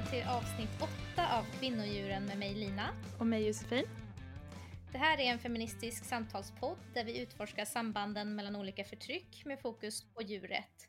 [0.00, 2.88] välkommen till avsnitt 8 av Kvinnodjuren med mig Lina.
[3.18, 3.84] Och mig Josefin.
[4.92, 10.14] Det här är en feministisk samtalspodd där vi utforskar sambanden mellan olika förtryck med fokus
[10.14, 10.88] på djurrätt.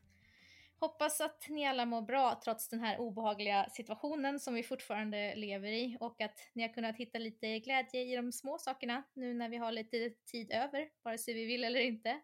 [0.79, 5.71] Hoppas att ni alla mår bra trots den här obehagliga situationen som vi fortfarande lever
[5.71, 9.50] i och att ni har kunnat hitta lite glädje i de små sakerna nu när
[9.50, 12.21] vi har lite tid över, vare sig vi vill eller inte.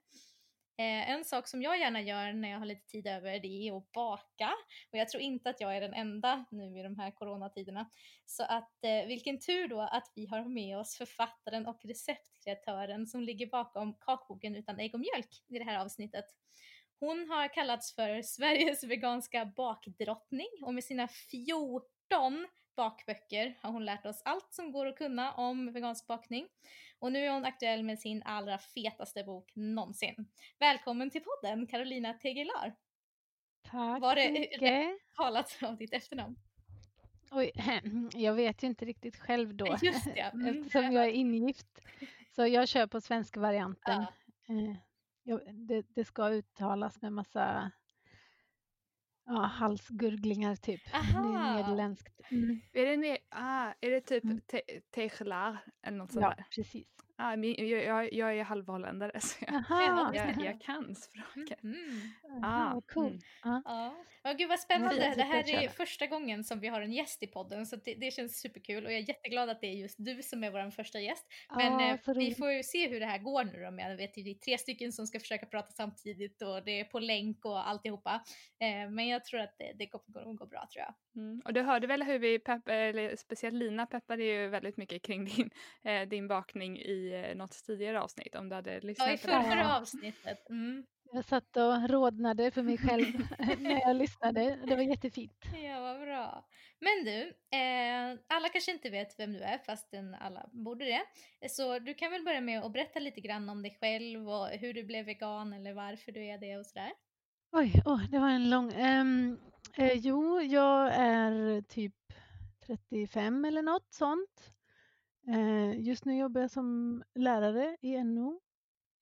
[0.79, 3.77] Eh, en sak som jag gärna gör när jag har lite tid över det är
[3.77, 4.53] att baka
[4.91, 7.89] och jag tror inte att jag är den enda nu i de här coronatiderna.
[8.25, 13.21] Så att eh, vilken tur då att vi har med oss författaren och receptkreatören som
[13.21, 16.25] ligger bakom kakboken utan ägg och mjölk i det här avsnittet.
[16.99, 24.05] Hon har kallats för Sveriges veganska bakdrottning och med sina 14 bakböcker har hon lärt
[24.05, 26.47] oss allt som går att kunna om vegansk bakning.
[26.99, 30.27] Och nu är hon aktuell med sin allra fetaste bok någonsin.
[30.59, 32.75] Välkommen till podden Carolina Tegelar.
[33.63, 34.97] Tack Var det mycket.
[35.15, 36.35] talat av ditt efternamn?
[37.31, 37.51] Oj,
[38.13, 40.21] jag vet ju inte riktigt själv då Just det.
[40.33, 41.79] Mm, eftersom jag är ingift.
[42.35, 44.01] Så jag kör på svenska varianten.
[44.49, 44.75] Eh,
[45.23, 47.71] jag, det, det ska uttalas med massa
[49.27, 50.81] ja, halsgurglingar typ.
[50.91, 51.55] Det är Aha.
[51.57, 52.21] nederländskt.
[52.31, 52.59] Mm.
[52.73, 54.41] Är det, ne- ah, är det typ Mm.
[54.41, 54.81] te-
[55.83, 56.45] eller något sånt Ja, där?
[56.55, 56.87] precis.
[57.19, 61.63] Ah, min, jag, jag, jag är halvholländare så jag, jag, jag kan språket.
[61.63, 62.01] Mm.
[62.43, 63.05] Aha, Ah, vad cool.
[63.05, 63.61] mm.
[63.65, 63.95] Ja.
[64.23, 64.95] Ja, gud vad spännande.
[65.01, 67.95] Det, det här är första gången som vi har en gäst i podden så det,
[67.95, 70.71] det känns superkul och jag är jätteglad att det är just du som är vår
[70.71, 71.25] första gäst.
[71.55, 73.71] Men eh, vi får ju se hur det här går nu då.
[73.71, 76.79] Men jag vet ju det är tre stycken som ska försöka prata samtidigt och det
[76.79, 78.23] är på länk och alltihopa.
[78.59, 80.93] Eh, men jag tror att det, det kommer gå, gå bra tror jag.
[81.23, 81.41] Mm.
[81.45, 85.25] Och du hörde väl hur vi pepp, eller speciellt Lina peppade ju väldigt mycket kring
[85.25, 85.49] din,
[85.83, 89.27] eh, din bakning i eh, något tidigare avsnitt om du hade lyssnat Ja, i på
[89.27, 89.43] det.
[89.43, 90.49] förra, avsnittet.
[90.49, 90.85] Mm.
[91.13, 93.05] Jag satt och rodnade för mig själv
[93.59, 94.59] när jag lyssnade.
[94.65, 95.43] Det var jättefint.
[95.63, 96.45] Ja, vad bra.
[96.79, 97.21] Men du,
[97.57, 101.01] eh, alla kanske inte vet vem du är fastän alla borde det.
[101.49, 104.73] Så du kan väl börja med att berätta lite grann om dig själv och hur
[104.73, 106.91] du blev vegan eller varför du är det och sådär.
[107.51, 108.73] Oj, åh, det var en lång...
[108.73, 109.37] ehm,
[109.77, 111.95] eh, jo, jag är typ
[112.65, 114.53] 35 eller något sånt.
[115.27, 118.41] Eh, just nu jobbar jag som lärare i NO.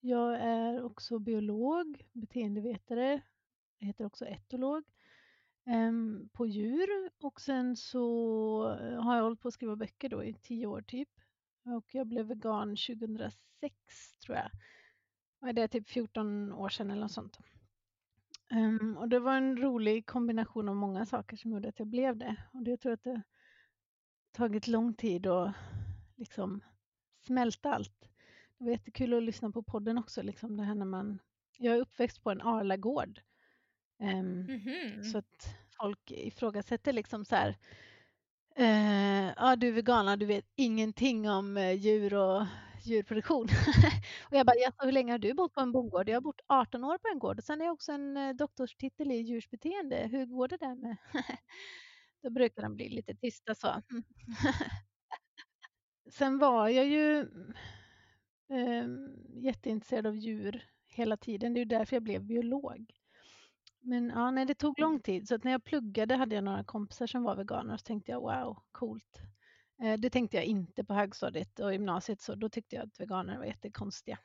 [0.00, 3.22] Jag är också biolog, beteendevetare,
[3.78, 4.84] jag heter också etolog,
[5.66, 7.10] ehm, på djur.
[7.20, 10.82] Och sen så eh, har jag hållit på att skriva böcker då i tio år
[10.82, 11.08] typ.
[11.64, 13.38] Och jag blev vegan 2006
[14.24, 15.54] tror jag.
[15.54, 17.38] Det är typ 14 år sedan eller något sånt.
[18.50, 22.16] Ehm, och det var en rolig kombination av många saker som gjorde att jag blev
[22.16, 22.36] det.
[22.52, 23.22] Och det jag tror att det
[24.32, 25.54] tagit lång tid att
[26.16, 26.60] liksom
[27.26, 28.00] smälta allt.
[28.58, 30.22] Det var jättekul att lyssna på podden också.
[30.22, 31.18] Liksom det här när man,
[31.58, 33.20] jag är uppväxt på en Arlagård.
[34.00, 35.02] Ehm, Mhm.
[35.04, 37.56] Så att folk ifrågasätter liksom så här.
[38.56, 42.46] Eh, ja, du är vegan, du vet ingenting om eh, djur och
[42.84, 43.44] djurproduktion.
[44.30, 46.08] och jag bara, "Jaså, hur länge har du bott på en bondgård?
[46.08, 48.34] Jag har bott 18 år på en gård och sen är jag också en eh,
[48.34, 49.96] doktorstitel i djursbeteende.
[50.12, 50.96] Hur går det där med?
[52.22, 53.82] Då brukar de bli lite tysta så.
[56.08, 57.20] Sen var jag ju
[58.48, 58.86] eh,
[59.34, 61.54] jätteintresserad av djur hela tiden.
[61.54, 62.94] Det är ju därför jag blev biolog.
[63.80, 65.28] Men ja, nej, det tog lång tid.
[65.28, 68.12] Så att när jag pluggade hade jag några kompisar som var veganer och så tänkte
[68.12, 69.20] jag wow, coolt.
[69.82, 73.38] Eh, det tänkte jag inte på högstadiet och gymnasiet så då tyckte jag att veganer
[73.38, 74.18] var jättekonstiga.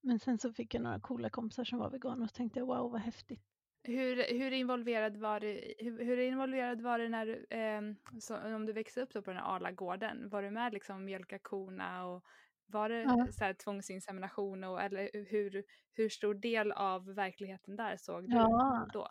[0.00, 2.66] Men sen så fick jag några coola kompisar som var veganer och så tänkte jag
[2.66, 3.53] wow vad häftigt.
[3.86, 8.66] Hur, hur, involverad var du, hur, hur involverad var du när du, ehm, så, om
[8.66, 10.28] du växte upp på den här Arlagården?
[10.28, 12.24] Var du med liksom mjölka korna och
[12.66, 13.26] var det Ja.
[13.30, 18.86] så här tvångsinsemination och eller hur, hur stor del av verkligheten där såg du Ja.
[18.92, 19.08] då?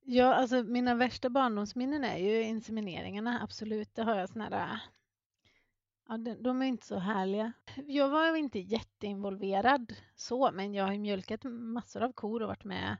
[0.00, 3.94] Ja, alltså mina värsta barndomsminnen är ju insemineringarna, absolut.
[3.94, 4.80] Det har jag såna där...
[6.08, 7.52] Ja, de, de är inte så härliga.
[7.86, 12.48] Jag var ju inte jätteinvolverad så, men jag har ju mjölkat massor av kor och
[12.48, 12.96] varit med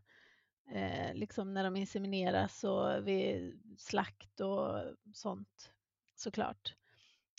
[0.70, 4.82] eh, liksom när de insemineras och vid slakt och
[5.14, 5.72] sånt
[6.14, 6.74] såklart.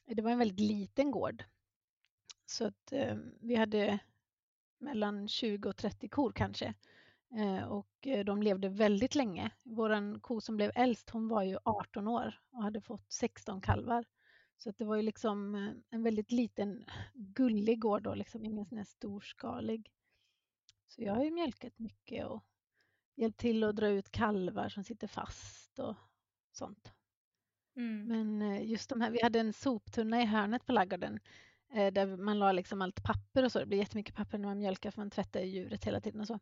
[0.05, 1.43] Det var en väldigt liten gård.
[2.45, 3.99] Så att eh, vi hade
[4.79, 6.73] mellan 20 och 30 kor kanske.
[7.35, 9.51] Eh, och eh, de levde väldigt länge.
[9.63, 14.05] Vår ko som blev äldst, hon var ju 18 år och hade fått 16 kalvar.
[14.57, 18.65] Så att det var ju liksom eh, en väldigt liten gullig gård då, liksom ingen
[18.65, 19.91] sån här storskalig.
[20.87, 22.43] Så jag har ju mjölkat mycket och
[23.17, 25.95] hjälpt till att dra ut kalvar som sitter fast och
[26.51, 26.91] sånt.
[27.75, 28.07] Mm.
[28.07, 31.19] Men eh, just de här, vi hade en soptunna i hörnet på ladugården
[31.73, 33.59] eh, där man la liksom allt papper och så.
[33.59, 36.27] Det blir jättemycket papper när man mjölkar för man tvättar ju djuret hela tiden och
[36.27, 36.39] så.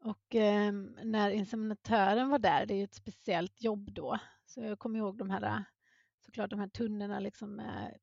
[0.00, 0.72] Och eh,
[1.02, 5.18] när inseminatören var där, det är ju ett speciellt jobb då, Så jag kommer ihåg
[5.18, 5.64] de här,
[6.24, 7.98] såklart de här tunnorna liksom med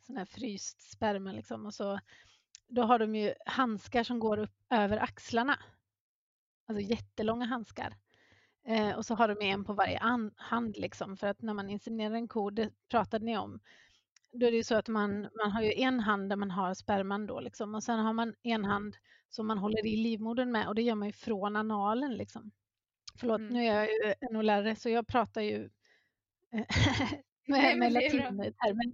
[0.00, 1.98] sån här fryst sperma liksom och så
[2.68, 5.58] då har de ju handskar som går upp över axlarna.
[6.66, 7.96] Alltså jättelånga handskar.
[8.66, 9.98] Eh, och så har de en på varje
[10.36, 13.60] hand liksom för att när man inseminerar en ko, det pratade ni om,
[14.32, 16.74] då är det ju så att man, man har ju en hand där man har
[16.74, 18.96] sperman då liksom och sen har man en hand
[19.28, 22.50] som man håller i livmodern med och det gör man ju från analen liksom.
[23.18, 23.52] Förlåt, mm.
[23.52, 25.70] nu är jag ju NO-lärare så jag pratar ju
[27.46, 28.92] med, med latintermer.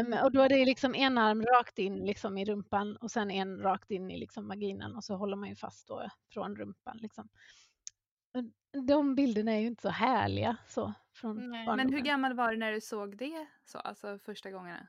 [0.00, 3.30] Um, och då är det liksom en arm rakt in liksom i rumpan och sen
[3.30, 6.96] en rakt in i liksom vaginan och så håller man ju fast då från rumpan.
[6.96, 7.28] Liksom.
[8.86, 10.56] De bilderna är ju inte så härliga.
[10.68, 14.88] Så, från Men hur gammal var du när du såg det så, alltså första gångerna?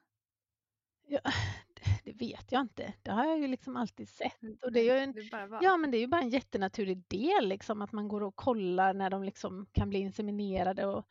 [1.08, 1.20] Ja,
[2.04, 2.94] det vet jag inte.
[3.02, 4.64] Det har jag ju liksom alltid sett.
[4.64, 5.14] Och det är ju en,
[5.62, 8.94] ja, men det är ju bara en jättenaturlig del liksom, att man går och kollar
[8.94, 11.08] när de liksom kan bli inseminerade och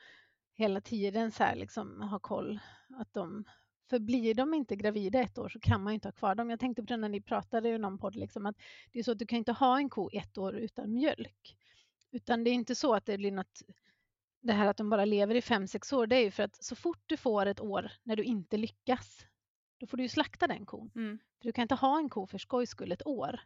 [0.57, 2.61] hela tiden så här liksom ha koll.
[2.99, 3.45] Att de,
[3.91, 6.51] för blir de inte gravida ett år så kan man inte ha kvar dem.
[6.51, 8.57] Jag tänkte på det när ni pratade i någon podd, liksom, att
[8.93, 11.57] det är så att du kan inte ha en ko ett år utan mjölk.
[12.11, 13.63] Utan det är inte så att det blir något,
[14.41, 16.65] det här att de bara lever i fem, sex år, det är ju för att
[16.65, 19.27] så fort du får ett år när du inte lyckas,
[19.79, 20.91] då får du ju slakta den kon.
[20.95, 21.19] Mm.
[21.39, 23.41] För du kan inte ha en ko för skojs skull ett år.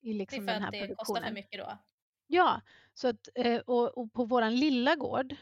[0.00, 1.78] I liksom det är för att det kostar för mycket då?
[2.26, 2.60] Ja,
[2.94, 5.36] så att, eh, och, och på våran lilla gård,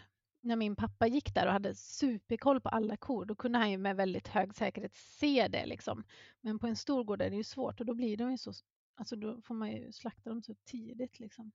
[0.46, 3.78] när min pappa gick där och hade superkoll på alla kor, då kunde han ju
[3.78, 5.66] med väldigt hög säkerhet se det.
[5.66, 6.04] Liksom.
[6.40, 8.52] Men på en stor gård är det ju svårt och då blir de ju så,
[8.94, 11.20] alltså då får man ju slakta dem så tidigt.
[11.20, 11.52] Liksom.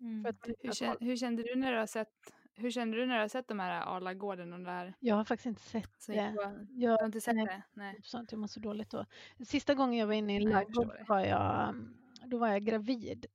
[0.00, 0.34] Mm.
[0.44, 3.48] Hur, hur, kände du när du har sett hur kände du när du har sett
[3.48, 4.94] de här Arlagården och det här?
[5.00, 6.14] Jag har faktiskt inte sett det.
[6.14, 7.62] Jag, du har inte sett nej, det?
[7.72, 8.00] Nej.
[8.02, 9.06] Sånt, jag mår så dåligt då.
[9.46, 11.74] Sista gången jag var inne i en ladugård var jag,
[12.26, 13.26] då var jag gravid.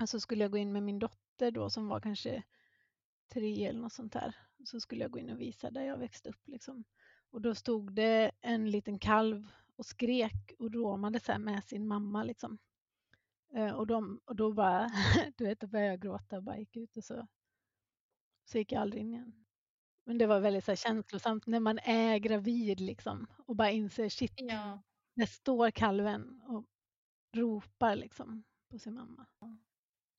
[0.00, 2.42] och så skulle jag gå in med min dotter då som var kanske
[3.28, 4.36] tre eller något sånt där.
[4.64, 6.48] Så skulle jag gå in och visa där jag växte upp.
[6.48, 6.84] Liksom.
[7.30, 9.46] Och då stod det en liten kalv
[9.76, 12.22] och skrek och råmade så med sin mamma.
[12.22, 12.58] Liksom.
[13.54, 14.90] Eh, och, de, och då bara,
[15.36, 17.26] du vet, då började jag gråta och bara gick ut och så,
[18.44, 19.44] så gick jag aldrig in igen.
[20.04, 24.08] Men det var väldigt så här, känslosamt när man är gravid liksom och bara inser
[24.08, 24.82] shit, ja.
[25.14, 26.64] där står kalven och
[27.32, 29.26] ropar liksom på sin mamma.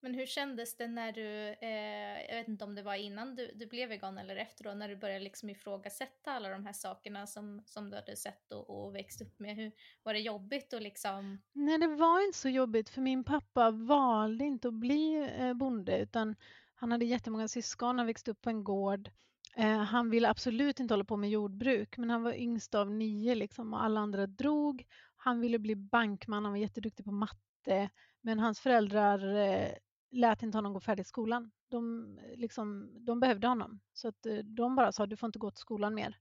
[0.07, 3.51] Men hur kändes det när du, eh, jag vet inte om det var innan du,
[3.55, 7.27] du blev vegan eller efter då, när du började liksom ifrågasätta alla de här sakerna
[7.27, 9.55] som, som du hade sett och, och växt upp med.
[9.55, 9.71] Hur,
[10.03, 11.41] var det jobbigt och liksom?
[11.53, 15.99] Nej, det var inte så jobbigt för min pappa valde inte att bli eh, bonde
[15.99, 16.35] utan
[16.75, 19.09] han hade jättemånga syskon, han växte upp på en gård.
[19.55, 23.35] Eh, han ville absolut inte hålla på med jordbruk men han var yngst av nio
[23.35, 24.85] liksom, och alla andra drog.
[25.17, 27.89] Han ville bli bankman, han var jätteduktig på matte
[28.21, 29.69] men hans föräldrar eh,
[30.11, 31.51] lät inte honom gå färdigt skolan.
[31.67, 33.79] De, liksom, de behövde honom.
[33.93, 36.17] Så att eh, de bara sa du får inte gå till skolan mer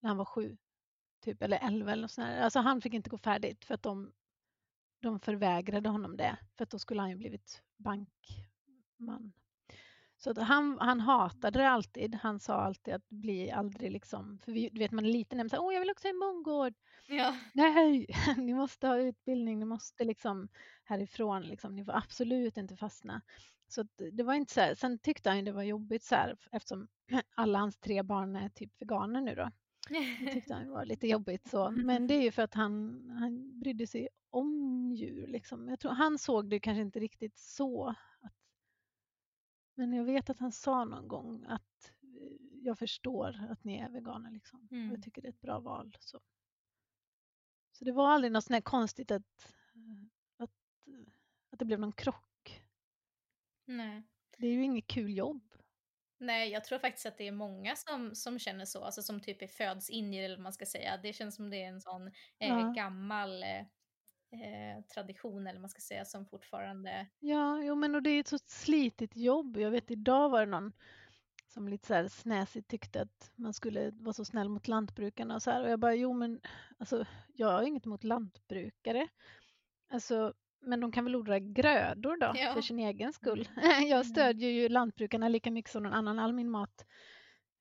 [0.00, 0.56] när han var sju.
[1.20, 4.12] Typ, eller elva eller sånt Alltså han fick inte gå färdigt för att de,
[5.00, 6.38] de förvägrade honom det.
[6.56, 9.32] För att då skulle han ju blivit bankman.
[10.24, 12.14] Så att han, han hatade det alltid.
[12.14, 15.64] Han sa alltid att bli aldrig liksom, för vi, du vet man är liten och
[15.64, 16.74] åh jag vill också ha en bondgård.
[17.08, 17.36] Ja.
[17.54, 20.48] Nej, ni måste ha utbildning, ni måste liksom
[20.84, 23.22] härifrån, liksom, ni får absolut inte fastna.
[23.68, 24.74] Så det var inte så här.
[24.74, 26.88] Sen tyckte han det var jobbigt så här, eftersom
[27.34, 29.50] alla hans tre barn är typ veganer nu då.
[30.20, 31.70] Det tyckte han var lite jobbigt så.
[31.70, 35.26] Men det är ju för att han, han brydde sig om djur.
[35.26, 35.68] Liksom.
[35.68, 37.94] Jag tror, han såg det kanske inte riktigt så.
[39.74, 43.90] Men jag vet att han sa någon gång att eh, jag förstår att ni är
[43.90, 44.30] veganer.
[44.30, 44.68] Liksom.
[44.70, 44.90] Mm.
[44.90, 45.96] Jag tycker det är ett bra val.
[46.00, 46.20] Så.
[47.72, 49.54] Så det var aldrig något sånt konstigt att,
[50.36, 50.50] att,
[51.50, 52.64] att det blev någon krock.
[53.64, 54.02] Nej.
[54.38, 55.54] Det är ju inget kul jobb.
[56.18, 59.42] Nej, jag tror faktiskt att det är många som, som känner så, alltså som typ
[59.42, 60.96] är föds in i det, eller vad man ska säga.
[60.96, 62.06] Det känns som det är en sån
[62.38, 62.72] eh, ja.
[62.76, 63.66] gammal eh,
[64.34, 67.06] eh, tradition, eller man ska säga, som fortfarande...
[67.20, 69.56] Ja, jo, men och det är ett så slitigt jobb.
[69.56, 70.72] Jag vet idag var det någon
[71.54, 75.42] som lite så här snäsigt tyckte att man skulle vara så snäll mot lantbrukarna och
[75.42, 75.62] så här.
[75.62, 76.40] Och jag bara, jo men
[76.78, 79.08] alltså, jag har inget emot lantbrukare.
[79.90, 82.54] Alltså, men de kan väl odla grödor då ja.
[82.54, 83.48] för sin egen skull.
[83.56, 83.82] Mm.
[83.88, 84.04] Jag mm.
[84.04, 86.18] stödjer ju lantbrukarna lika mycket som någon annan.
[86.18, 86.86] All min mat,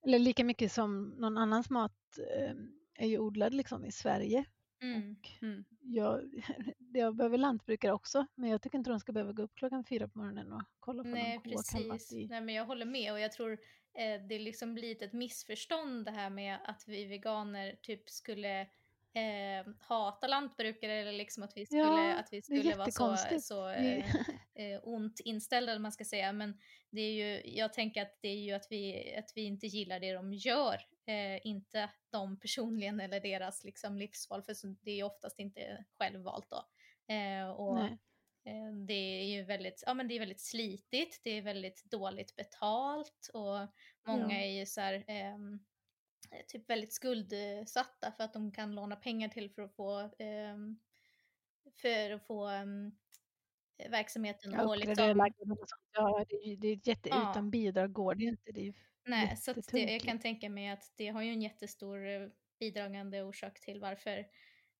[0.06, 2.56] eller lika mycket som någon annans mat eh,
[2.96, 4.46] är ju odlad liksom i Sverige.
[4.84, 5.16] Mm.
[5.42, 5.66] Mm.
[5.82, 6.44] Jag,
[6.94, 10.08] jag behöver lantbrukare också, men jag tycker inte de ska behöva gå upp klockan fyra
[10.08, 12.12] på morgonen och kolla på Nej, någon precis.
[12.12, 12.28] I...
[12.28, 13.52] Nej, men jag håller med och jag tror
[13.98, 18.68] eh, det liksom blivit ett missförstånd det här med att vi veganer typ skulle
[19.14, 23.70] eh, hata lantbrukare eller liksom att vi skulle, ja, att vi skulle vara så, så
[23.70, 24.16] eh,
[24.56, 28.28] eh, ont inställda, eller man ska säga, men det är ju, jag tänker att det
[28.28, 33.00] är ju att vi, att vi inte gillar det de gör, eh, inte de personligen
[33.00, 36.66] eller deras liksom, livsval, för det är ju oftast inte självvalt då.
[37.14, 37.98] Eh, och Nej.
[38.88, 43.30] det är ju väldigt, ja men det är väldigt slitigt, det är väldigt dåligt betalt
[43.34, 43.68] och
[44.08, 44.46] många Ja.
[44.46, 45.60] är ju så här, ehm,
[46.48, 50.80] typ väldigt skuldsatta för att de kan låna pengar till för att få, ehm,
[51.82, 52.92] för att få ehm,
[53.90, 55.18] verksamheten Ja, och liksom.
[55.94, 57.32] Ja, det det är jätte, Ja.
[57.32, 58.52] utan bidrag går det inte.
[58.52, 58.74] Det är
[59.06, 62.28] nej, så det, jag kan tänka mig att det har ju en jättestor eh,
[62.60, 64.28] bidragande orsak till varför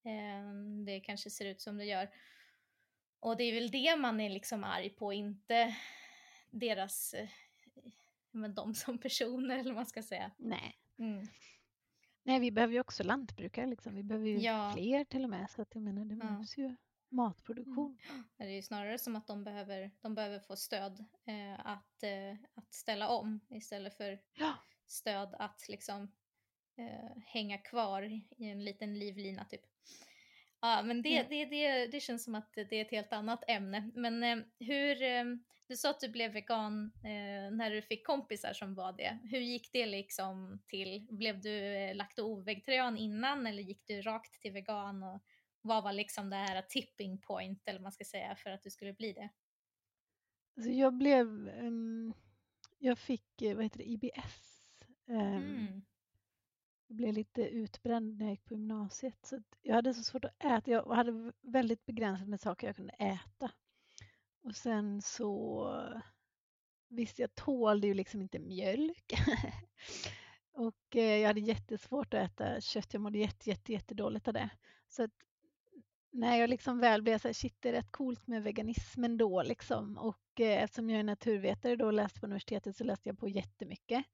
[0.04, 2.10] ehm, det kanske ser ut som det gör.
[3.20, 5.76] Och det är väl det man är liksom arg på, inte
[6.52, 7.30] deras, eh,
[8.32, 10.32] men de som personer eller vad man ska säga.
[10.38, 10.83] Nej.
[11.00, 11.28] Mm.
[12.24, 13.96] Nej, vi behöver ju också lantbrukare liksom.
[13.96, 14.72] Vi behöver ju Ja.
[14.76, 15.50] fler till och med.
[15.50, 16.20] Så att jag menar, det Ja.
[16.20, 16.76] behövs ju
[17.10, 17.98] matproduktion.
[18.38, 22.34] Det är ju snarare som att de behöver, de behöver få stöd eh, att, eh,
[22.54, 24.54] att ställa om istället för Ja.
[24.86, 26.12] stöd att liksom
[26.78, 28.02] eh, hänga kvar
[28.38, 29.62] i en liten livlina typ.
[30.62, 31.24] Ja, men det, Ja.
[31.30, 33.92] det, det, det känns som att det är ett helt annat ämne.
[33.96, 35.24] Men eh, hur, eh,
[35.68, 39.20] du sa att du blev vegan eh, när du fick kompisar som var det.
[39.24, 41.08] Hur gick det liksom till?
[41.10, 45.04] Blev du eh, lakto-vegetarian innan eller gick du rakt till vegan?
[45.04, 45.24] Och
[45.62, 48.94] vad var liksom det här tipping point eller man ska säga för att du skulle
[48.94, 49.30] bli det?
[50.58, 52.14] Alltså jag blev, ehm,
[52.80, 54.60] jag fick, eh, vad heter det, IBS.
[55.08, 55.82] Ehm, Mm.
[56.88, 59.26] Jag blev lite utbränd när jag gick på gymnasiet.
[59.26, 60.72] Så jag hade så svårt att äta.
[60.72, 63.52] Jag hade väldigt begränsat med saker jag kunde äta.
[64.44, 65.70] Och sen så
[66.90, 69.14] visst, jag tålde ju liksom inte mjölk.
[70.54, 72.94] och eh, jag hade jättesvårt att äta kött.
[72.94, 74.50] Jag mådde jätte, jätte, jättedåligt av det.
[74.88, 75.12] Så att
[76.12, 79.44] när jag liksom väl blev så här, shit det är rätt coolt med veganismen då
[79.44, 79.98] liksom.
[79.98, 83.28] Och eh, eftersom jag är naturvetare då och läste på universitetet så läste jag på
[83.28, 84.06] jättemycket.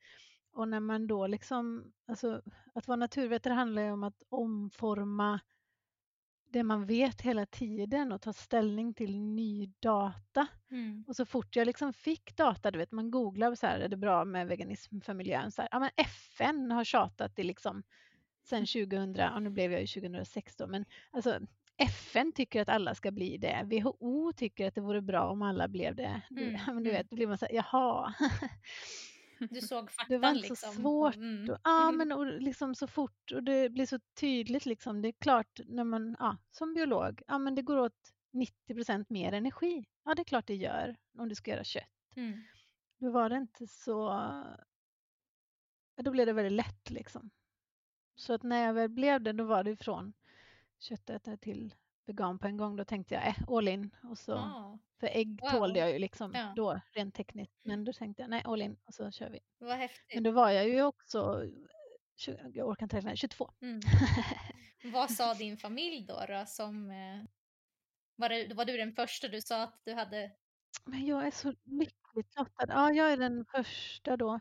[0.51, 2.41] Och när man då liksom, alltså
[2.73, 5.39] att vara naturvetare handlar ju om att omforma
[6.51, 10.47] det man vet hela tiden och ta ställning till ny data.
[10.71, 11.05] Mm.
[11.07, 13.97] Och så fort jag liksom fick data, du vet man googlar så här, är det
[13.97, 15.51] bra med veganism för miljön?
[15.51, 17.83] Så här, ja men FN har tjatat i liksom
[18.43, 21.39] sen 2000, ja nu blev jag ju 2006 då, men alltså
[21.77, 23.63] FN tycker att alla ska bli det.
[23.65, 26.21] WHO tycker att det vore bra om alla blev det.
[26.31, 26.93] Mm, men du mm.
[26.93, 28.13] vet, då blir man så här, jaha.
[29.47, 30.73] Du såg Det faktan var inte så liksom.
[30.73, 31.15] svårt.
[31.15, 31.49] Mm.
[31.49, 31.97] Och, ja, Mm.
[31.97, 35.01] men och liksom så fort och det blir så tydligt liksom.
[35.01, 39.33] Det är klart när man, ja, som biolog, ja men det går åt 90% mer
[39.33, 39.85] energi.
[40.05, 41.83] Ja, det är klart det gör om du ska göra kött.
[42.15, 42.47] Mm.
[42.99, 44.09] Då var det inte så,
[46.03, 47.29] då blev det väldigt lätt liksom.
[48.15, 50.13] Så att när jag väl blev det, då var det från
[50.79, 51.75] köttätare till
[52.09, 52.75] vegan på en gång.
[52.75, 53.95] Då tänkte jag, äh, all in.
[54.03, 55.49] Och så, Ja, för ägg Wow.
[55.49, 56.53] tålde jag ju liksom Ja.
[56.55, 57.59] då, rent tekniskt.
[57.63, 59.39] Men då tänkte jag, nej, all in och så kör vi.
[59.59, 60.15] vad häftigt.
[60.15, 61.45] Men då var jag ju också,
[62.53, 63.51] jag orkar inte räkna, 22.
[63.61, 63.79] Mm.
[64.93, 66.25] Vad sa din familj då?
[66.27, 67.23] då som, eh,
[68.15, 70.31] var, det, var du den första du sa att du hade?
[70.85, 72.65] Men jag är så lyckligt lottad.
[72.67, 74.39] Ja, jag är den första då.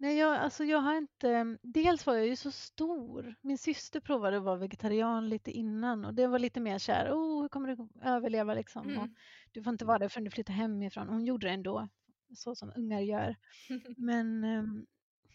[0.00, 1.58] Nej, jag, alltså jag har inte...
[1.62, 3.34] Dels var jag ju så stor.
[3.40, 7.12] Min syster provade att vara vegetarian lite innan och det var lite mer så här,
[7.12, 8.86] oh, hur kommer du överleva liksom?
[8.86, 9.14] Och Mm.
[9.52, 11.08] du får inte vara där förrän du flyttar hemifrån.
[11.08, 11.88] Hon gjorde det ändå,
[12.36, 13.36] så som ungar gör.
[13.96, 14.86] Men ehm,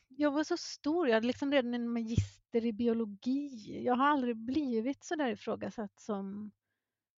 [0.07, 1.07] jag var så stor.
[1.07, 3.81] Jag hade liksom redan en magister i biologi.
[3.85, 6.51] Jag har aldrig blivit så där ifrågasatt som,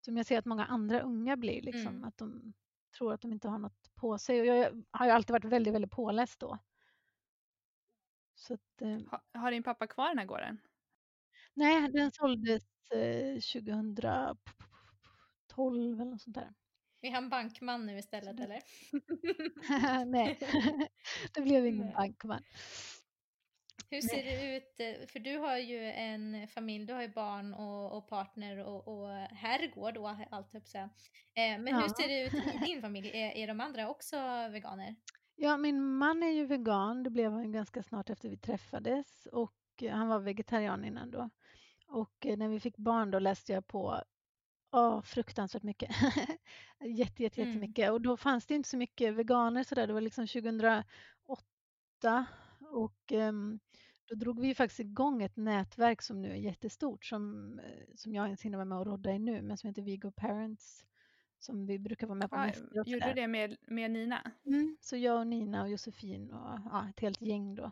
[0.01, 1.61] som jag ser att många andra unga blir.
[1.61, 2.03] Liksom, Mm.
[2.03, 2.53] Att de
[2.97, 4.39] tror att de inte har något på sig.
[4.39, 6.57] Och jag har ju alltid varit väldigt, väldigt påläst då.
[8.37, 10.61] Så att, eh, Ha, har din pappa kvar den här gården?
[11.53, 14.37] nej, den såldes eh, 2012
[16.01, 16.53] eller något sånt där.
[17.01, 18.61] Är han bankman nu istället eller?
[20.05, 20.39] nej,
[21.33, 21.93] det blev ingen Nej.
[21.95, 22.43] bankman.
[23.89, 24.79] Hur ser det ut?
[24.79, 28.87] eh, För du har ju en familj, du har ju barn och, och partner och,
[28.87, 30.89] och herrgård och allt att säga.
[31.35, 31.89] Eh, Men hur Ja.
[31.89, 33.09] ser det ut i din familj?
[33.13, 34.17] Är, är de andra också
[34.51, 34.95] veganer?
[35.39, 37.03] Ja, min man är ju vegan.
[37.03, 41.29] Det blev han ganska snart efter vi träffades och eh, han var vegetarian innan då.
[41.87, 44.03] Och eh, när vi fick barn då läste jag på
[44.71, 45.91] åh, fruktansvärt mycket.
[46.85, 47.49] Jätte, jätte, Mm.
[47.49, 47.91] jättemycket.
[47.91, 49.87] Och då fanns det inte så mycket veganer så där.
[49.87, 50.85] Det var liksom 2008
[52.71, 53.59] och ehm,
[54.05, 58.13] då drog vi ju faktiskt igång ett nätverk som nu är jättestort som, eh, som
[58.13, 60.85] jag ens hinner vara med och rodda i nu men som heter Vigo Parents
[61.39, 62.37] som vi brukar vara med på
[62.71, 64.31] Ja, gjorde du det med, med Nina?
[64.45, 67.71] Mm, så jag och Nina och Josefin och ja, ett helt gäng då.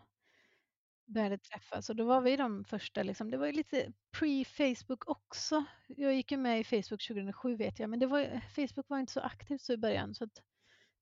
[1.06, 5.66] började träffas och då var vi de första, liksom, det var ju lite pre-Facebook också.
[5.88, 9.14] Jag gick ju med i Facebook 2007 vet jag, men det var, Facebook var inte
[9.14, 10.44] så aktivt så i början så att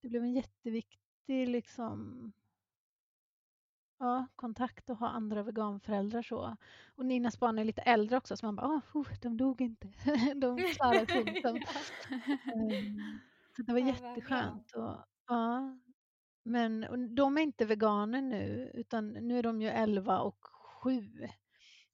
[0.01, 2.32] det blev en jätteviktig liksom,
[4.03, 6.57] ja, kontakt att ha andra veganföräldrar så.
[6.95, 9.88] Och Ninas barn är lite äldre också så man bara, oh, de dog inte.
[10.36, 11.24] de klarade sig.
[11.24, 11.60] Liksom.
[13.55, 14.72] så det var jätteskönt.
[14.75, 14.95] Och,
[15.27, 15.77] ja,
[16.43, 20.45] men de är inte veganer nu utan nu är de ju 11 och
[20.83, 21.27] 7.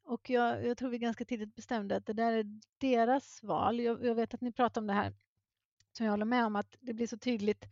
[0.03, 2.45] Och jag, jag tror vi ganska tidigt bestämde att det där är
[2.77, 3.79] deras val.
[3.79, 5.13] Jag, jag, vet att ni pratar om det här
[5.91, 7.65] som jag håller med om att det blir så tydligt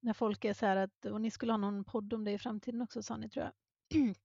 [0.00, 2.38] när folk är så här att, och ni skulle ha någon podd om det i
[2.38, 3.52] framtiden också sa ni tror jag.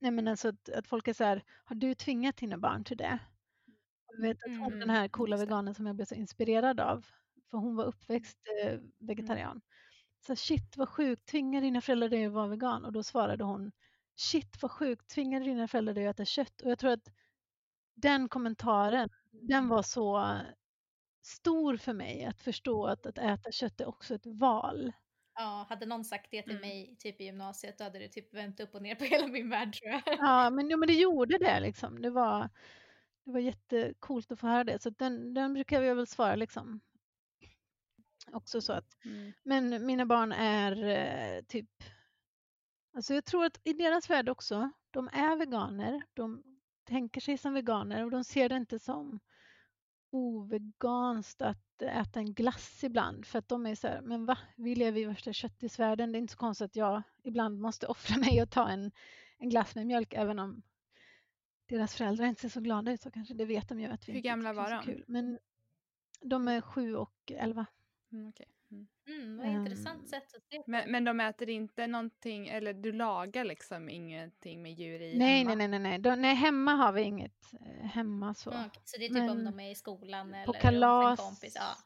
[0.00, 2.96] Nej men alltså att, att folk är så här, har du tvingat dina barn till
[2.96, 3.18] det?
[4.06, 7.06] Jag vet att hon, mm, den här coola veganen som jag blev så inspirerad av,
[7.50, 9.50] för hon var uppväxt eh, vegetarian.
[9.50, 9.62] Mm.
[10.26, 12.84] Så shit vad sjukt, tvingar dina föräldrar dig att vara vegan?
[12.84, 13.72] Och då svarade hon,
[14.16, 16.60] shit vad sjukt, tvingar dina föräldrar dig att äta kött?
[16.60, 17.12] Och jag tror att
[17.94, 20.38] den kommentaren, den var så
[21.22, 24.92] stor för mig att förstå att, att äta kött är också ett val.
[25.34, 26.68] Ja, hade någon sagt det till mm.
[26.68, 29.50] mig typ i gymnasiet då hade det typ vänt upp och ner på hela min
[29.50, 30.02] värld tror jag.
[30.18, 32.02] Ja, men, jo, men det gjorde det liksom.
[32.02, 32.50] Det var,
[33.24, 34.82] det var jättekult att få höra det.
[34.82, 36.80] Så den, den brukar jag väl svara liksom.
[38.32, 39.32] Också så att, mm.
[39.42, 41.70] men mina barn är eh, typ,
[42.94, 46.42] alltså jag tror att i deras värld också, de är veganer, de
[46.84, 49.20] tänker sig som veganer och de ser det inte som
[50.12, 54.74] oveganskt att äta en glass ibland för att de är så här, men va, vi
[54.74, 58.42] lever i värsta köttisvärlden, det är inte så konstigt att jag ibland måste offra mig
[58.42, 58.92] och ta en,
[59.38, 60.62] en glass med mjölk även om
[61.66, 64.12] deras föräldrar inte ser så glada ut så kanske det vet de ju att vi
[64.12, 64.82] Hur gamla var de?
[64.82, 65.04] Kul.
[65.08, 65.38] Men
[66.20, 67.66] de är sju och elva.
[68.12, 68.46] Mm, okay.
[68.72, 68.86] Mm.
[69.08, 70.64] Mm, vad intressant um, sätt att se på.
[70.66, 75.38] Men, men de äter inte någonting, eller du lagar liksom ingenting med djur i nej,
[75.38, 75.54] hemma?
[75.54, 75.98] Nej, nej, nej.
[75.98, 78.50] De, nej, hemma har vi inget eh, hemma så.
[78.50, 81.26] Mm, så det är typ men, om de är i skolan eller på kalas, en
[81.26, 81.54] kompis?
[81.56, 81.76] Ja.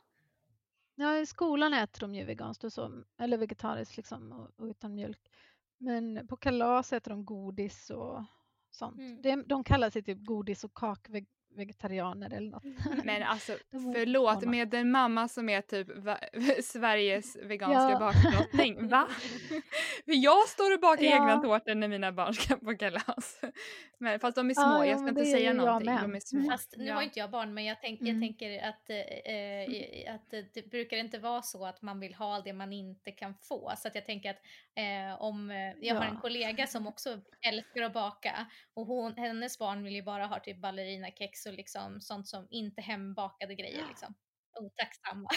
[0.95, 4.95] ja, i skolan äter de ju veganskt och så, eller vegetariskt liksom och, och utan
[4.95, 5.31] mjölk.
[5.79, 8.25] Men på kalas äter de godis och
[8.71, 8.99] sånt.
[8.99, 9.23] Mm.
[9.23, 12.65] De, de kallar sig typ godis och kakveg vegetarianer eller något.
[13.05, 15.89] Men alltså förlåt, med en mamma som är typ
[16.65, 17.99] Sveriges veganska ja.
[17.99, 19.09] bakdrottning, va?
[20.05, 21.17] För jag står och bakar ja.
[21.17, 23.41] egna tårtor när mina barn ska på kalas.
[23.99, 25.97] Men, fast de är små, ja, jag ska inte säga någonting.
[26.03, 26.51] De är små.
[26.51, 28.13] Fast nu har inte jag barn, men jag, tänk, mm.
[28.13, 32.53] jag tänker att, eh, att det brukar inte vara så att man vill ha det
[32.53, 33.73] man inte kan få.
[33.77, 34.41] Så att jag tänker att
[34.77, 39.59] eh, om eh, jag har en kollega som också älskar att baka och hon, hennes
[39.59, 44.15] barn vill ju bara ha typ ballerinakex och liksom sånt som inte hembakade grejer liksom.
[44.61, 45.29] Otacksamma.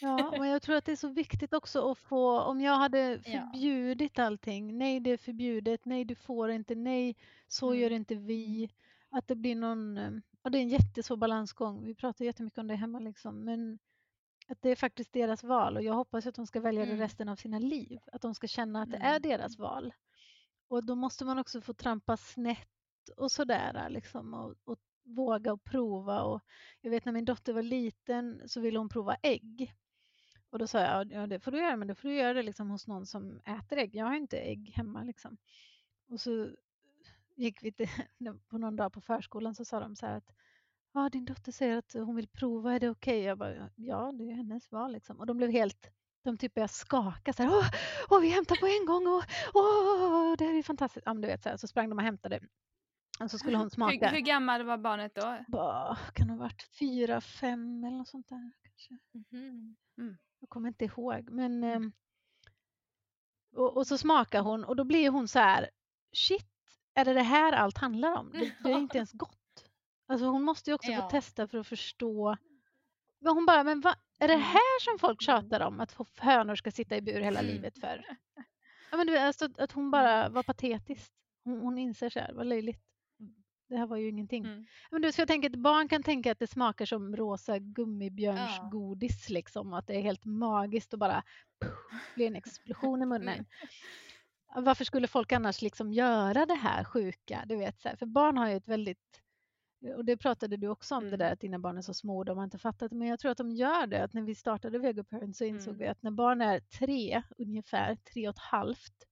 [0.00, 3.20] Ja, men jag tror att det är så viktigt också att få, om jag hade
[3.24, 4.24] förbjudit ja.
[4.24, 7.16] allting, nej det är förbjudet, nej du får inte, nej
[7.48, 7.80] så mm.
[7.80, 8.70] gör inte vi.
[9.10, 10.10] Att det blir någon, eh,
[10.42, 13.78] och det är en jättesvår balansgång, vi pratar jättemycket om det hemma liksom, men
[14.48, 16.96] att det är faktiskt deras val och jag hoppas att de ska välja mm.
[16.96, 19.22] det resten av sina liv, att de ska känna att det är mm.
[19.22, 19.94] deras val.
[20.68, 22.68] Och då måste man också få trampa snett
[23.16, 26.22] och sådär liksom och, och våga och prova.
[26.22, 26.40] Och
[26.80, 29.74] jag vet när min dotter var liten så ville hon prova ägg.
[30.50, 32.42] Och då sa jag, ja det får du göra, men då får du göra det
[32.42, 33.94] liksom hos någon som äter ägg.
[33.94, 35.36] Jag har inte ägg hemma liksom.
[36.08, 36.50] Och så
[37.36, 37.88] gick vi till,
[38.48, 40.32] på någon dag på förskolan så sa de så här att
[40.96, 43.18] ja, din dotter säger att hon vill prova, är det okej?
[43.18, 43.28] Okay?
[43.28, 45.20] Jag bara, ja det är hennes val liksom.
[45.20, 45.90] Och de blev helt,
[46.24, 47.66] de typ började skaka så här, åh,
[48.10, 49.22] åh vi hämtar på en gång och
[49.54, 51.06] åh, det här är fantastiskt.
[51.06, 52.40] Ja, men du vet så, här, så sprang de och hämtade
[53.20, 54.08] och så skulle hon smaka.
[54.08, 55.38] Hur, hur gammal var barnet då?
[55.48, 58.52] Bah, kan ha varit fyra, fem eller något sånt där.
[58.62, 58.98] Kanske.
[59.32, 59.76] Mm.
[59.98, 60.18] Mm.
[60.40, 61.30] Jag kommer inte ihåg.
[61.30, 61.82] Men, mm.
[61.82, 61.92] Ehm,
[63.56, 65.70] och, och, så smakar hon och då blir hon så här,
[66.12, 66.50] shit,
[66.94, 68.30] är det det här allt handlar om?
[68.32, 69.38] Det, det är inte ens gott.
[70.06, 71.02] Alltså hon måste ju också ja.
[71.02, 72.36] få testa för att förstå.
[73.18, 74.46] Men hon bara, men vad, är det mm.
[74.46, 75.80] här som folk tjatar om?
[75.80, 77.52] Att hönor ska sitta i bur hela mm.
[77.52, 78.04] livet för?
[78.90, 81.12] Ja, men du, alltså, att hon bara var patetisk.
[81.44, 82.86] Hon, hon inser så här, vad löjligt
[83.68, 84.44] det här var ju ingenting.
[84.44, 84.66] Mm.
[84.90, 89.28] Men du, så jag tänker att barn kan tänka att det smakar som rosa gummibjörnsgodis
[89.28, 89.34] ja.
[89.34, 89.72] liksom.
[89.72, 91.22] Att det är helt magiskt och bara
[91.60, 93.34] puff, blir en explosion i munnen.
[93.34, 93.44] Mm.
[94.64, 97.44] Varför skulle folk annars liksom göra det här sjuka?
[97.46, 99.22] Du vet, så här, för barn har ju ett väldigt
[99.96, 101.10] och det pratade du också om mm.
[101.10, 103.18] det där att dina barn är så små och de har inte fattat men jag
[103.18, 104.04] tror att de gör det.
[104.04, 105.78] Att när vi startade Vegoparent så insåg mm.
[105.78, 109.06] vi att när barn är tre, ungefär tre och ett halvt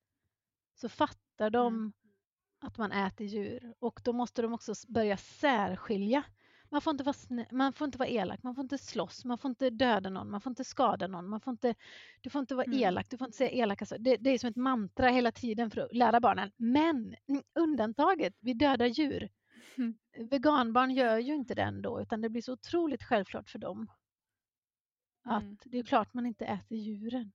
[0.75, 1.93] så fattar de mm
[2.65, 6.25] att man äter djur och då måste de också börja särskilja.
[6.69, 9.39] Man får, inte vara snä- man får inte vara elak, man får inte slåss, man
[9.39, 11.75] får inte döda någon, man får inte skada någon, man får inte,
[12.21, 12.79] du får inte vara Mm.
[12.79, 14.03] elak, du får inte säga elaka saker.
[14.03, 16.51] Det, det är som ett mantra hela tiden för att lära barnen.
[16.57, 19.29] Men mm, undantaget, vi dödar djur.
[19.79, 19.95] Mm.
[20.31, 23.91] Veganbarn gör ju inte det ändå, utan det blir så otroligt självklart för dem.
[25.25, 25.57] Att Mm.
[25.65, 27.33] det är klart man inte äter djuren.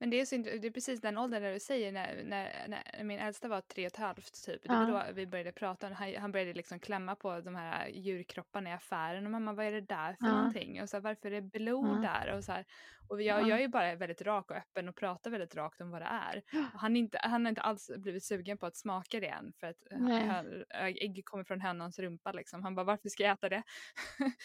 [0.00, 3.04] Men det är, så, det är precis den åldern där du säger när, när, när
[3.04, 4.62] min äldsta var tre och ett halvt typ.
[4.62, 5.04] Det var Ja.
[5.06, 5.88] då vi började prata.
[5.88, 9.24] Han, han började liksom klämma på de här djurkropparna i affären.
[9.24, 10.36] Och mamma vad är det där för Ja.
[10.36, 10.82] någonting?
[10.82, 12.00] Och så här, varför är det blod Ja.
[12.02, 12.36] där?
[12.36, 12.64] Och, så här,
[13.08, 13.48] och jag, Ja.
[13.48, 16.42] jag är bara väldigt rak och öppen och pratar väldigt rakt om vad det är.
[16.74, 19.52] Och Han, inte, han har inte alls blivit sugen på att smaka det än.
[19.60, 20.26] För att Nej.
[20.26, 22.62] hö- ägg kommer från hönans rumpa liksom.
[22.62, 23.62] Han bara varför ska jag äta det?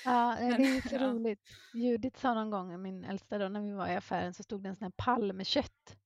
[0.06, 1.08] Ja, eh, det är så Ja.
[1.08, 1.50] roligt.
[1.74, 4.70] Judith sa någon gång, min äldsta då, när vi var i affären så stod det
[4.70, 5.98] en sån här pall med kött.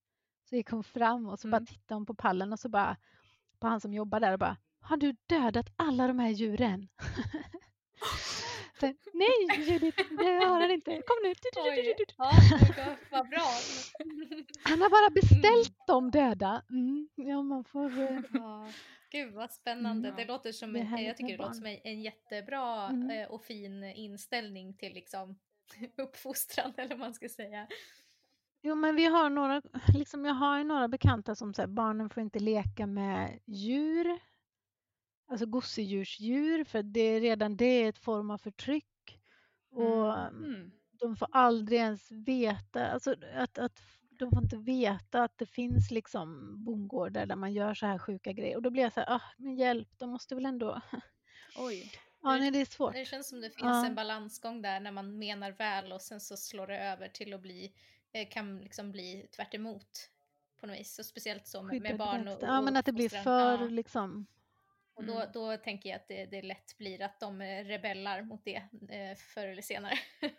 [0.50, 1.66] Så gick hon fram och så bara Mm.
[1.66, 2.98] tittade hon på pallen och så bara
[3.60, 6.88] på han som jobbar där och bara Har du dödat alla de här djuren?
[8.80, 10.92] så, Nej Judith, det har han inte.
[10.92, 11.34] Kom nu.
[11.56, 13.46] Oj, ja, vad- bra.
[14.64, 16.64] Han har bara beställt dem döda.
[16.70, 18.00] Mm, ja, man får...
[18.00, 18.68] eh, Ja,
[19.12, 20.08] gud vad spännande.
[20.08, 20.18] Mm.
[20.18, 23.10] Det låter som Det en, jag tycker det låter som en, en jättebra Mm.
[23.10, 25.40] eh, och fin inställning till liksom
[25.98, 27.68] uppfostran eller vad man ska säga.
[28.62, 29.62] Jo, men vi har några,
[29.98, 34.20] liksom jag har ju några bekanta som säger barnen får inte leka med djur.
[35.30, 39.20] Alltså gosedjursdjur, för det är redan det är ett form av förtryck.
[39.72, 40.72] Och Mm.
[41.00, 45.92] de får aldrig ens veta, alltså att, att de får inte veta att det finns
[45.92, 48.56] liksom bondgårdar där man gör så här sjuka grejer.
[48.56, 50.82] Och då blir jag så här, ah, men hjälp, de måste väl ändå...
[51.58, 51.92] Oj.
[52.24, 52.94] ja, nej, det är svårt.
[52.94, 53.86] Det känns som det finns Ja.
[53.86, 57.42] en balansgång där när man menar väl och sen så slår det över till att
[57.42, 57.74] bli,
[58.12, 60.10] eh, kan liksom bli tvärt emot
[60.62, 61.00] på något vis.
[61.00, 62.46] Och speciellt så med, med barn och, bästa.
[62.48, 63.68] Ja, men att det blir för Ja.
[63.68, 64.26] liksom...
[64.98, 65.30] Och då, Mm.
[65.34, 68.56] då tänker jag att det, det lätt blir att de eh, rebellar mot det
[68.90, 69.94] eh, förr eller senare.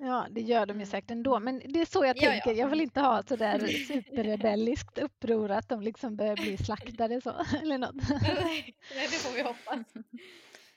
[0.00, 0.86] Ja, det gör de ju Mm.
[0.86, 1.40] säkert ändå.
[1.40, 2.30] Men det är så jag Ja, ja.
[2.30, 2.52] tänker.
[2.60, 7.30] Jag vill inte ha ett sådär superrebelliskt uppror att de liksom börjar bli slaktade så,
[7.62, 7.94] eller något.
[8.22, 9.86] Nej, det får vi hoppas.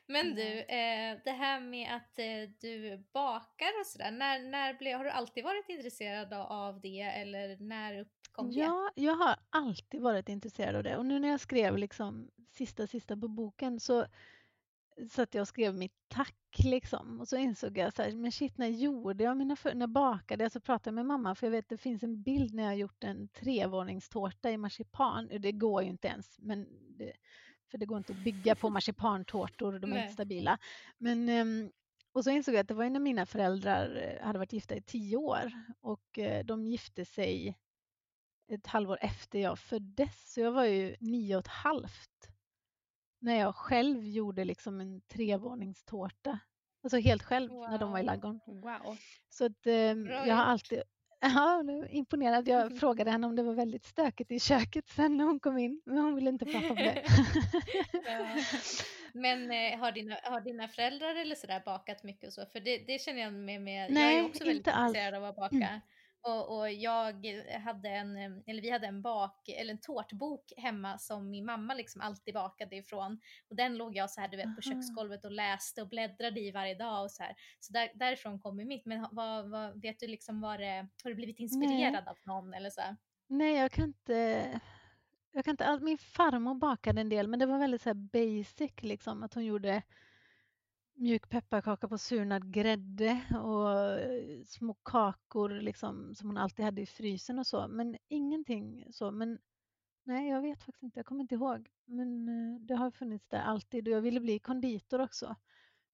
[0.07, 4.97] Men du, eh, det här med att eh, du bakar och sådär, när, när blev,
[4.97, 8.59] har du alltid varit intresserad av det eller när uppkom det?
[8.59, 10.97] Ja, jag har alltid varit intresserad av det.
[10.97, 14.05] Och nu när jag skrev liksom sista, sista på boken så
[15.09, 17.19] satt jag och skrev mitt tack liksom.
[17.19, 20.43] Och så insåg jag så här, men shit, när gjorde jag mina för- när bakade
[20.43, 22.69] jag så pratade jag med mamma för jag vet det finns en bild när jag
[22.69, 25.29] har gjort en trevåningstårta i marsipan.
[25.39, 26.67] Det går ju inte ens, men
[26.97, 27.13] det,
[27.71, 30.01] för det går inte att bygga på marsipantårtor, de är Nej.
[30.01, 30.57] inte stabila.
[30.97, 31.71] Men, ehm,
[32.13, 34.81] och så insåg jag att det var när mina föräldrar eh, hade varit gifta i
[34.81, 37.57] tio år och eh, de gifte sig
[38.51, 40.33] ett halvår efter jag föddes.
[40.33, 42.29] Så jag var ju nio och ett halvt
[43.19, 46.39] när jag själv gjorde liksom en trevåningstårta.
[46.83, 48.05] Alltså helt själv när de var i Wow.
[48.05, 48.61] ladugården.
[48.61, 48.97] Wow.
[49.29, 50.81] Så att, eh, jag har alltid
[51.23, 52.47] Ja, nu jag imponerad.
[52.47, 55.81] Jag frågade henne om det var väldigt stökigt i köket sen när hon kom in,
[55.85, 57.03] men hon ville inte prata om det.
[59.13, 62.45] Men eh, har, dina, har dina föräldrar eller sådär bakat mycket och så?
[62.45, 64.87] För det, det känner jag med, med jag är Nej, också väldigt alls.
[64.89, 65.81] intresserad av att baka.
[66.23, 67.25] Och, och jag
[67.65, 71.73] hade en, eh, eller vi hade en bak, eller en tårtbok hemma som min mamma
[71.73, 73.19] liksom alltid bakade ifrån.
[73.49, 76.51] Och den låg jag så här, du vet, på köksgolvet och läste och bläddrade i
[76.51, 77.35] varje dag och så här.
[77.59, 78.85] Så där, därifrån kommer mitt.
[78.85, 82.69] Men vad, vad, vet du liksom vad det, har du blivit inspirerad av någon eller
[82.69, 82.81] så?
[82.81, 82.97] här?
[83.27, 84.59] Nej, jag kan inte...
[85.33, 85.81] Jag kan inte all...
[85.81, 89.23] Min farmor bakade en del, men det var väldigt så basic, liksom.
[89.23, 89.81] Att hon gjorde
[91.01, 96.85] mjuk pepparkaka på surnad grädde och eh, små kakor liksom, som hon alltid hade i
[96.85, 97.67] frysen och så.
[97.67, 99.11] Men ingenting så.
[99.11, 99.39] Men
[100.03, 100.99] nej, jag vet faktiskt inte.
[100.99, 101.69] Jag kommer inte ihåg.
[101.85, 105.35] Men eh, det har funnits där alltid och jag ville bli konditor också.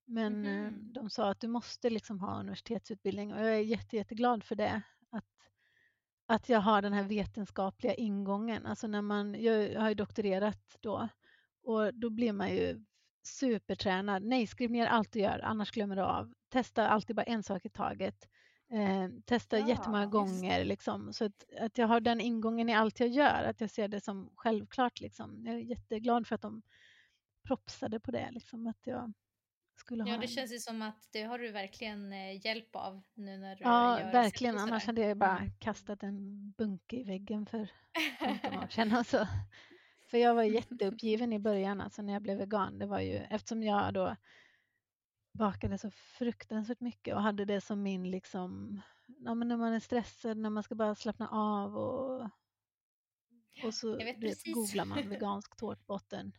[0.05, 0.93] Men Mhm.
[0.93, 4.81] de sa att du måste liksom ha universitetsutbildning och jag är jätte, jätteglad för det.
[5.09, 5.25] Att,
[6.27, 8.65] att jag har den här vetenskapliga ingången.
[8.65, 11.09] Alltså när man, jag har ju doktorerat då
[11.63, 12.85] och då blir man ju
[13.27, 14.23] supertränad.
[14.23, 16.33] Nej, skriv ner allt du gör, annars glömmer du av.
[16.49, 18.27] Testa alltid bara en sak i taget.
[18.71, 20.65] Eh, testa Ja, jättemånga just gånger.
[20.65, 21.13] Liksom.
[21.13, 24.01] Så att, att jag har den ingången i allt jag gör, att jag ser det
[24.01, 24.99] som självklart.
[25.01, 25.45] Liksom.
[25.45, 26.61] Jag är jätteglad för att de
[27.43, 28.27] propsade på det.
[28.31, 29.13] Liksom, att jag
[29.75, 32.75] skulle Ja, ha det en- känns ju som att det har du verkligen eh, hjälp
[32.75, 34.57] av nu när du Ja, gör verkligen.
[34.57, 35.51] Annars hade jag bara Mm.
[35.59, 37.67] kastat en bunke i väggen för
[38.19, 38.93] 15 år sedan.
[38.93, 39.27] Alltså.
[40.07, 42.79] För jag var jätteuppgiven i början, alltså när jag blev vegan.
[42.79, 44.15] Det var ju, eftersom jag då
[45.33, 49.79] bakade så fruktansvärt mycket och hade det som min, liksom, ja, men när man är
[49.79, 52.29] stressad, när man ska bara slappna av och,
[53.63, 56.31] och så vet googlar man vegansk tårtbotten.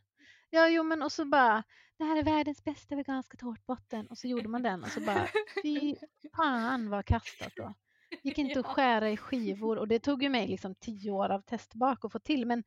[0.51, 1.63] Ja, jo men och så bara,
[1.99, 5.29] det här är världens bästa veganska tårtbotten och så gjorde man den och så bara,
[5.63, 5.97] fy
[6.37, 7.75] fan vad kastat då.
[8.23, 8.61] Gick inte ja.
[8.61, 12.13] att skära i skivor och det tog ju mig liksom tio år av testbak att
[12.13, 12.65] få till men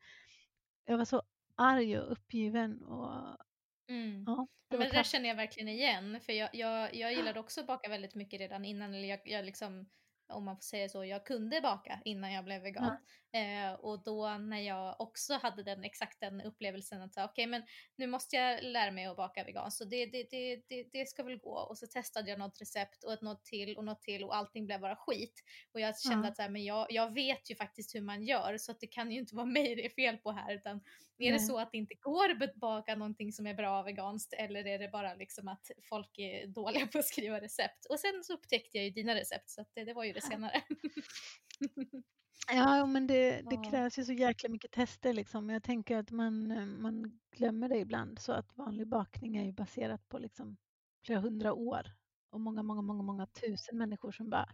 [0.84, 1.22] jag var så
[1.56, 3.36] arg och uppgiven och
[3.88, 4.24] Mm.
[4.26, 7.60] Ja, det, men det där känner jag verkligen igen, för jag, jag, jag gillade också
[7.60, 9.86] att baka väldigt mycket redan innan, eller jag, jag liksom
[10.32, 12.96] om man får säga så, jag kunde baka innan jag blev vegan.
[13.34, 17.62] Eh, och då när jag också hade den exakt den upplevelsen att okej okay, men
[17.96, 21.22] nu måste jag lära mig att baka vegan så det, det, det, det, det ska
[21.22, 21.54] väl gå.
[21.54, 24.66] Och så testade jag något recept och ett något till och något till och allting
[24.66, 25.44] blev bara skit.
[25.72, 26.30] Och jag kände ja.
[26.30, 28.86] att så här, men jag, jag vet ju faktiskt hur man gör så att det
[28.86, 30.80] kan ju inte vara mig det är fel på här utan
[31.18, 31.32] är Nej.
[31.32, 34.78] det så att det inte går att baka någonting som är bra veganskt eller är
[34.78, 37.86] det bara liksom att folk är dåliga på att skriva recept?
[37.90, 40.62] Och sen så upptäckte jag ju dina recept så det, det var ju det senare.
[42.48, 45.50] Ja, men det, det krävs ju så jäkla mycket tester liksom.
[45.50, 49.52] Jag tänker att man, eh, man glömmer det ibland så att vanlig bakning är ju
[49.52, 50.56] baserat på liksom
[51.04, 51.86] flera hundra år
[52.30, 54.48] och många, många, många, många tusen människor som bara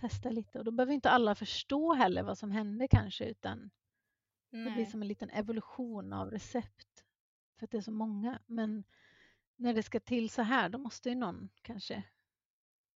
[0.00, 3.70] testar lite och då behöver inte alla förstå heller vad som hände kanske utan
[4.50, 4.64] Nej.
[4.64, 7.04] det blir som en liten evolution av recept
[7.56, 8.38] för att det är så många.
[8.46, 8.84] Men
[9.56, 12.02] när det ska till så här då måste ju någon kanske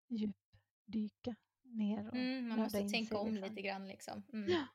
[0.08, 3.48] djupdyka ner och mm, Man måste tänka om liksom.
[3.48, 4.22] lite grann liksom.
[4.32, 4.50] Mm.
[4.50, 4.66] Ja.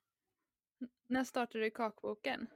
[1.07, 2.47] När startade du kakboken?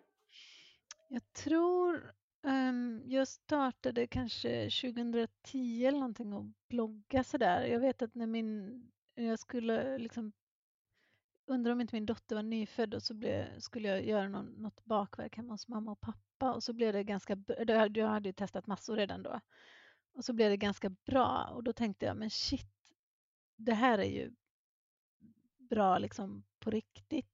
[1.07, 7.65] Jag tror um, jag startade kanske 2010 eller någonting och blogga sådär.
[7.65, 8.81] Jag vet att när min,
[9.15, 10.31] jag skulle liksom
[11.49, 14.85] undrar om inte min dotter var nyfödd och så blev, skulle jag göra någon, något
[14.85, 17.37] bakverk hemma hos mamma och pappa och så blev det ganska,
[17.93, 19.39] jag hade ju testat massor redan då.
[20.13, 22.93] Och så blev det ganska bra och då tänkte jag men shit,
[23.55, 24.31] det här är ju
[25.57, 27.27] bra liksom på riktigt.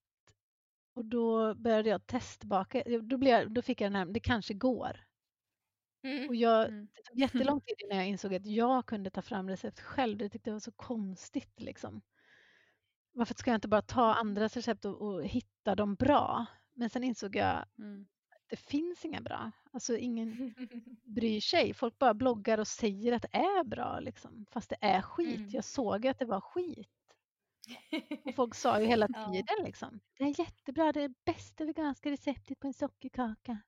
[0.94, 2.84] Och då började jag testbaka.
[3.02, 5.06] Då, blev jag, då fick jag den här, det kanske går.
[6.04, 6.30] Mm.
[6.30, 6.88] Och jag, mm.
[6.94, 10.18] det tog jättelång tid innan jag insåg att jag kunde ta fram recept själv.
[10.18, 11.62] Det tyckte jag var så konstigt.
[11.62, 12.02] Liksom.
[13.18, 16.46] Varför ska jag inte bara ta andras recept och, och hitta dem bra?
[16.74, 18.08] Men sen insåg jag mm.
[18.30, 19.52] att det finns inga bra.
[19.72, 20.56] Alltså ingen
[21.04, 21.74] bryr sig.
[21.74, 24.46] Folk bara bloggar och säger att det är bra, liksom.
[24.52, 25.38] fast det är skit.
[25.38, 25.50] Mm.
[25.50, 26.90] Jag såg att det var skit.
[28.26, 32.12] Och folk sa ju hela tiden liksom, det är jättebra, det är det bästa veganska
[32.12, 33.62] receptet på en sockerkaka.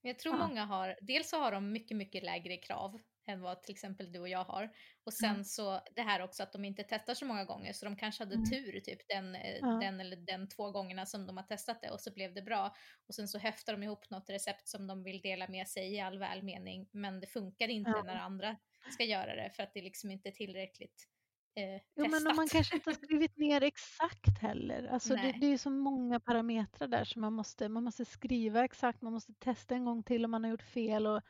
[0.00, 0.46] Jag tror ja.
[0.48, 4.20] många har, dels så har de mycket, mycket lägre krav än vad till exempel du
[4.20, 4.70] och jag har.
[5.04, 5.44] Och sen mm.
[5.44, 8.34] så det här också att de inte testar så många gånger så de kanske hade
[8.34, 8.50] mm.
[8.50, 9.66] tur typ den, eh, ja.
[9.66, 12.74] den eller den två gångerna som de har testat det och så blev det bra.
[13.08, 16.00] Och sen så häftar de ihop något recept som de vill dela med sig i
[16.00, 18.02] all välmening men det funkar inte ja.
[18.02, 18.56] när andra
[18.92, 21.08] ska göra det för att det liksom inte är tillräckligt
[21.56, 24.88] eh, jo, men man kanske inte har skrivit ner exakt heller.
[24.88, 29.02] Alltså det, det, är så många parametrar där som man måste, man måste skriva exakt,
[29.02, 31.06] man måste testa en gång till om man har gjort fel.
[31.06, 31.22] Och,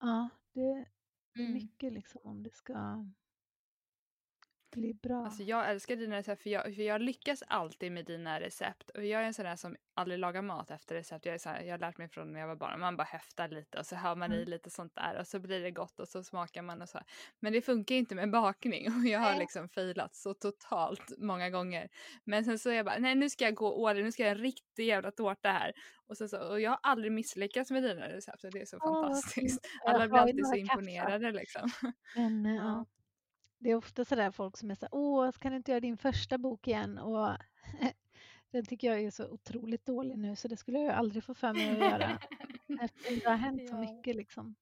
[0.00, 0.86] ja, det,
[1.34, 1.52] är mm.
[1.52, 3.06] mycket liksom om det ska
[4.70, 5.24] bli bra.
[5.24, 8.90] Alltså jag älskar dina recept för jag, för jag lyckas alltid med dina recept.
[8.90, 11.26] Och jag är en sån där som aldrig lagar mat efter recept.
[11.26, 12.80] Jag, är så här, jag har lärt mig från när jag var barn.
[12.80, 14.42] Man bara häftar lite och så hör man mm.
[14.42, 17.00] i lite sånt där och så blir det gott och så smakar man och så.
[17.40, 21.88] Men det funkar inte med bakning och jag har liksom failat så totalt många gånger.
[22.24, 24.28] Men sen så är jag bara, nej nu ska jag gå all nu ska jag
[24.28, 25.72] göra en riktig jävla tårta här.
[26.06, 28.76] Och, så, så, och jag har aldrig misslyckats med dina recept och det är så
[28.76, 29.66] oh, fantastiskt.
[29.84, 31.70] Alla blir alltid så imponerade liksom.
[32.16, 32.86] Men, ja
[33.60, 36.38] det är ofta sådär folk som är så åh, kan du inte göra din första
[36.38, 36.98] bok igen?
[36.98, 37.36] Och
[38.50, 41.52] den tycker jag är så otroligt dålig nu så det skulle jag aldrig få för
[41.52, 42.18] mig att göra.
[43.08, 44.54] det har hänt så mycket liksom.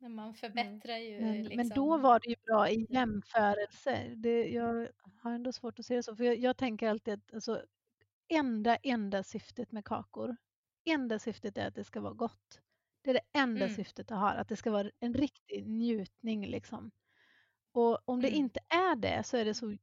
[0.00, 1.20] Men man förbättrar ju.
[1.20, 1.56] Men, liksom.
[1.56, 4.14] men då var det ju bra i jämförelse.
[4.16, 4.88] Det, jag
[5.20, 7.62] har ändå svårt att se det så, för jag, jag tänker alltid att alltså,
[8.28, 10.36] enda, enda syftet med kakor,
[10.84, 12.60] enda syftet är att det ska vara gott.
[13.02, 13.76] Det är det enda mm.
[13.76, 16.90] syftet jag har, att det ska vara en riktig njutning liksom.
[17.72, 18.40] Och om det mm.
[18.40, 19.76] inte är det så är det så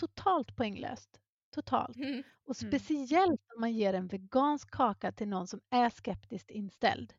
[0.00, 1.20] totalt poänglöst.
[1.50, 1.96] Totalt.
[1.96, 2.22] Mm.
[2.44, 2.70] Och mm.
[2.70, 7.14] speciellt om man ger en vegansk kaka till någon som är skeptiskt inställd.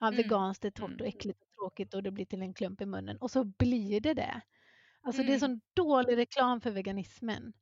[0.00, 0.16] Ja, mm.
[0.16, 3.16] veganskt är torrt och äckligt och tråkigt och det blir till en klump i munnen.
[3.16, 4.40] Och så blir det det.
[5.00, 7.52] Alltså det är sån dålig reklam för veganismen.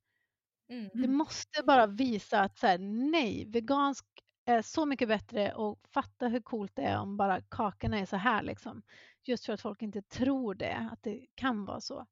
[0.69, 0.91] Mm.
[0.95, 4.05] Det måste bara visa att så här, nej, vegansk
[4.45, 8.17] är så mycket bättre och fatta hur coolt det är om bara kakorna är så
[8.17, 8.83] här liksom.
[9.27, 12.07] Just för att folk inte tror det, att det kan vara så.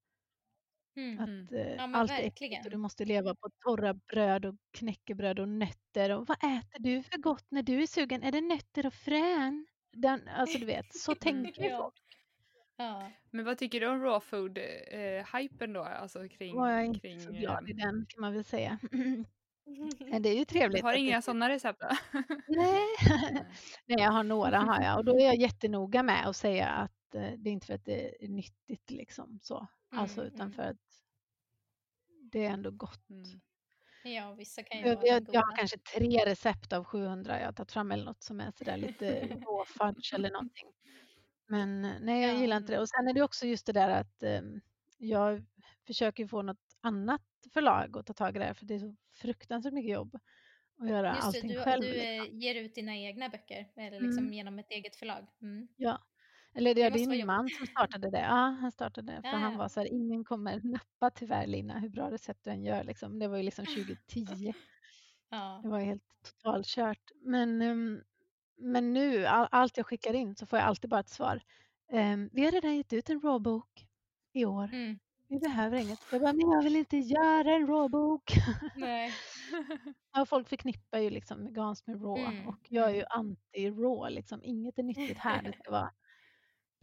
[0.96, 1.54] Mm, att mm.
[1.54, 5.48] eh, ja, allt är äckligt och du måste leva på torra bröd och knäckebröd och
[5.48, 6.10] nötter.
[6.10, 8.22] Och vad äter du för gott när du är sugen?
[8.22, 9.66] Är det nötter och frön?
[9.92, 11.78] Den, alltså du vet, så tänker ja.
[11.78, 11.94] folk.
[12.76, 13.10] Ja.
[13.30, 15.82] Men vad tycker du om raw food-hypen eh, då?
[15.82, 18.78] Alltså kring, Var jag inte kring, så glad i den kan man väl säga.
[20.20, 20.82] det är ju trevligt.
[20.82, 21.88] Du har inga sådana recept då?
[22.48, 22.82] Nej.
[23.86, 26.90] Nej, jag har några har jag och då är jag jättenoga med att säga att
[26.90, 29.66] eh, det är inte för att det är nyttigt liksom så.
[29.90, 30.52] Alltså mm, utan mm.
[30.52, 31.04] för att
[32.32, 33.10] det är ändå gott.
[33.10, 33.40] Mm.
[34.04, 37.46] Ja, vissa kan ju jag, vara jag, jag har kanske tre recept av 700 jag
[37.46, 40.68] har tagit fram eller något som är sådär lite råfudge eller någonting.
[41.46, 42.80] Men eh, nej, jag gillar inte det.
[42.80, 44.60] Och sen är det också just det där att um,
[44.98, 45.44] jag
[45.86, 47.22] försöker få något annat
[47.52, 50.18] förlag att ta tag i det här för det är så fruktansvärt mycket jobb
[50.80, 51.82] att göra just allting det, du, själv.
[51.82, 52.40] Du liksom.
[52.40, 54.32] ger ut dina egna böcker eller liksom mm.
[54.32, 55.26] genom ett eget förlag.
[55.42, 55.68] Mm.
[55.76, 55.98] Ja,
[56.54, 58.20] eller det, det är min man som startade det.
[58.20, 59.22] Ja, han startade det.
[59.22, 59.36] För ja.
[59.36, 62.84] han var så här, ingen kommer nappa tyvärr Lina, hur bra recept du än gör.
[62.84, 63.18] Liksom.
[63.18, 64.54] Det var ju liksom 2010.
[65.30, 65.60] Ja.
[65.62, 67.10] Det var helt totalkört.
[67.20, 68.02] Men, um,
[68.58, 71.40] men nu, all, allt jag skickar in så får jag alltid bara ett svar.
[71.92, 73.86] Um, vi har redan gett ut en råbok
[74.32, 74.64] i år.
[74.64, 74.98] Mm.
[75.28, 76.00] Vi behöver inget.
[76.12, 78.32] Jag bara, men jag vill inte göra en råbok.
[78.76, 79.12] Nej.
[80.12, 82.48] ja, folk förknippar ju liksom veganskt med rå mm.
[82.48, 83.08] och jag är ju mm.
[83.10, 84.10] anti-rå.
[84.10, 84.40] Liksom.
[84.44, 85.42] Inget är nyttigt här.
[85.42, 85.90] Det ska vara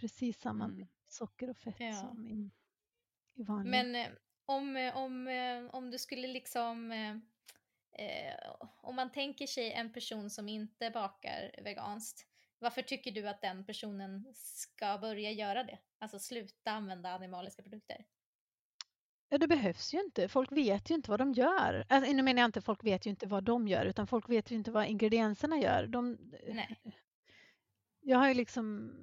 [0.02, 0.88] precis samma mm.
[1.08, 1.94] socker och fett ja.
[1.94, 2.52] som i,
[3.36, 3.84] i vanliga.
[3.84, 4.12] Men eh,
[4.46, 7.16] om, eh, om, eh, om du skulle liksom eh,
[8.82, 12.28] om man tänker sig en person som inte bakar veganskt,
[12.60, 15.80] varför tycker du att den personen ska börja göra det?
[16.00, 18.06] Alltså sluta använda animaliska produkter?
[19.30, 20.28] Ja, det behövs ju inte.
[20.28, 21.86] Folk vet ju inte vad de gör.
[21.90, 24.52] Alltså, nu menar jag inte folk vet ju inte vad de gör, utan folk vet
[24.52, 25.88] ju inte vad ingredienserna gör.
[25.88, 26.82] De, Nej.
[28.00, 28.94] Jag har ju liksom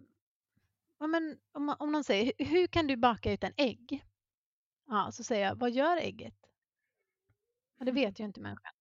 [0.99, 4.05] ja, men om, om någon säger hur kan du baka utan ägg?
[4.87, 6.35] Ja, så säger jag vad gör ägget?
[7.79, 8.73] Ja, det vet ju inte människan.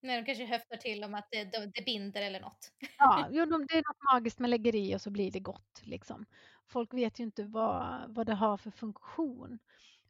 [0.00, 2.72] Nej, de kanske höftar till om att det, det binder eller något.
[2.98, 5.82] Ja, jo, det är något magiskt man lägger i och så blir det gott.
[5.82, 6.26] Liksom.
[6.66, 9.58] Folk vet ju inte vad, vad det har för funktion.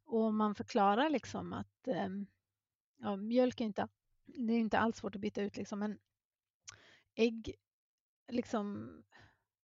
[0.04, 2.26] Och om man förklarar liksom att ehm,
[2.96, 3.88] ja, mjölk är inte,
[4.24, 5.98] det är inte alls svårt att byta ut liksom, men
[7.14, 7.54] ägg,
[8.28, 8.90] liksom,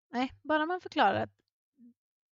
[0.08, 1.41] nej, bara man förklarar att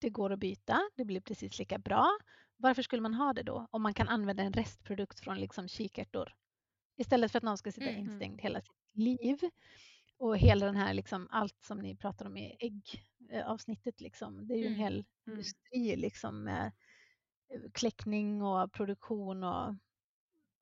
[0.01, 2.09] det går att byta, det blir precis lika bra.
[2.57, 6.35] Varför skulle man ha det då om man kan använda en restprodukt från liksom kikärtor?
[6.97, 8.01] Istället för att någon ska sitta mm.
[8.01, 9.39] instängd hela sitt liv.
[10.19, 14.59] Och hela den här, liksom, allt som ni pratar om i äggavsnittet, liksom, det är
[14.59, 14.81] ju en mm.
[14.81, 15.05] hel mm.
[15.27, 16.73] industri liksom, med
[17.55, 19.75] eh, kläckning och produktion och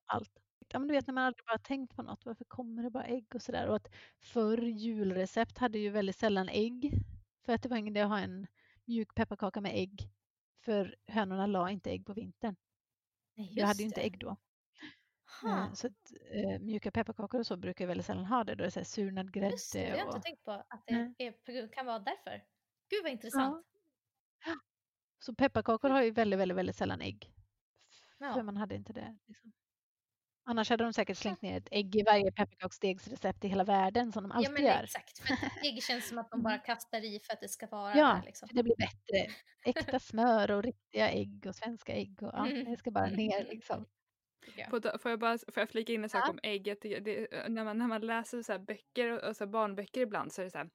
[0.05, 0.31] allt.
[0.67, 3.05] Ja, men du vet när man aldrig bara tänkt på något, varför kommer det bara
[3.05, 3.67] ägg och sådär?
[3.67, 3.87] Och att
[4.19, 6.93] förr julrecept hade ju väldigt sällan ägg.
[7.45, 8.47] För att det var ingen idé att ha en
[8.89, 10.11] mjuk pepparkaka med ägg.
[10.65, 12.55] För hönorna la inte ägg på vintern.
[13.35, 14.37] Nej, jag hade ju inte ägg då.
[15.41, 15.75] Ha.
[15.75, 15.93] Så att,
[16.31, 18.55] äh, mjuka pepparkakor och så brukar jag väldigt sällan ha det.
[18.55, 19.51] Då är det så här surnad grädde.
[19.51, 22.45] Just det, jag har inte tänkt på att det är, kan vara därför.
[22.89, 23.67] Gud vad intressant.
[24.45, 24.55] Ja.
[25.19, 27.33] Så pepparkakor har ju väldigt, väldigt, väldigt sällan ägg.
[28.17, 28.33] Ja.
[28.33, 29.17] För man hade inte det.
[29.27, 29.51] Liksom.
[30.49, 34.23] Annars hade de säkert slängt ner ett ägg i varje pepparkaksdegsrecept i hela världen som
[34.23, 34.83] de alltid ja, men gör.
[34.83, 36.65] Exakt, för ägg känns som att de bara mm.
[36.65, 38.25] kastar i för att det ska vara ja, där.
[38.25, 38.49] Liksom.
[38.51, 39.33] det blir bättre.
[39.65, 42.23] Äkta smör och riktiga ägg och svenska ägg.
[42.23, 43.85] Och, ja, det ska bara ner liksom.
[44.69, 46.29] Får jag bara får jag flika in en sak ja.
[46.29, 46.81] om ägget?
[46.81, 50.45] Det, när, man, när man läser så böcker och, och så barnböcker ibland så är
[50.45, 50.69] det så här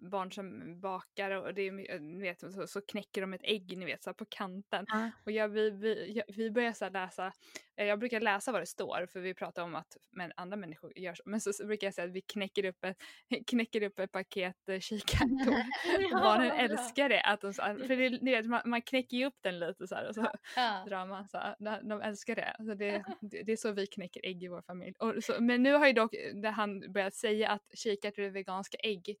[0.00, 3.84] barn som bakar och det är, ni vet, så, så knäcker de ett ägg ni
[3.84, 4.86] vet, så på kanten.
[4.94, 5.10] Mm.
[5.24, 7.32] Och jag, vi, vi, jag, vi börjar så läsa,
[7.76, 10.98] eh, jag brukar läsa vad det står för vi pratar om att men, andra människor
[10.98, 11.22] gör så.
[11.26, 12.96] Men så, så brukar jag säga att vi knäcker upp, ett,
[13.46, 15.56] knäcker upp ett paket eh, kikärtor.
[16.10, 17.20] ja, Barnen älskar det.
[17.20, 20.08] Att de, för det, ni vet, man, man knäcker ju upp den lite så här
[20.08, 20.84] och så ja.
[20.88, 21.28] drar man.
[21.28, 22.56] Så här, de älskar det.
[22.58, 24.94] Så det, det är så vi knäcker ägg i vår familj.
[24.98, 26.14] Och så, men nu har ju dock
[26.54, 29.16] han börjat säga att kikärtor är veganska ägg.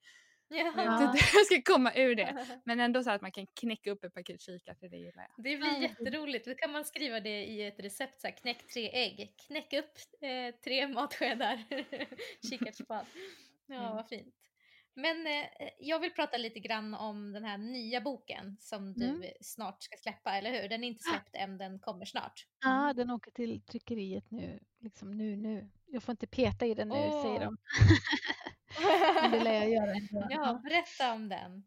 [0.50, 1.14] Ja.
[1.34, 2.46] Jag ska komma ur det.
[2.64, 5.44] Men ändå så att man kan knäcka upp ett paket kikärtor, det gillar jag.
[5.44, 6.44] Det blir jätteroligt.
[6.46, 10.22] Då kan man skriva det i ett recept, så här, knäck tre ägg, knäck upp
[10.22, 11.64] eh, tre matskedar
[12.50, 13.06] kikärtsspad.
[13.66, 13.96] Ja, mm.
[13.96, 14.34] vad fint.
[14.94, 15.46] Men eh,
[15.78, 19.22] jag vill prata lite grann om den här nya boken som du mm.
[19.40, 20.68] snart ska släppa, eller hur?
[20.68, 22.46] Den är inte släppt än, den kommer snart.
[22.60, 22.96] Ja, mm.
[22.96, 25.70] den åker till tryckeriet nu, liksom nu, nu.
[25.86, 27.22] Jag får inte peta i den nu, oh.
[27.22, 27.56] säger de.
[29.22, 30.26] men det lär jag göra ändå.
[30.30, 31.64] Ja, berätta om den.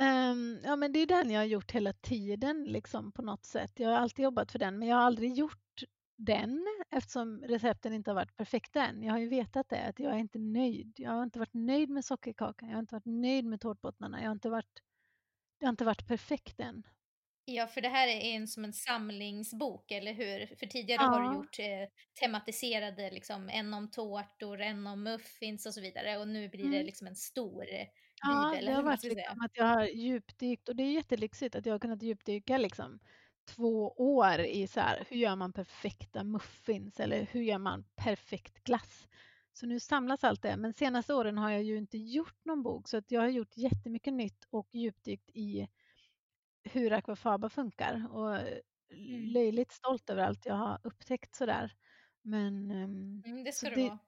[0.00, 3.72] Um, ja, men det är den jag har gjort hela tiden liksom på något sätt.
[3.80, 5.82] Jag har alltid jobbat för den, men jag har aldrig gjort
[6.16, 9.02] den eftersom recepten inte har varit perfekta än.
[9.02, 10.94] Jag har ju vetat det, att jag är inte nöjd.
[10.96, 14.20] Jag har inte varit nöjd med sockerkakan, jag har inte varit nöjd med tårtbottnarna.
[14.20, 14.82] Jag har inte varit,
[15.60, 16.82] det har inte varit perfekt än.
[17.48, 20.56] Ja, för det här är en som en samlingsbok, eller hur?
[20.56, 21.08] För tidigare ja.
[21.08, 21.88] har du gjort eh,
[22.20, 26.18] tematiserade, liksom, en om tårtor, en om muffins och så vidare.
[26.18, 26.72] Och nu blir mm.
[26.72, 27.86] det liksom en stor eh,
[28.22, 28.64] ja, bibel.
[28.64, 31.74] Ja, det har varit liksom att jag har djupdykt och det är jättelyxigt att jag
[31.74, 32.98] har kunnat djupdyka liksom
[33.44, 38.64] två år i så här, hur gör man perfekta muffins eller hur gör man perfekt
[38.64, 39.06] glass?
[39.52, 40.56] Så nu samlas allt det.
[40.56, 43.56] Men senaste åren har jag ju inte gjort någon bok så att jag har gjort
[43.56, 45.68] jättemycket nytt och djupdykt i
[46.72, 49.24] hur akvafaba funkar och mm.
[49.32, 51.72] löjligt stolt över allt jag har upptäckt sådär.
[52.22, 53.98] Men, ehm, mm, det ska så det, vara.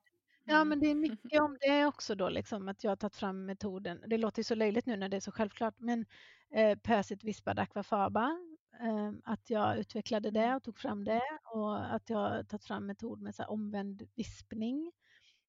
[0.44, 0.68] Ja, mm.
[0.68, 4.04] men det är mycket om det också då, liksom, att jag har tagit fram metoden.
[4.06, 6.06] Det låter ju så löjligt nu när det är så självklart, men
[6.54, 8.38] eh, pösigt vispad akvafaba,
[8.80, 10.56] eh, att jag utvecklade det mm.
[10.56, 14.92] och tog fram det och att jag har tagit fram metod med så omvänd vispning.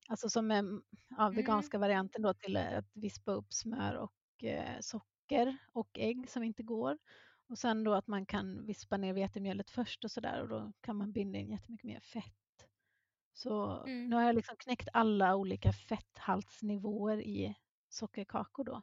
[0.10, 0.82] Alltså som är
[1.18, 5.19] ja, veganska varianten då till att vispa upp smör och eh, socker
[5.72, 6.98] och ägg som inte går.
[7.50, 10.96] Och sen då att man kan vispa ner vetemjölet först och sådär och då kan
[10.96, 12.68] man binda in jättemycket mer fett.
[13.34, 14.10] Så mm.
[14.10, 17.56] nu har jag liksom knäckt alla olika fetthaltsnivåer i
[17.90, 18.82] sockerkakor då.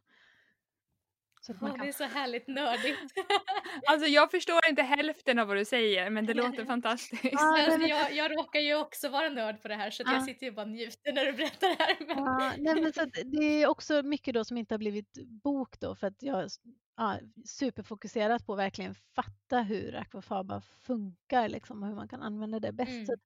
[1.46, 1.80] Så man kan...
[1.80, 2.98] Det är så härligt nördigt.
[3.86, 7.34] alltså jag förstår inte hälften av vad du säger men det låter fantastiskt.
[7.38, 10.12] Alltså, jag, jag råkar ju också vara nörd på det här så ja.
[10.12, 11.96] jag sitter ju bara och njuter när du berättar det här.
[12.06, 12.18] Men...
[12.18, 15.94] Ja, nej, men så det är också mycket då som inte har blivit bok då
[15.94, 16.48] för att jag
[16.96, 22.60] ja, superfokuserat på att verkligen fatta hur akvafaba funkar liksom, och hur man kan använda
[22.60, 23.08] det bäst.
[23.08, 23.20] Mm.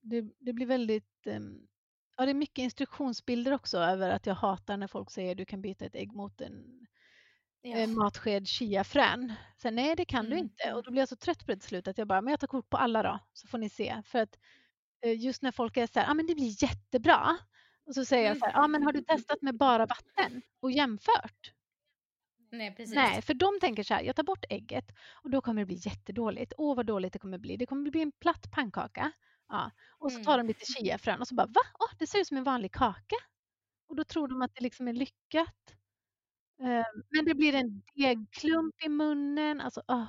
[0.00, 1.68] Det, det, blir väldigt um,
[2.16, 5.62] Ja, det är mycket instruktionsbilder också över att jag hatar när folk säger du kan
[5.62, 6.86] byta ett ägg mot en
[7.70, 7.86] ja.
[7.86, 9.32] matsked chiafrön.
[9.56, 10.30] Sen nej, det kan mm.
[10.30, 10.74] du inte.
[10.74, 12.40] Och då blir jag så trött på det till slut att jag bara, men jag
[12.40, 14.02] tar kort på alla då, så får ni se.
[14.04, 14.38] För att
[15.04, 17.38] eh, just när folk är så här, ja ah, men det blir jättebra.
[17.86, 20.42] Och så säger jag så här, ja ah, men har du testat med bara vatten
[20.60, 21.52] och jämfört?
[22.50, 22.94] Nej, precis.
[22.94, 24.92] Nej, för de tänker så här, jag tar bort ägget
[25.22, 26.52] och då kommer det bli jättedåligt.
[26.56, 27.56] Åh vad dåligt det kommer bli.
[27.56, 29.12] Det kommer bli en platt pannkaka.
[29.48, 29.70] Ja.
[29.98, 30.24] Och så mm.
[30.24, 31.60] tar de lite chiafrön och så bara, va?
[31.78, 33.16] Oh, det ser ut som en vanlig kaka.
[33.88, 35.74] Och då tror de att det liksom är lyckat.
[36.60, 39.60] Ehm, men det blir en degklump i munnen.
[39.60, 40.06] Alltså, oh,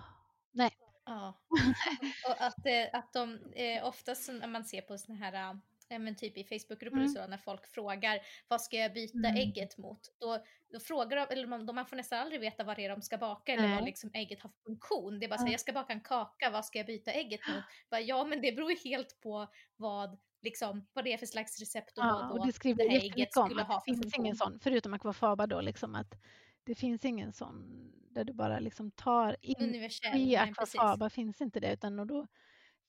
[0.52, 0.72] nej.
[1.06, 1.41] Ja.
[2.30, 5.60] och att, att de eh, oftast när man ser på såna här
[5.97, 7.04] men typ i Facebookgrupper mm.
[7.04, 9.36] och så när folk frågar vad ska jag byta mm.
[9.36, 10.00] ägget mot?
[10.20, 13.02] Då, då frågar de, eller man, man får nästan aldrig veta vad det är de
[13.02, 15.20] ska baka eller vad liksom ägget har för funktion.
[15.20, 17.47] Det är bara så här, jag ska baka en kaka, vad ska jag byta ägget
[17.47, 17.64] mot?
[17.89, 21.98] Bara, ja men det beror helt på vad liksom, vad det är för slags recept
[21.98, 24.36] och ja, vad och det, skriver det här ägget skulle ha för Det finns ingen
[24.36, 26.16] sån, förutom akvafaba då, liksom att
[26.64, 27.66] det finns ingen sån
[28.12, 29.56] där du bara liksom tar in.
[29.60, 30.20] Universell.
[30.20, 32.28] I akvafaba finns inte det utan då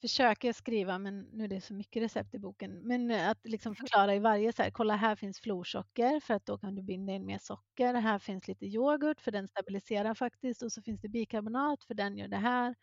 [0.01, 3.75] försöker jag skriva, men nu är det så mycket recept i boken, men att liksom
[3.77, 7.13] förklara i varje så här, kolla här finns florsocker för att då kan du binda
[7.13, 7.95] in mer socker.
[7.95, 12.17] Här finns lite yoghurt för den stabiliserar faktiskt och så finns det bikarbonat för den
[12.19, 12.75] gör det här.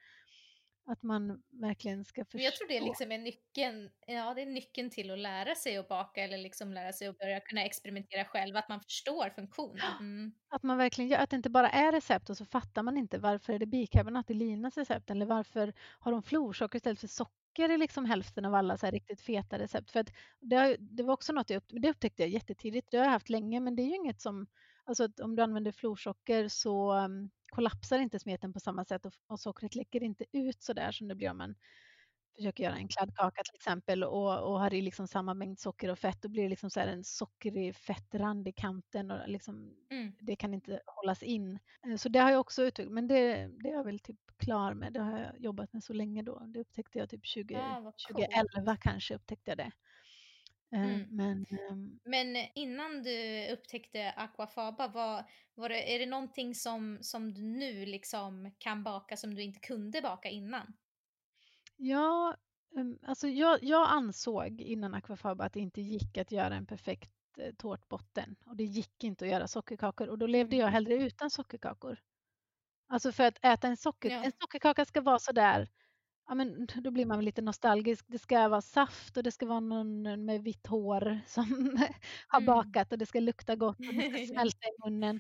[0.89, 2.39] Att man verkligen ska förstå.
[2.39, 5.87] Jag tror det liksom är nyckeln, ja, det är nyckeln till att lära sig att
[5.87, 9.97] baka eller liksom lära sig att börja kunna experimentera själv, att man förstår funktionen.
[9.99, 10.31] Mm.
[10.49, 13.17] Att man verkligen gör, att det inte bara är recept och så fattar man inte
[13.17, 17.71] varför är det bikarbonat i Linas recept eller varför har de florsocker istället för socker
[17.71, 19.91] i liksom hälften av alla så riktigt feta recept.
[19.91, 20.09] För att
[20.41, 23.29] det, det var också något jag upp, det upptäckte jag jättetidigt, det har jag haft
[23.29, 24.47] länge men det är ju inget som,
[24.87, 29.39] alltså om du använder florsocker så um, kollapsar inte smeten på samma sätt och, och
[29.39, 31.55] sockret läcker inte ut så där som det blir om man
[32.37, 35.99] försöker göra en kladdkaka till exempel och, och har i liksom samma mängd socker och
[35.99, 40.13] fett, då blir det liksom så en sockrig fettrand i kanten och liksom, mm.
[40.19, 41.59] det kan inte hållas in.
[41.87, 44.73] Eh, så det har jag också utvecklat, men det, det är jag väl typ klar
[44.73, 44.93] med.
[44.93, 46.39] Det har jag jobbat med så länge då.
[46.47, 49.71] Det upptäckte jag typ 20, ja, 2011 kanske upptäckte jag det.
[50.71, 51.07] Eh, mm.
[51.11, 51.99] Men, um...
[52.03, 57.85] Men innan du upptäckte aquafaba, var, var det, är det någonting som, som du nu
[57.85, 60.73] liksom kan baka som du inte kunde baka innan?
[61.75, 62.35] Ja,
[62.75, 67.11] um, alltså jag, jag ansåg innan aquafaba att det inte gick att göra en perfekt
[67.37, 70.73] eh, tårtbotten och det gick inte att göra sockerkakor och då levde jag mm.
[70.73, 71.99] hellre utan sockerkakor.
[72.89, 74.23] Alltså för att äta en, socker, ja.
[74.23, 75.69] en sockerkaka ska vara sådär
[76.27, 78.05] ja, men då blir man lite nostalgisk.
[78.07, 81.77] Det ska vara saft och det ska vara någon med vitt hår som
[82.27, 82.45] har mm.
[82.45, 85.19] bakat och det ska lukta gott och det ska smälta i munnen.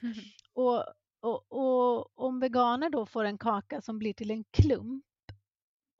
[0.53, 0.85] Och,
[1.19, 5.03] och, och om veganer då får en kaka som blir till en klump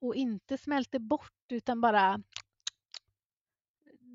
[0.01, 2.24] och inte smälter bort utan bara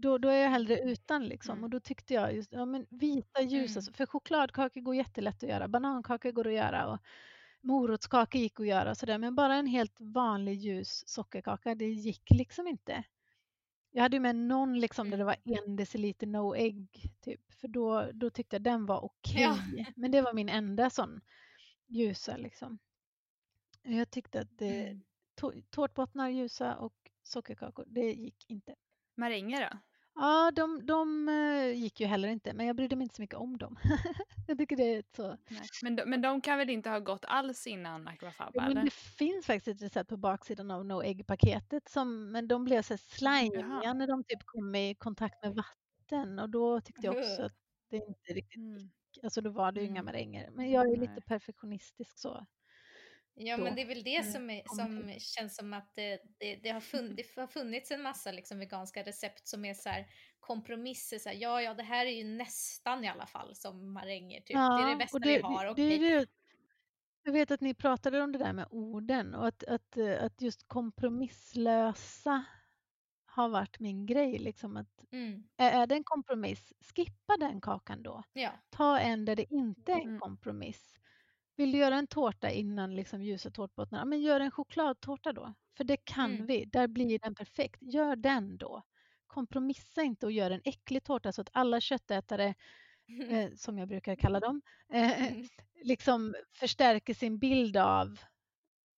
[0.03, 1.53] då, då är jag hellre utan liksom.
[1.53, 1.65] Mm.
[1.65, 3.93] Och då tyckte jag just, ja men vita ljusa, mm.
[3.93, 6.99] för chokladkakor går jättelätt att göra, banankakor går att göra och
[7.63, 12.67] morotskaka gick att göra sådär, men bara en helt vanlig ljus sockerkaka, det gick liksom
[12.67, 13.05] inte.
[13.91, 15.59] Jag hade ju med någon liksom där det var mm.
[15.67, 16.89] en deciliter no ägg,
[17.21, 19.51] typ, för då, då tyckte jag den var okej.
[19.51, 19.63] Okay.
[19.77, 19.85] Ja.
[19.97, 21.21] Men det var min enda sån
[21.87, 22.79] ljusa liksom.
[23.83, 25.63] Jag tyckte att det, mm.
[25.71, 28.75] tårtbottnar ljusa och sockerkakor, det gick inte.
[29.15, 29.79] Maränger då?
[30.15, 33.37] Ja, de, de eh, gick ju heller inte, men jag brydde mig inte så mycket
[33.37, 33.79] om dem.
[34.49, 35.37] jag tycker det är så...
[35.49, 35.63] Nej.
[35.83, 38.51] Men, de, men de kan väl inte ha gått alls innan Aquafaba?
[38.55, 41.95] Ja, men det finns faktiskt ett recept på baksidan av No Egg-paketet,
[42.33, 46.81] men de blev så slimiga när de typ kom i kontakt med vatten och då
[46.81, 47.53] tyckte jag också att
[47.91, 48.91] det inte riktigt mm.
[49.23, 49.97] Alltså då var det ju mm.
[49.97, 50.51] inga maränger.
[50.51, 52.47] Men jag är lite perfektionistisk så.
[53.35, 53.65] Ja, då.
[53.65, 54.33] men det är väl det mm.
[54.33, 58.03] som, är, som känns som att det, det, det, har, funnits, det har funnits en
[58.03, 60.07] massa liksom veganska recept som är så här
[60.41, 61.19] kompromisser.
[61.19, 64.41] Så här, ja, ja, det här är ju nästan i alla fall som maränger.
[64.41, 64.55] Typ.
[64.55, 65.75] Ja, det är det bästa det, vi har.
[65.75, 66.27] Det, det,
[67.25, 70.69] jag vet att ni pratade om det där med orden och att, att, att just
[70.69, 72.45] kompromisslösa
[73.27, 74.39] har varit min grej.
[74.39, 75.43] Liksom att mm.
[75.57, 78.23] Är det en kompromiss, skippa den kakan då.
[78.33, 78.51] Ja.
[78.71, 80.21] Ta en där det inte är en mm.
[80.21, 80.99] kompromiss.
[81.63, 84.05] Vill du göra en tårta innan liksom ljusa tårtbottnar?
[84.05, 85.55] Men gör en chokladtårta då.
[85.77, 86.47] För det kan mm.
[86.47, 86.65] vi.
[86.65, 87.83] Där blir den perfekt.
[87.83, 88.83] Gör den då.
[89.27, 92.55] Kompromissa inte och gör en äcklig tårta så att alla köttätare,
[93.29, 95.49] eh, som jag brukar kalla dem, eh, mm.
[95.83, 98.19] liksom förstärker sin bild av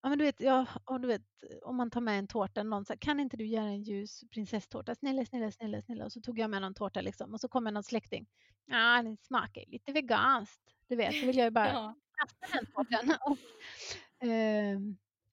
[0.01, 0.65] Ja, men du vet, ja,
[1.01, 1.21] du vet,
[1.61, 4.95] om man tar med en tårta, någon säger kan inte du göra en ljus prinsesstårta?
[4.95, 6.05] Snälla, snälla, snälla, snälla.
[6.05, 8.27] Och så tog jag med någon tårta liksom och så kommer någon släkting.
[8.65, 10.61] Ja, den smakar lite veganskt.
[10.87, 11.95] Du vet, så vill jag ju bara ja.
[12.17, 13.17] Kasta den tårtan.
[13.25, 14.79] Och, eh,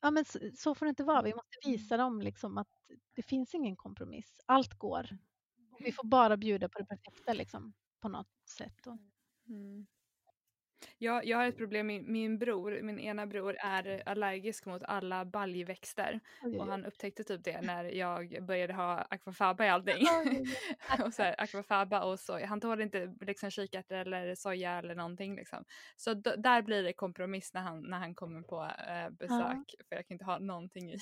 [0.01, 1.23] ja, men så, så, får det inte vara.
[1.23, 2.69] Vi måste visa dem liksom att
[3.17, 4.41] det finns ingen kompromiss.
[4.47, 5.09] Allt går.
[5.79, 8.87] Vi får bara bjuda på det perfekta liksom, på något sätt.
[9.49, 9.87] Mm.
[10.99, 15.25] Jag, jag har ett problem, min, min bror, min ena bror är allergisk mot alla
[15.25, 16.21] baljväxter.
[16.43, 20.07] Oj, och han upptäckte typ det när jag började ha akvafaba i allting.
[21.05, 22.47] och så här, akvafaba och soja.
[22.47, 25.65] Han tål inte liksom kikärtor eller soja eller någonting liksom.
[25.97, 29.75] Så där blir det kompromiss när han, när han kommer på äh, besök.
[29.79, 29.85] Ja.
[29.89, 30.95] För jag kan inte ha någonting i.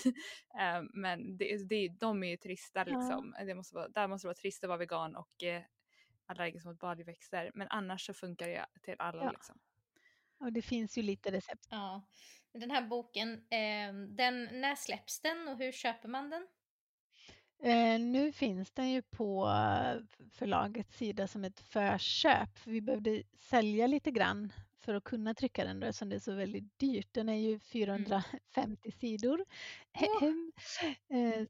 [0.61, 3.35] äh, men det, det, de är ju trista liksom.
[3.39, 3.45] Ja.
[3.45, 5.63] Det måste vara, där måste det vara trist att vara vegan och äh,
[6.27, 7.51] allergisk mot baljväxter.
[7.55, 9.31] Men annars så funkar det till alla ja.
[9.31, 9.59] liksom.
[10.41, 11.67] Och det finns ju lite recept.
[11.71, 12.03] Ja.
[12.53, 16.47] Den här boken, eh, den, när släpps den och hur köper man den?
[17.63, 19.49] Eh, nu finns den ju på
[20.33, 22.59] förlagets sida som ett förköp.
[22.59, 26.21] För vi behövde sälja lite grann för att kunna trycka den då, eftersom det är
[26.21, 27.09] så väldigt dyrt.
[27.13, 28.79] Den är ju 450 mm.
[29.01, 29.45] sidor.
[30.03, 30.33] Oh.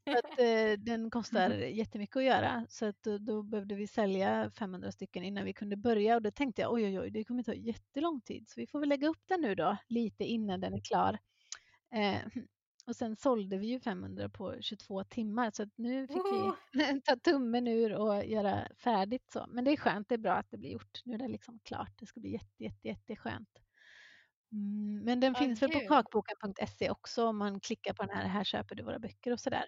[0.05, 1.75] så att, eh, den kostar mm.
[1.77, 5.77] jättemycket att göra så att då, då, behövde vi sälja 500 stycken innan vi kunde
[5.77, 8.67] börja och då tänkte jag oj oj oj det kommer ta jättelång tid så vi
[8.67, 11.19] får väl lägga upp den nu då lite innan den är klar.
[12.87, 16.55] Och sen sålde vi ju 500 på 22 timmar så nu fick oh.
[16.73, 19.47] vi ta tummen ur och göra färdigt så.
[19.49, 21.01] Men det är skönt, det är bra att det blir gjort.
[21.05, 21.93] Nu är det liksom klart.
[21.97, 23.49] Det ska bli jätte, jätte, jätteskönt.
[24.53, 28.29] Mm, men den oh, finns väl på kakboken.se också om man klickar på den här,
[28.29, 29.65] här köper du våra böcker och sådär.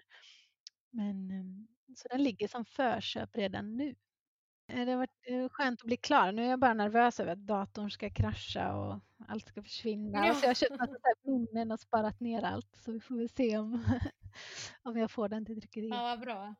[0.89, 3.95] Men ehm, så den ligger som förköp redan nu.
[4.73, 6.31] Eh, det har varit eh, skönt att bli klar.
[6.31, 10.27] Nu är jag bara nervös över att datorn ska krascha och allt ska försvinna.
[10.27, 10.33] Ja.
[10.33, 12.75] Så jag har köpt massa minnen och sparat ner allt.
[12.75, 13.83] Så vi får väl se om,
[14.83, 15.95] om jag får den till tryckeriet.
[15.95, 16.55] Ja, vad bra.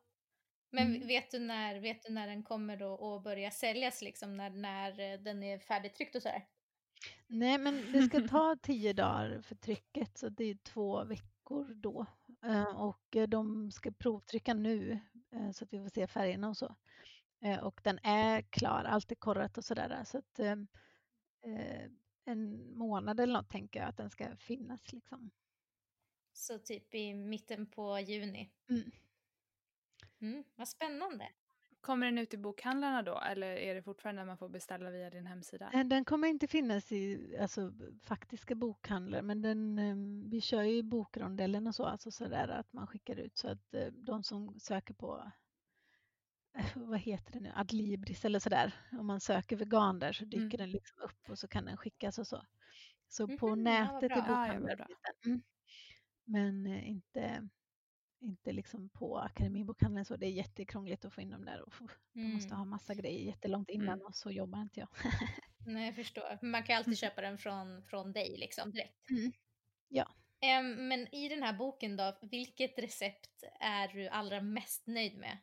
[0.70, 1.06] Men mm.
[1.08, 5.12] vet, du när, vet du när den kommer då att börja säljas, liksom, när, när
[5.12, 6.46] eh, den är färdigtryckt och så här?
[7.26, 12.06] Nej, men det ska ta tio dagar för trycket, så det är två veckor då.
[12.74, 15.00] Och de ska provtrycka nu,
[15.54, 16.76] så att vi får se färgerna och så.
[17.44, 20.04] Eh, och den är klar, allt är korrat och sådär.
[20.04, 20.66] Så att ehm,
[21.42, 21.90] eh,
[22.24, 25.30] en månad eller något tänker jag att den ska finnas liksom.
[26.32, 28.50] Så typ i mitten på juni?
[28.70, 28.90] Mm.
[30.20, 31.28] Mm, vad spännande.
[31.80, 35.26] Kommer den ut i bokhandlarna då eller är det fortfarande man får beställa via din
[35.26, 35.70] hemsida?
[35.74, 37.72] Eh, den kommer inte finnas i alltså,
[38.02, 42.86] faktiska bokhandlar men den, ehm, vi kör ju bokrondellen och så, alltså sådär att man
[42.86, 45.32] skickar ut så att de som söker på
[46.74, 48.74] vad heter det nu, Adlibris eller sådär.
[48.92, 50.56] Om man söker vegan där så dyker mm.
[50.58, 52.46] den liksom upp och så kan den skickas och så.
[53.08, 54.86] Så mm, på nätet ja, i bokhandeln ja,
[55.26, 55.42] mm.
[56.24, 57.48] Men eh, inte,
[58.20, 60.16] inte liksom på Akademibokhandeln så.
[60.16, 61.90] Det är jättekrångligt att få in dem där och mm.
[62.14, 64.06] man måste ha massa grejer jättelångt innan mm.
[64.06, 64.88] och så jobbar inte jag.
[65.66, 66.38] Nej, jag förstår.
[66.42, 66.96] Man kan alltid mm.
[66.96, 69.10] köpa den från, från dig liksom direkt.
[69.10, 69.32] Mm.
[69.88, 70.08] Ja.
[70.76, 75.38] Men i den här boken då, vilket recept är du allra mest nöjd med?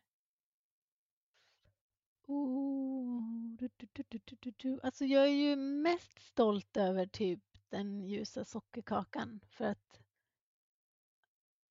[2.32, 3.22] Oh,
[3.60, 3.70] du,
[4.40, 10.02] du, du, alltså jag är ju mest stolt över typ den ljusa sockerkakan för att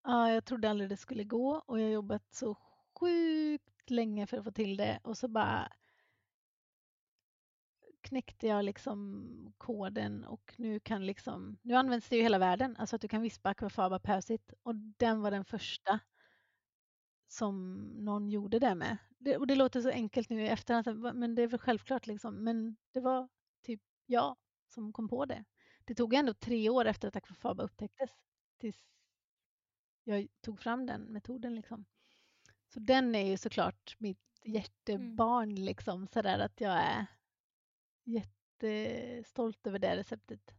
[0.05, 2.55] ja, jag trodde aldrig det skulle gå och jag har jobbat så
[3.01, 5.73] sjukt länge för att få till det och så bara
[8.01, 12.97] knäckte jag liksom koden och nu kan liksom, nu används det i hela världen, alltså
[12.97, 16.01] att du kan vispa akvafaba persit och den var den första
[17.33, 18.97] som någon gjorde det med.
[19.19, 22.45] Det, och det låter så enkelt nu i efterhand, men det är väl självklart liksom.
[22.45, 23.29] Men det var
[23.63, 25.45] typ jag som kom på det.
[25.85, 28.11] Det tog ändå tre år efter att akvafaba upptäcktes
[28.59, 28.87] tills
[30.05, 31.85] jag tog fram den metoden liksom.
[32.69, 35.65] Så den är ju såklart mitt hjärtebarn mm.
[35.65, 37.07] liksom sådär att jag är
[38.05, 40.51] jättestolt över det receptet.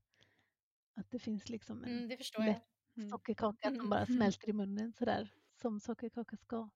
[0.93, 2.61] Att det finns liksom en mm, lätt jag.
[2.97, 3.09] Mm.
[3.09, 4.15] sockerkaka som bara mm.
[4.17, 6.69] smälter i munnen sådär som sockerkaka ska.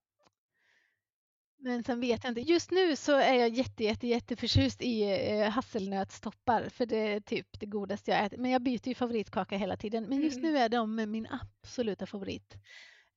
[1.58, 2.42] Men sen vet jag inte.
[2.42, 7.60] Just nu så är jag jätte, jätte, jätteförtjust i eh, hasselnötstoppar för det är typ
[7.60, 8.38] det godaste jag äter.
[8.38, 10.06] Men jag byter ju favoritkaka hela tiden.
[10.10, 10.52] Men just mm.
[10.52, 12.56] nu är de min absoluta favorit.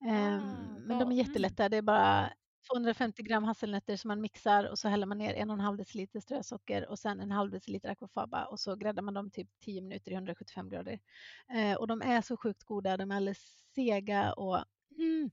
[0.00, 0.40] Um, ah,
[0.78, 1.68] men de är jättelätta.
[1.68, 2.32] Det är bara
[2.72, 5.76] 250 gram hasselnötter som man mixar och så häller man ner en och en halv
[5.76, 9.82] deciliter strösocker och sen en halv deciliter aquafaba och så gräddar man dem typ 10
[9.82, 11.00] minuter i 175 grader.
[11.54, 14.64] Eh, och de är så sjukt goda, de är alldeles sega och
[14.98, 15.30] mm,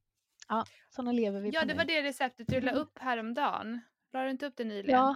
[0.47, 2.81] ja, sådana lever vi ja, på Ja, det var det receptet du la mm.
[2.81, 3.81] upp häromdagen.
[4.11, 4.99] La du inte upp det nyligen?
[4.99, 5.15] Ja.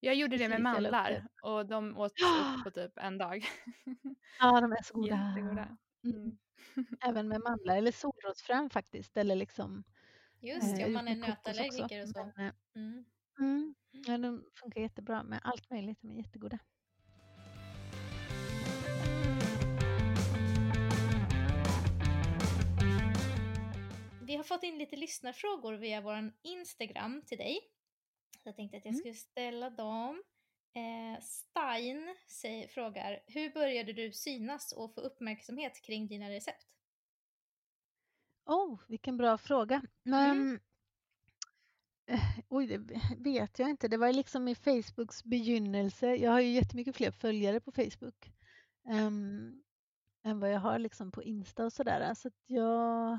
[0.00, 3.44] Jag gjorde det med mandlar och de åt upp på typ en dag.
[4.38, 5.34] Ja, de är så goda.
[5.36, 5.76] Jättegoda.
[6.04, 6.16] Mm.
[6.16, 6.36] mm.
[7.00, 9.84] Även med mandlar eller solrosfrön faktiskt eller liksom
[10.40, 12.32] Just det, om man är nötallergiker och så.
[12.36, 13.04] Men, eh, mm.
[13.38, 13.74] Mm.
[13.90, 16.58] Ja, de funkar jättebra med allt möjligt, de är jättegoda.
[24.30, 27.58] Vi har fått in lite lyssnarfrågor via vår Instagram till dig.
[28.42, 28.98] Så jag tänkte att jag mm.
[28.98, 30.22] skulle ställa dem.
[30.74, 36.66] Eh, Stein säger, frågar, hur började du synas och få uppmärksamhet kring dina recept?
[38.46, 39.82] Oh, vilken bra fråga.
[40.06, 40.40] Mm.
[40.40, 40.60] Um,
[42.48, 43.88] oj, det vet jag inte.
[43.88, 46.14] Det var liksom i Facebooks begynnelse.
[46.14, 48.32] Jag har ju jättemycket fler följare på Facebook
[48.90, 49.62] um,
[50.24, 52.14] än vad jag har liksom på Insta och sådär.
[52.14, 53.18] Så att jag,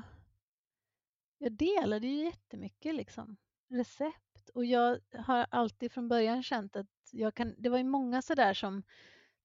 [1.42, 3.36] jag delade ju jättemycket liksom,
[3.70, 8.22] recept och jag har alltid från början känt att jag kan, det var ju många
[8.22, 8.82] sådär som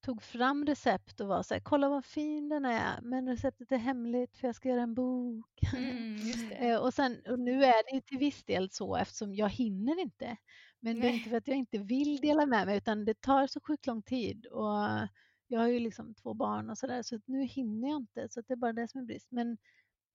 [0.01, 3.77] tog fram recept och var så här, kolla vad fin den är, men receptet är
[3.77, 5.59] hemligt för jag ska göra en bok.
[5.77, 9.49] Mm, eh, och, sen, och nu är det ju till viss del så eftersom jag
[9.49, 10.37] hinner inte.
[10.79, 11.01] Men Nej.
[11.01, 13.59] det är inte för att jag inte vill dela med mig utan det tar så
[13.59, 15.07] sjukt lång tid och
[15.47, 18.53] jag har ju liksom två barn och sådär så nu hinner jag inte så det
[18.53, 19.27] är bara det som är brist.
[19.31, 19.57] Men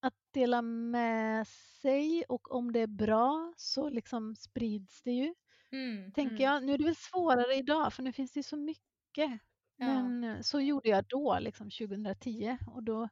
[0.02, 1.46] att dela med
[1.82, 5.34] sig och om det är bra så liksom sprids det ju.
[5.72, 6.42] Mm, tänker mm.
[6.42, 6.64] jag.
[6.64, 9.40] Nu är det väl svårare idag för nu finns det så mycket
[9.76, 10.42] men ja.
[10.42, 13.08] så gjorde jag då, liksom 2010 och då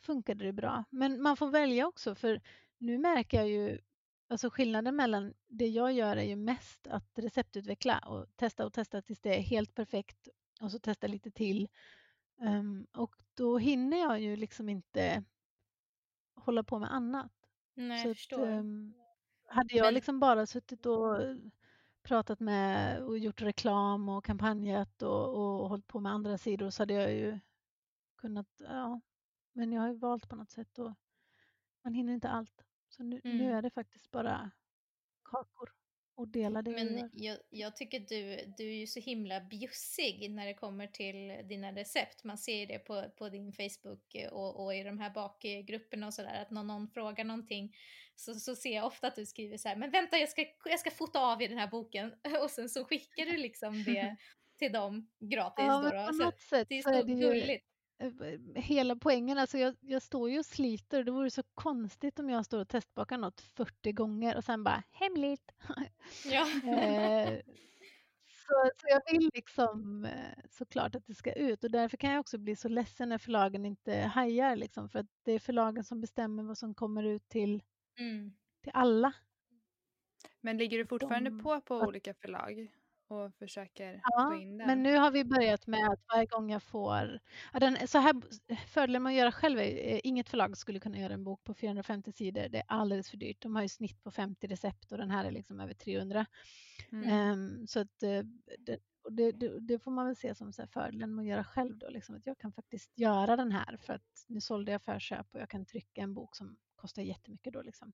[0.00, 0.84] funkade det bra.
[0.90, 2.40] Men man får välja också för
[2.78, 3.78] nu märker jag ju
[4.28, 9.02] Alltså skillnaden mellan det jag gör är ju mest att receptutveckla och testa och testa
[9.02, 10.28] tills det är helt perfekt
[10.60, 11.68] och så testa lite till.
[12.40, 15.24] Um, och då hinner jag ju liksom inte
[16.46, 17.32] hålla på med annat.
[17.74, 18.48] Nej, så jag förstår.
[18.48, 18.94] Att, um,
[19.48, 19.94] hade jag Men...
[19.94, 21.18] liksom bara suttit och
[22.02, 26.82] pratat med och gjort reklam och kampanjat och, och hållit på med andra sidor så
[26.82, 27.38] hade jag ju
[28.16, 29.00] kunnat, ja,
[29.52, 30.94] men jag har ju valt på något sätt och
[31.82, 32.64] man hinner inte allt.
[32.88, 33.38] Så nu, mm.
[33.38, 34.50] nu är det faktiskt bara
[35.24, 35.72] kakor
[36.16, 40.46] och dela det Men jag, jag, tycker du, du är ju så himla bjussig när
[40.46, 42.24] det kommer till dina recept.
[42.24, 46.42] Man ser det på, på din Facebook och, och i de här bakgrupperna och sådär
[46.42, 47.76] att någon, någon frågar någonting
[48.14, 50.80] så, så ser jag ofta att du skriver så här, men vänta jag ska, jag
[50.80, 52.12] ska fota av i den här boken
[52.42, 54.16] och sen så skickar du liksom det
[54.58, 55.64] till dem gratis.
[55.68, 56.06] Ja, då, då.
[56.06, 57.75] på något sätt det är så, så är det gulligt.
[57.98, 58.12] Eh,
[58.54, 62.44] hela poängen, alltså jag, jag står ju och sliter det vore så konstigt om jag
[62.44, 65.52] står och testbakar något 40 gånger och sen bara hemligt.
[66.24, 66.40] Ja.
[66.64, 67.40] eh,
[68.26, 72.20] så, så jag vill liksom eh, såklart att det ska ut och därför kan jag
[72.20, 76.00] också bli så ledsen när förlagen inte hajar liksom för att det är förlagen som
[76.00, 77.62] bestämmer vad som kommer ut till,
[77.98, 78.32] mm.
[78.62, 79.12] till alla.
[80.40, 82.70] Men ligger du fortfarande De, på på olika förlag?
[83.08, 84.66] Och försöker ja, få in den.
[84.66, 87.20] Men nu har vi börjat med att varje gång jag får...
[87.52, 88.14] Ja, den, så här,
[88.66, 91.54] fördelen med att göra själv är eh, inget förlag skulle kunna göra en bok på
[91.54, 92.48] 450 sidor.
[92.48, 93.42] Det är alldeles för dyrt.
[93.42, 96.26] De har ju snitt på 50 recept och den här är liksom över 300.
[96.92, 97.30] Mm.
[97.30, 98.22] Um, så att eh,
[98.58, 98.78] det,
[99.10, 101.88] det, det, det, får man väl se som så fördelen med att göra själv då,
[101.90, 105.40] liksom, att jag kan faktiskt göra den här för att nu sålde jag förköp och
[105.40, 107.92] jag kan trycka en bok som kostar jättemycket då liksom.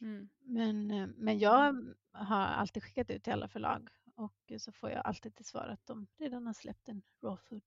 [0.00, 0.28] Mm.
[0.40, 5.06] Men, eh, men jag har alltid skickat ut till alla förlag och så får jag
[5.06, 7.62] alltid till svar att de redan har släppt en raw food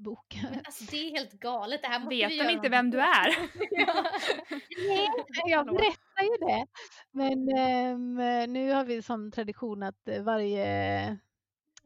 [0.00, 0.40] bok.
[0.42, 1.82] Men alltså det är helt galet.
[1.82, 3.28] Det här Vet de inte vem du är?
[4.88, 5.08] Nej,
[5.46, 6.66] jag berättar ju det.
[7.10, 7.38] Men
[7.94, 8.14] um,
[8.52, 11.10] nu har vi som tradition att varje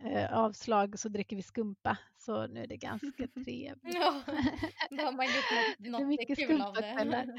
[0.04, 1.98] uh, avslag så dricker vi skumpa.
[2.16, 3.94] Så nu är det ganska trevligt.
[3.94, 4.22] Ja,
[4.90, 7.38] då har man gjort något, något kul av det.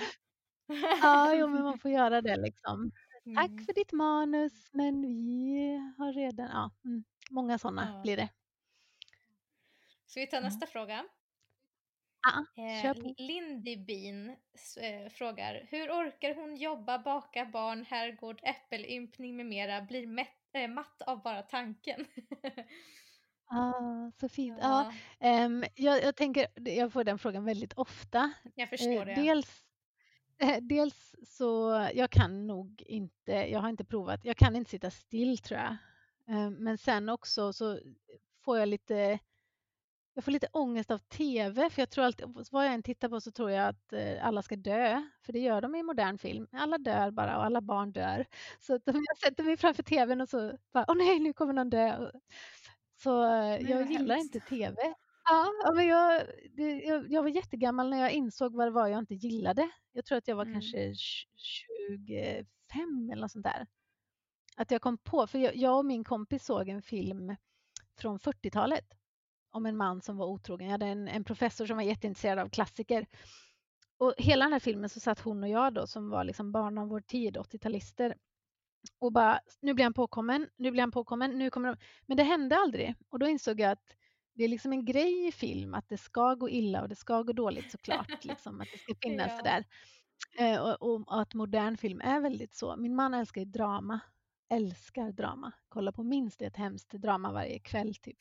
[1.01, 2.91] Ja, jo, men man får göra det liksom.
[3.25, 3.35] Mm.
[3.35, 8.01] Tack för ditt manus, men vi har redan, ja, mm, många sådana ja.
[8.01, 8.29] blir det.
[10.05, 11.05] Ska vi ta nästa fråga?
[12.21, 14.29] Ja, eh, Lindy Bean
[14.77, 20.67] eh, frågar, hur orkar hon jobba, baka barn, herrgård, äppelympning med mera, blir mätt, äh,
[20.67, 22.05] matt av bara tanken?
[23.47, 24.57] Ah, så fint.
[24.61, 24.93] Ja.
[25.19, 28.33] ja um, jag, jag, tänker, jag får den frågan väldigt ofta.
[28.55, 29.15] Jag förstår uh, det.
[29.15, 29.64] Dels,
[30.61, 35.37] dels så, jag kan nog inte, jag har inte provat, jag kan inte sitta still
[35.37, 35.77] tror jag.
[36.29, 37.79] Uh, men sen också så
[38.43, 39.19] får jag lite
[40.15, 43.21] jag får lite ångest av tv, för jag tror alltid, vad jag än tittar på
[43.21, 46.47] så tror jag att eh, alla ska dö, för det gör de i modern film.
[46.51, 48.25] Alla dör bara och alla barn dör.
[48.59, 51.53] Så att om jag sätter mig framför tvn och så bara, åh nej, nu kommer
[51.53, 52.11] någon dö.
[53.03, 54.75] Så eh, jag gillar inte tv.
[55.29, 58.99] Ja, men jag, det, jag, jag, var jättegammal när jag insåg vad det var jag
[58.99, 59.69] inte gillade.
[59.91, 60.53] Jag tror att jag var mm.
[60.53, 60.93] kanske
[61.35, 63.67] 25 eller något sånt där.
[64.57, 67.35] Att jag kom på, för jag, jag och min kompis såg en film
[67.97, 68.85] från 40-talet
[69.51, 70.67] om en man som var otrogen.
[70.67, 73.07] Jag hade en, en professor som var jätteintresserad av klassiker.
[73.97, 76.77] Och hela den här filmen så satt hon och jag då som var liksom barn
[76.77, 78.15] av vår tid, 80-talister.
[78.99, 81.77] Och bara, nu blir han påkommen, nu blir han påkommen, nu kommer de.
[82.05, 82.95] Men det hände aldrig.
[83.09, 83.95] Och då insåg jag att
[84.35, 87.23] det är liksom en grej i film att det ska gå illa och det ska
[87.23, 88.25] gå dåligt såklart.
[88.25, 89.37] liksom, att det ska finnas ja.
[89.37, 89.65] sådär.
[90.39, 92.77] Eh, och, och, och, att modern film är väldigt så.
[92.77, 93.99] Min man älskar ju drama.
[94.49, 95.51] Älskar drama.
[95.69, 98.17] Kollar på minst ett hemskt drama varje kväll typ.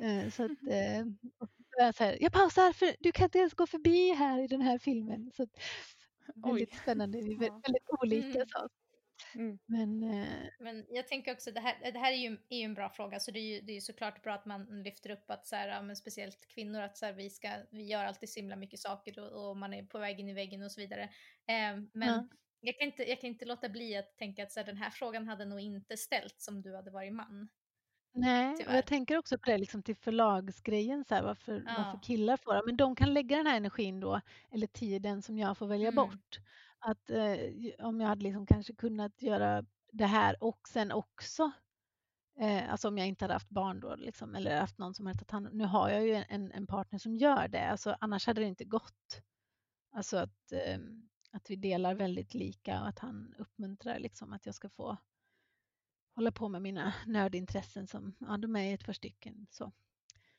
[0.00, 4.14] Eh, så att, eh, så här, jag pausar för du kan inte ens gå förbi
[4.14, 5.30] här i den här filmen.
[5.36, 5.50] Så att,
[6.34, 6.78] väldigt Oj.
[6.82, 8.38] spännande, vi är väldigt olika.
[8.38, 8.48] Mm.
[8.48, 8.68] Så.
[9.34, 9.58] Mm.
[9.66, 12.74] Men, eh, men jag tänker också, det här, det här är, ju, är ju en
[12.74, 15.46] bra fråga, så det är ju det är såklart bra att man lyfter upp att
[15.46, 18.40] så här, ja, men speciellt kvinnor, att så här, vi, ska, vi gör alltid så
[18.40, 21.02] himla mycket saker och, och man är på väg in i väggen och så vidare.
[21.46, 22.28] Eh, men ja.
[22.60, 24.90] jag, kan inte, jag kan inte låta bli att tänka att så här, den här
[24.90, 27.48] frågan hade nog inte ställts om du hade varit man.
[28.14, 31.74] Nej, och jag tänker också på det liksom till förlagsgrejen, så här, varför, ja.
[31.78, 32.62] varför killar får det.
[32.66, 34.20] Men de kan lägga den här energin då,
[34.50, 35.96] eller tiden som jag får välja mm.
[35.96, 36.38] bort.
[36.78, 37.36] Att eh,
[37.78, 41.52] om jag hade liksom kanske kunnat göra det här och sen också
[42.40, 45.18] Eh, alltså om jag inte hade haft barn då, liksom, eller haft någon som hade
[45.18, 48.40] tagit hand Nu har jag ju en, en partner som gör det, alltså, annars hade
[48.40, 49.22] det inte gått.
[49.92, 50.78] Alltså att, eh,
[51.32, 54.96] att vi delar väldigt lika och att han uppmuntrar liksom, att jag ska få
[56.14, 59.46] hålla på med mina nördintressen som, ja de är ett par stycken.
[59.50, 59.72] Så.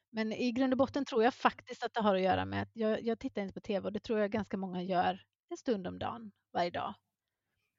[0.09, 2.75] Men i grund och botten tror jag faktiskt att det har att göra med att
[2.75, 5.87] jag, jag tittar inte på tv och det tror jag ganska många gör en stund
[5.87, 6.93] om dagen varje dag.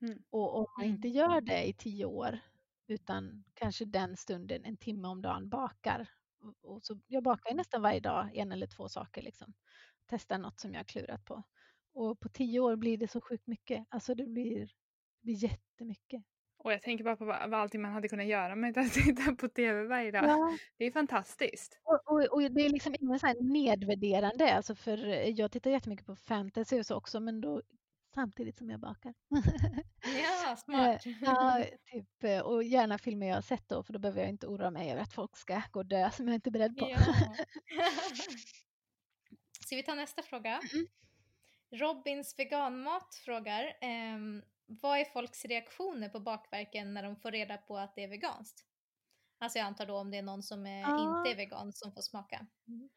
[0.02, 0.22] Mm.
[0.30, 1.16] Och om man inte mm.
[1.16, 2.40] gör det i tio år
[2.86, 6.08] utan kanske den stunden en timme om dagen bakar.
[6.60, 9.22] Och, så, jag bakar nästan varje dag en eller två saker.
[9.22, 9.54] Liksom.
[10.06, 11.42] Testar något som jag har klurat på.
[11.92, 13.86] Och på tio år blir det så sjukt mycket.
[13.88, 16.24] Alltså det blir, det blir jättemycket.
[16.64, 19.34] Och jag tänker bara på vad, vad allting man hade kunnat göra med att titta
[19.34, 20.24] på tv varje dag.
[20.24, 20.56] Ja.
[20.76, 21.80] Det är fantastiskt.
[21.84, 24.96] Och, och, och det är liksom inget så nedvärderande, alltså för
[25.40, 27.62] jag tittar jättemycket på fantasy och så också, men då
[28.14, 29.14] samtidigt som jag bakar.
[30.22, 31.06] Ja, smart.
[31.06, 34.28] Eh, ja, typ, eh, och gärna filmer jag har sett då, för då behöver jag
[34.28, 36.76] inte oroa mig över att folk ska gå och dö som jag inte är beredd
[36.76, 36.90] på.
[36.90, 36.98] Ja.
[39.66, 40.60] Ska vi ta nästa fråga?
[40.72, 40.86] Mm.
[41.72, 47.78] Robins veganmat frågar, ehm, vad är folks reaktioner på bakverken när de får reda på
[47.78, 48.64] att det är veganskt?
[49.38, 51.18] Alltså jag antar då om det är någon som är, ja.
[51.18, 52.46] inte är vegan som får smaka.
[52.68, 52.88] Mm.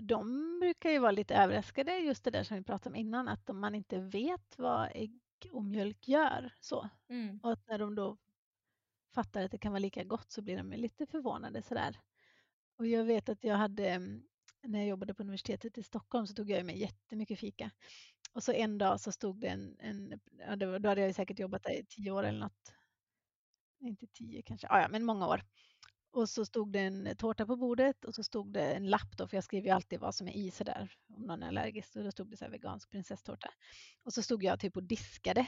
[0.00, 3.50] De brukar ju vara lite överraskade just det där som vi pratade om innan att
[3.50, 5.20] om man inte vet vad ägg
[5.52, 6.88] och mjölk gör så.
[7.08, 7.40] Mm.
[7.42, 8.16] Och att när de då
[9.14, 12.00] fattar att det kan vara lika gott så blir de lite förvånade sådär.
[12.78, 13.98] Och jag vet att jag hade
[14.62, 17.70] när jag jobbade på universitetet i Stockholm så tog jag med jättemycket fika.
[18.36, 21.14] Och så en dag så stod det en, en ja, det var, då hade jag
[21.14, 22.72] säkert jobbat där i tio år eller något.
[23.80, 25.42] Inte tio kanske, ja, men många år.
[26.10, 29.28] Och så stod det en tårta på bordet och så stod det en lapp då,
[29.28, 31.96] för jag skriver ju alltid vad som är i sådär om någon är allergisk.
[31.96, 33.48] Och då stod det så här vegansk prinsesstårta.
[34.04, 35.46] Och så stod jag typ och diskade.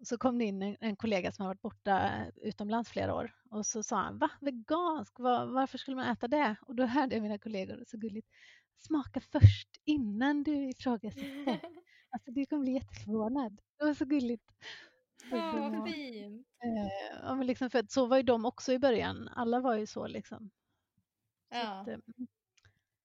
[0.00, 3.34] Och så kom det in en, en, kollega som har varit borta utomlands flera år
[3.50, 6.56] och så sa han, va, vegansk, va, varför skulle man äta det?
[6.66, 8.28] Och då hörde jag mina kollegor, så gulligt,
[8.78, 11.60] smaka först innan du ifrågasätter.
[12.10, 13.60] Alltså du kommer bli jätteförvånad.
[13.78, 14.44] Det var så gulligt.
[15.30, 16.46] Ja, vad fint.
[16.64, 19.28] Eh, ja, men liksom för att så var ju de också i början.
[19.28, 20.50] Alla var ju så liksom.
[21.52, 21.80] Så ja.
[21.80, 21.98] Att, eh,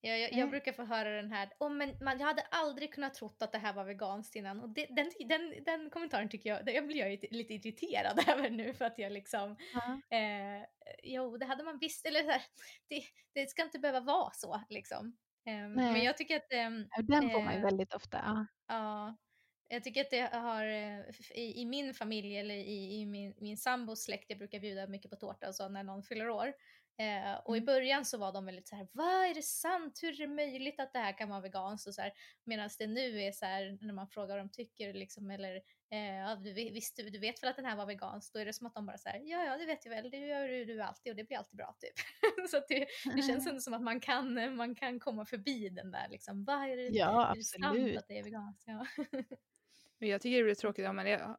[0.01, 3.13] jag, jag, jag, brukar få höra den här, oh, men man, jag hade aldrig kunnat
[3.13, 4.59] trott att det här var veganskt innan.
[4.59, 8.73] Och det, den, den, den kommentaren tycker jag, jag blir jag lite irriterad över nu
[8.73, 10.17] för att jag liksom, ja.
[10.17, 10.65] eh,
[11.03, 12.41] jo det hade man visst, eller så här,
[12.87, 15.17] det, det ska inte behöva vara så liksom.
[15.45, 16.53] Eh, men jag tycker att...
[16.53, 16.69] Eh,
[17.03, 18.47] den får man ju eh, väldigt ofta.
[18.67, 19.15] Ja.
[19.67, 20.99] Jag tycker att det har, eh,
[21.35, 25.11] i, i min familj eller i, i min, min sambos släkt, jag brukar bjuda mycket
[25.11, 26.53] på tårta och så när någon fyller år.
[26.97, 27.65] Eh, och i mm.
[27.65, 29.99] början så var de väldigt så här, vad är det sant?
[30.01, 31.87] Hur är det möjligt att det här kan vara veganskt?
[31.87, 32.09] Och så
[32.43, 35.55] Medan det nu är så här, när man frågar vad de tycker liksom, eller
[35.89, 38.33] eh, du, visst, du, du vet väl att den här var vegansk?
[38.33, 40.17] Då är det som att de bara säger, ja, ja, det vet jag väl, det
[40.17, 41.93] gör du, du alltid och det blir alltid bra typ.
[42.49, 46.07] så det, det känns ändå som att man kan, man kan komma förbi den där
[46.09, 48.63] liksom, vad är det, ja, är det sant att det är veganskt?
[48.65, 48.85] Ja.
[50.07, 51.35] jag tycker det blir tråkigt om man är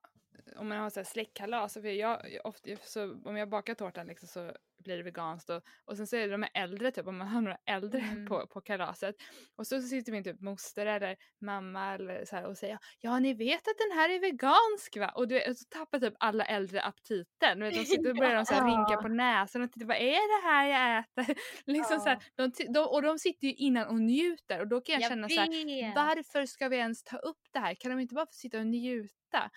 [0.57, 4.29] om man har så här släktkalas, för jag, ofta, så om jag bakar tårtan liksom
[4.29, 4.53] så
[4.85, 7.41] blir det veganskt och, och sen så är det de äldre, typ om man har
[7.41, 8.27] några äldre mm.
[8.27, 9.15] på, på kalaset
[9.57, 13.35] och så sitter min typ moster eller mamma eller så här och säger ja ni
[13.35, 15.09] vet att den här är vegansk va?
[15.15, 17.61] Och, du, och så tappar typ alla äldre aptiten.
[17.61, 20.49] De sitter och börjar de så här rynka på näsan och tittar vad är det
[20.49, 21.35] här jag äter?
[21.73, 22.01] liksom ja.
[22.01, 25.03] så här, de, de, och de sitter ju innan och njuter och då kan jag,
[25.03, 25.35] jag känna vet.
[25.35, 27.75] så här, varför ska vi ens ta upp det här?
[27.75, 29.51] Kan de inte bara få sitta och njuta?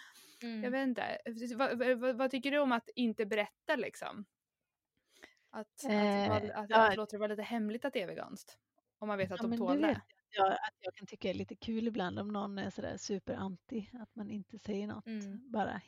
[0.43, 0.63] Mm.
[0.63, 1.17] Jag vet inte,
[1.55, 4.25] vad, vad, vad, tycker du om att inte berätta liksom?
[5.49, 6.89] Att, eh, att, att, ja.
[6.89, 8.57] att låta det vara lite hemligt att det är veganskt.
[8.99, 10.01] Om man vet att ja, de tål det.
[10.29, 14.15] Jag, att jag kan tycka är lite kul ibland om någon är sådär superanti, att
[14.15, 15.07] man inte säger något.
[15.07, 15.51] Mm.
[15.51, 15.81] Bara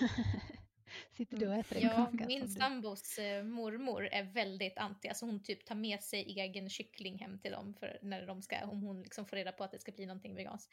[1.12, 1.60] Sitter du och mm.
[1.60, 2.26] äter en ja, kaka?
[2.26, 5.08] Min sambos eh, mormor är väldigt anti.
[5.08, 8.66] Alltså hon typ tar med sig egen kyckling hem till dem för när de ska,
[8.66, 10.72] om hon liksom får reda på att det ska bli någonting veganskt.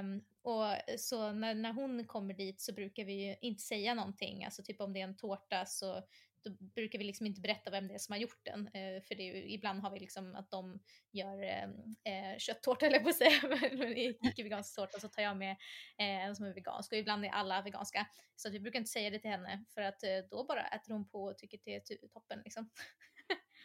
[0.00, 0.66] Um, och
[0.98, 4.44] så när, när hon kommer dit så brukar vi ju inte säga någonting.
[4.44, 6.02] Alltså typ om det är en tårta så
[6.42, 8.66] då brukar vi liksom inte berätta vem det är som har gjort den.
[8.66, 10.80] Eh, för det är ju, ibland har vi liksom att de
[11.12, 11.64] gör eh,
[12.04, 13.40] eh kötttårta eller på att säga,
[13.72, 15.56] men icke-vegansk tårta så tar jag med
[15.98, 18.06] eh, som är vegansk och ibland är alla veganska.
[18.36, 20.92] Så att vi brukar inte säga det till henne för att eh, då bara äter
[20.92, 22.70] hon på och tycker det är toppen liksom.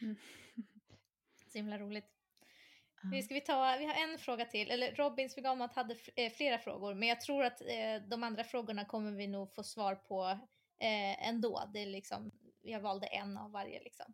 [0.01, 0.15] mm.
[1.51, 2.11] Så himla roligt.
[3.11, 6.57] Vi, ska vi, ta, vi har en fråga till, eller Robins veganmat hade eh, flera
[6.57, 7.61] frågor men jag tror att
[8.09, 10.39] de andra frågorna kommer vi nog få svar på
[10.79, 11.69] eh, ändå.
[11.73, 12.31] Det är liksom
[12.65, 14.13] jag valde en av varje liksom.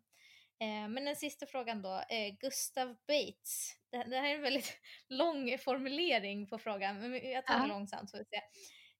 [0.60, 3.76] Eh, men den sista frågan då, eh, Gustav Bates.
[3.90, 4.78] Det, det, här är en väldigt
[5.08, 7.66] lång formulering på frågan, men jag tar det ja.
[7.66, 8.42] långsamt så vi se.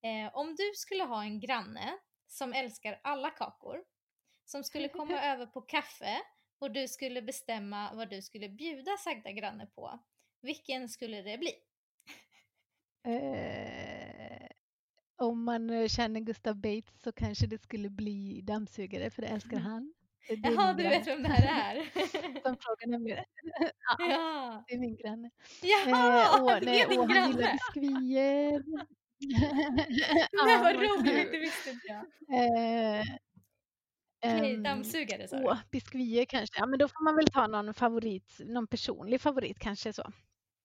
[0.09, 3.85] Eh, om du skulle ha en granne som älskar alla kakor,
[4.45, 6.21] som skulle komma över på kaffe
[6.59, 9.99] och du skulle bestämma vad du skulle bjuda sagda granne på,
[10.41, 11.53] vilken skulle det bli?
[15.23, 19.57] Om man eh, känner Gustav Bates så kanske det skulle bli dammsugare för det älskar
[19.57, 19.63] mm.
[19.63, 19.93] han.
[20.29, 21.83] Det Jaha, du vet vem det här är?
[22.43, 23.25] Som frågar nämligen.
[23.99, 25.31] ja, ja, det är min granne.
[25.63, 27.21] Jaha, eh, åh, det är din granne!
[27.21, 28.63] Han gillar biskvier.
[30.45, 32.05] Nej, vad roligt, det visste inte jag.
[32.39, 33.05] Eh,
[34.25, 35.57] Okej, um, dammsugare sa du?
[35.71, 36.59] Biskvier kanske.
[36.59, 40.13] Ja, men då får man väl ta någon favorit, någon personlig favorit kanske så.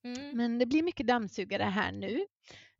[0.03, 0.37] Mm.
[0.37, 2.25] Men det blir mycket dammsugare här nu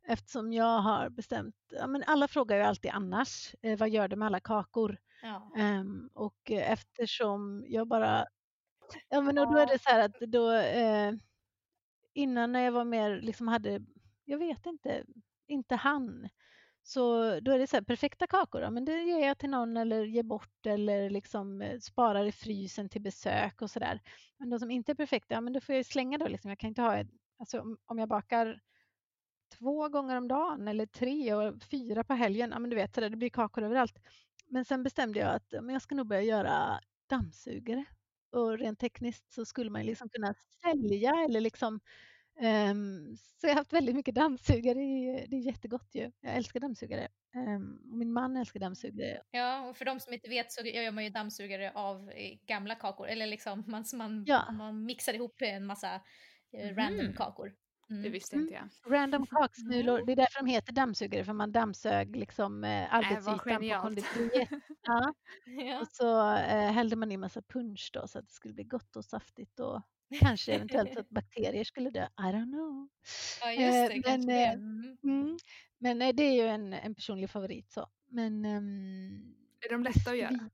[0.08, 4.16] eftersom jag har bestämt, ja, men alla frågar ju alltid annars, eh, vad gör du
[4.16, 4.98] med alla kakor?
[5.20, 5.52] Ja.
[5.58, 8.26] Um, och eftersom jag bara,
[9.08, 11.12] ja men och då är det så här att då, eh,
[12.14, 13.80] innan när jag var mer, liksom hade,
[14.24, 15.04] jag vet inte,
[15.48, 16.28] inte han,
[16.82, 19.76] så då är det så här, perfekta kakor, ja, men det ger jag till någon
[19.76, 24.00] eller ger bort eller liksom eh, sparar i frysen till besök och sådär.
[24.38, 26.48] Men de som inte är perfekta, ja men då får jag slänga då liksom.
[26.50, 27.04] Jag kan inte ha,
[27.38, 28.60] alltså om jag bakar
[29.48, 32.50] två gånger om dagen eller tre och fyra på helgen.
[32.50, 33.98] Ja, men du vet, det blir kakor överallt.
[34.46, 37.84] Men sen bestämde jag att men jag ska nog börja göra dammsugare.
[38.32, 41.80] Och rent tekniskt så skulle man liksom kunna sälja eller liksom
[42.40, 44.78] um, så jag har haft väldigt mycket dammsugare.
[45.28, 46.10] Det är jättegott ju.
[46.20, 47.08] Jag älskar dammsugare.
[47.34, 49.22] Um, och min man älskar dammsugare.
[49.30, 52.74] Ja, och för de som inte vet så gör man ju dammsugare av eh, gamla
[52.74, 53.08] kakor.
[53.08, 54.52] Eller liksom man, man, ja.
[54.52, 56.00] man mixar ihop en massa
[56.52, 56.76] mm.
[56.76, 57.54] random kakor.
[57.90, 58.02] Mm.
[58.02, 58.68] Det visste inte jag.
[58.92, 63.76] Random kaksmulor, det är därför de heter dammsugare, för man dammsög liksom eh, arbetsytan äh,
[63.76, 64.48] på konditoriet.
[64.82, 65.14] ja.
[65.46, 65.80] ja.
[65.80, 68.96] Och så eh, hällde man i massa punch då så att det skulle bli gott
[68.96, 69.82] och saftigt och
[70.20, 72.04] kanske eventuellt att bakterier skulle dö.
[72.04, 72.88] I don't know.
[73.40, 74.10] Ja, just det.
[74.10, 74.44] Eh, men, det.
[74.44, 74.96] Mm.
[75.04, 75.38] Mm,
[75.78, 77.86] men eh, det är ju en, en personlig favorit så.
[78.10, 80.50] Men, um, är de lätta att göra?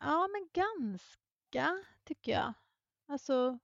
[0.00, 2.52] Ja, men ganska tycker jag.
[3.08, 3.58] Alltså,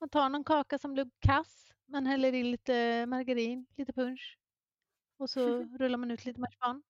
[0.00, 4.38] man tar någon kaka som blev kass man häller i lite margarin, lite punch
[5.18, 6.82] och så rullar man ut lite marsipan.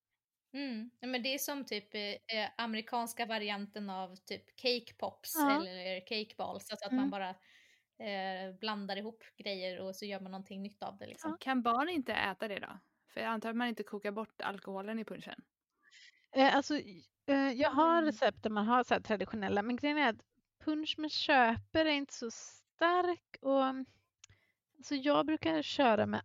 [0.53, 0.91] Mm.
[1.01, 5.51] men det är som typ eh, eh, amerikanska varianten av typ cake pops ja.
[5.51, 6.71] eller cake balls.
[6.71, 7.03] Alltså att mm.
[7.03, 7.29] man bara
[8.09, 11.07] eh, blandar ihop grejer och så gör man någonting nytt av det.
[11.07, 11.31] Liksom.
[11.31, 11.37] Ja.
[11.41, 12.79] Kan barn inte äta det då?
[13.09, 15.43] För jag antar att man inte kokar bort alkoholen i punchen.
[16.33, 16.75] Eh, alltså,
[17.27, 18.05] eh, jag har mm.
[18.05, 20.25] recept där man har så traditionella, men grejen är att
[20.65, 23.37] punch man köper är inte så stark.
[23.41, 23.65] och
[24.83, 26.23] så jag brukar köra med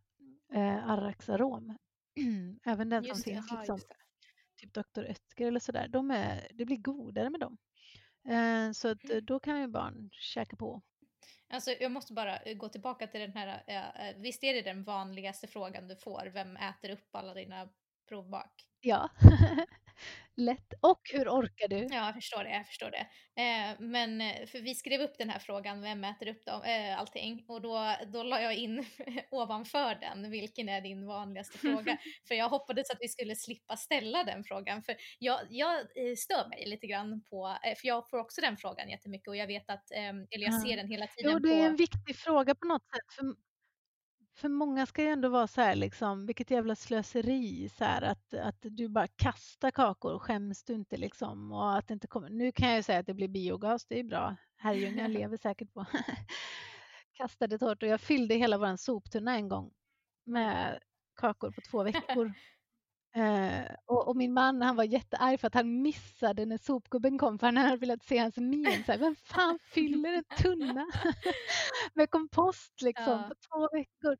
[0.53, 1.77] eh, Arraxarom.
[2.65, 3.79] Även den Just som det, finns Jaha, liksom,
[4.55, 5.01] typ Dr.
[5.01, 7.57] Oetker eller sådär, de är, det blir godare med dem.
[8.27, 10.81] Eh, så att, eh, då kan ju barn käka på.
[11.49, 14.61] Alltså jag måste bara eh, gå tillbaka till den här, eh, eh, visst är det
[14.61, 17.69] den vanligaste frågan du får, vem äter upp alla dina
[18.09, 18.51] provbak?
[18.81, 19.09] Ja,
[20.35, 20.73] lätt.
[20.81, 21.87] Och hur orkar du?
[21.91, 23.07] Ja, jag förstår det, jag förstår det.
[23.41, 26.99] Eh, men eh, för vi skrev upp den här frågan, vem äter upp dem, eh,
[26.99, 27.45] allting?
[27.47, 28.85] Och då, då la jag in
[29.31, 31.97] ovanför den, vilken är din vanligaste fråga?
[32.27, 34.83] för jag hoppades att vi skulle slippa ställa den frågan.
[34.83, 38.57] För jag, jag eh, stör mig lite grann på, eh, för jag får också den
[38.57, 40.59] frågan jättemycket och jag vet att, eller jag Ja.
[40.67, 43.13] ser den hela tiden Jo, det är en viktig fråga på något sätt.
[43.15, 43.35] För,
[44.35, 48.33] för många ska ju ändå vara så här, liksom, vilket jävla slöseri, så här, att,
[48.33, 51.51] att du bara kastar kakor, skäms du inte liksom?
[51.51, 52.29] Och att inte kommer.
[52.29, 54.35] Nu kan jag ju säga att det blir biogas, det är bra.
[54.57, 55.85] Herrljunga lever säkert på
[57.13, 57.89] kastade tårtor.
[57.89, 59.71] Jag fyllde hela vår soptunna en gång
[60.25, 60.79] med
[61.15, 62.33] kakor på två veckor.
[63.15, 67.39] Eh, och, och min man han var jättearg för att han missade när sopgubben kom
[67.39, 68.83] för han hade velat se hans min.
[68.85, 70.85] Så här, Vem fan fyller en tunna
[71.93, 73.23] med kompost liksom Ja.
[73.29, 74.17] på två veckor?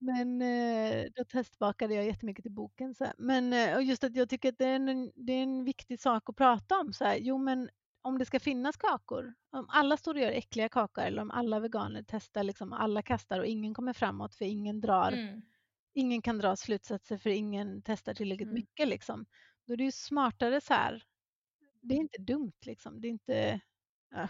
[0.00, 2.94] Men eh, då testbakade jag jättemycket till boken.
[2.94, 3.14] Så här.
[3.18, 6.00] Men eh, och just att jag tycker att det är, en, det är en viktig
[6.00, 6.92] sak att prata om.
[6.92, 7.16] Så här.
[7.16, 7.68] Jo men
[8.02, 11.60] om det ska finnas kakor, om alla står och gör äckliga kakor eller om alla
[11.60, 15.42] veganer testar, liksom, alla kastar och ingen kommer framåt för ingen drar Mm.
[15.94, 18.54] Ingen kan dra slutsatser för ingen testar tillräckligt Mm.
[18.54, 18.88] mycket.
[18.88, 19.26] Liksom.
[19.66, 21.02] Då är det ju smartare så här.
[21.82, 23.00] Det är inte dumt liksom.
[23.00, 23.60] Det är inte,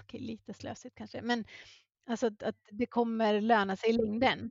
[0.00, 1.44] okej, lite slösigt kanske, men
[2.06, 4.50] alltså att, att det kommer löna sig i längden.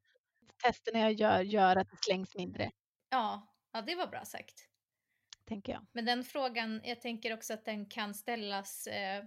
[0.63, 2.71] Testerna jag gör gör att det slängs mindre,
[3.09, 4.69] Ja, ja, det var bra sagt.
[5.45, 5.87] tänker jag.
[5.91, 9.25] Men den frågan, jag tänker också att den kan ställas eh,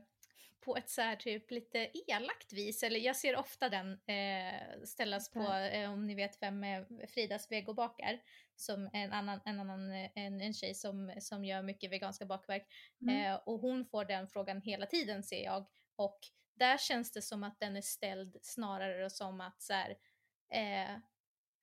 [0.60, 2.82] på ett så här typ lite elakt vis.
[2.82, 7.50] Eller jag ser ofta den eh, ställas på, eh, om ni vet vem eh, Fridas
[7.50, 8.20] vegobakar,
[8.56, 12.66] som en annan, en, annan eh, en, en tjej som, som gör mycket veganska bakverk.
[13.02, 13.32] Mm.
[13.32, 15.66] Eh, och hon får den frågan hela tiden ser jag.
[15.96, 16.18] Och
[16.54, 19.90] där känns det som att den är ställd snarare som att så här,
[20.52, 20.98] eh,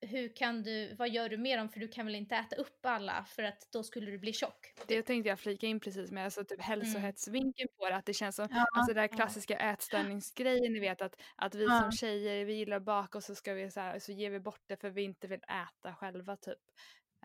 [0.02, 2.86] hur kan du, vad gör du med dem för du kan väl inte äta upp
[2.86, 4.74] alla för att då skulle du bli tjock.
[4.88, 7.96] Det tänkte jag flika in precis med, alltså typ hälsohetsvinkeln på det.
[7.96, 11.66] Att det känns som, Ja, alltså den där klassiska ätstörningsgrejen, ni vet att, att vi
[11.66, 11.72] Ja.
[11.72, 14.62] som tjejer, vi gillar bak och så ska vi så här, så ger vi bort
[14.68, 16.58] det för vi inte vill äta själva typ.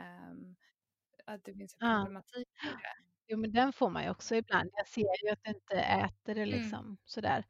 [0.00, 0.56] Ehm,
[1.26, 1.88] att det finns en Ja.
[1.88, 2.94] problematik i det.
[3.28, 4.70] Jo, men den får man ju också ibland.
[4.74, 6.46] Jag ser ju att du inte äter det Mm.
[6.46, 7.44] liksom sådär.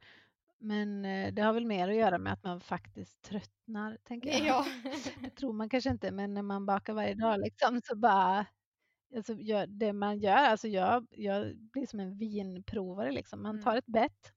[0.63, 4.45] Men eh, det har väl mer att göra med att man faktiskt tröttnar, tänker jag.
[4.47, 4.65] Ja.
[5.23, 8.45] Det tror man kanske inte, men när man bakar varje dag liksom, så bara...
[9.15, 13.11] Alltså, gör, det man gör, alltså jag, jag blir som en vinprovare.
[13.11, 13.43] Liksom.
[13.43, 13.63] Man Mm.
[13.63, 14.33] tar ett bett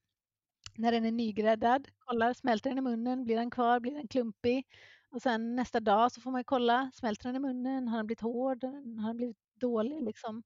[0.77, 4.67] när den är nygräddad, kollar, smälter den i munnen, blir den kvar, blir den klumpig?
[5.11, 8.07] Och sen nästa dag så får man ju kolla, smälter den i munnen, har den
[8.07, 10.03] blivit hård, har den blivit dålig?
[10.05, 10.43] Liksom.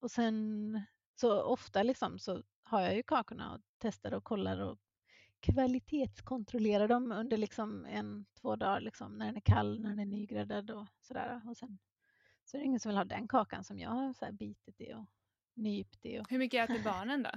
[0.00, 0.82] Och sen
[1.20, 4.78] så ofta liksom, så har jag ju kakorna och testar och kollar och
[5.40, 10.06] kvalitetskontrollerar dem under liksom en, två dagar liksom, när den är kall, när den är
[10.06, 11.40] nygräddad och sådär.
[11.46, 11.78] Och sen
[12.44, 14.80] så är det ingen som vill ha den kakan som jag har så här bitit
[14.80, 15.04] i och
[15.54, 16.18] nypt i.
[16.18, 17.30] Och, Hur mycket äter barnen då?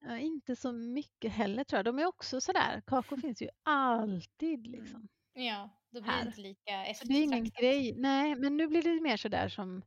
[0.00, 1.84] ja, inte så mycket heller tror jag.
[1.84, 5.08] De är också sådär, kakor finns ju alltid liksom.
[5.32, 6.26] ja, då blir det Här.
[6.26, 7.60] inte lika Så det är ingen eftertraktat.
[7.60, 7.94] grej.
[7.96, 9.82] Nej, men nu blir det mer sådär som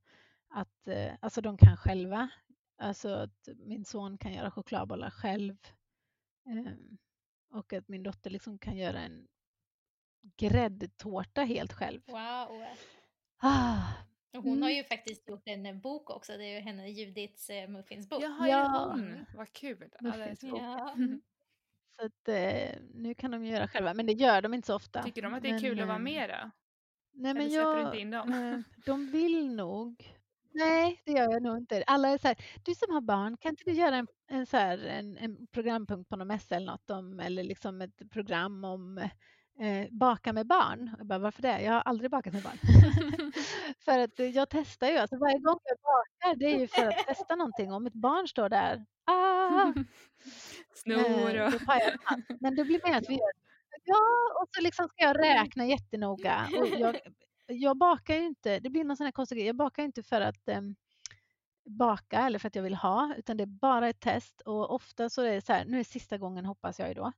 [0.50, 2.30] att eh, alltså de kan själva.
[2.78, 5.58] Alltså att min son kan göra chokladbollar själv.
[6.46, 6.98] Ehm,
[7.52, 9.28] och att min dotter liksom kan göra en
[10.38, 12.02] gräddtårta helt själv.
[12.08, 12.66] Wow.
[13.38, 13.82] Ah,
[14.34, 14.78] hon har Mm.
[14.78, 18.24] ju faktiskt gjort en eh, bok också, det är ju henne Judiths eh, muffinsbok.
[18.24, 18.92] Jaha, Ja.
[18.92, 19.26] hon?
[19.36, 19.90] Vad kul.
[20.02, 20.40] Muffins.
[20.40, 20.48] så.
[20.48, 20.96] Ja.
[22.00, 25.04] så att eh, nu kan de göra själva, men det gör de inte så ofta.
[25.04, 26.52] Tycker de att det är Men, kul att vara ehm, med då?
[27.18, 28.64] Nej, men Eller släpper du jag, inte in dem?
[28.86, 30.12] de vill nog.
[30.54, 31.84] Nej, det gör jag nog inte.
[31.88, 34.58] Alla är så här, du som har barn, kan inte du göra en, en, så
[34.58, 38.98] här, en, en programpunkt på någon mässa eller något om, eller liksom ett program om
[39.60, 40.96] eh, baka med barn?
[40.98, 41.62] Jag bara, varför det?
[41.62, 42.58] Jag har aldrig bakat med barn.
[43.86, 46.88] för att eh, jag testar ju, alltså varje gång jag bakar, det är ju för
[46.88, 47.74] att testa någonting.
[47.74, 49.74] Om ett barn står där, ah,
[50.76, 51.52] Snor Eh, och...
[52.40, 53.46] Men det blir mer att vi gör
[53.84, 53.96] Ja,
[54.42, 56.48] och så liksom ska jag räkna jättenoga.
[56.60, 57.00] Och jag,
[57.48, 60.22] jag bakar ju inte, det blir någon sån här konstig grej, jag bakar inte för
[60.22, 60.76] att em,
[61.66, 65.10] baka eller för att jag vill ha, utan det är bara ett test och ofta
[65.10, 67.12] så är det så här, nu är sista gången hoppas jag ju då.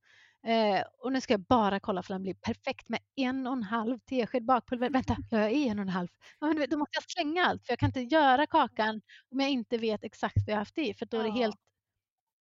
[0.48, 3.64] Eh, och nu ska jag bara kolla för den blir perfekt med en och en
[3.64, 4.90] halv tesked bakpulver.
[4.90, 6.08] Vänta, jag är en och en halv.
[6.40, 9.50] Ja, men då måste jag slänga allt för jag kan inte göra kakan om jag
[9.50, 11.56] inte vet exakt vad jag haft i för då är det helt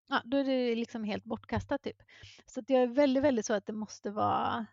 [0.08, 1.96] ja, då är det liksom helt bortkastat typ.
[2.46, 4.66] Så att jag är väldigt, väldigt så att det måste vara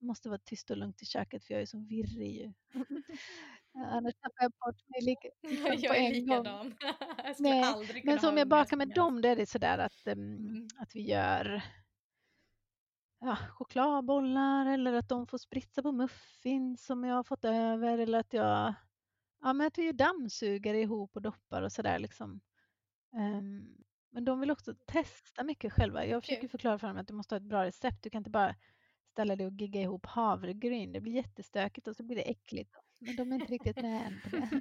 [0.00, 2.52] måste vara tyst och lugnt i köket för jag är så virrig ju.
[3.74, 5.28] Annars tappar jag bort mig lika,
[5.70, 6.74] liksom jag är likadan.
[7.24, 10.06] jag Nej, aldrig men så om jag bakar med dem, då är det sådär att,
[10.06, 11.62] um, att vi gör
[13.20, 18.18] ja, chokladbollar eller att de får spritsa på muffins som jag har fått över eller
[18.18, 18.74] att jag
[19.40, 22.40] ja, men att vi dammsuger ihop och doppar och sådär liksom.
[23.12, 26.06] Um, men de vill också testa mycket själva.
[26.06, 28.02] Jag försöker förklara för dem att du måste ha ett bra recept.
[28.02, 28.54] Du kan inte bara
[29.12, 30.92] ställa dig och gigga ihop havregryn.
[30.92, 32.76] Det blir jättestökigt och så blir det äckligt.
[33.00, 34.60] Men de är inte riktigt med än det.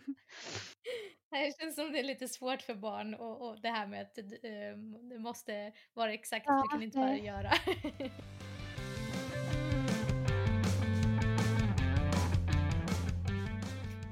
[1.60, 5.10] Känns som det är lite svårt för barn och, och det här med att um,
[5.10, 7.52] det måste vara exakt, ja, det kan inte bara göra.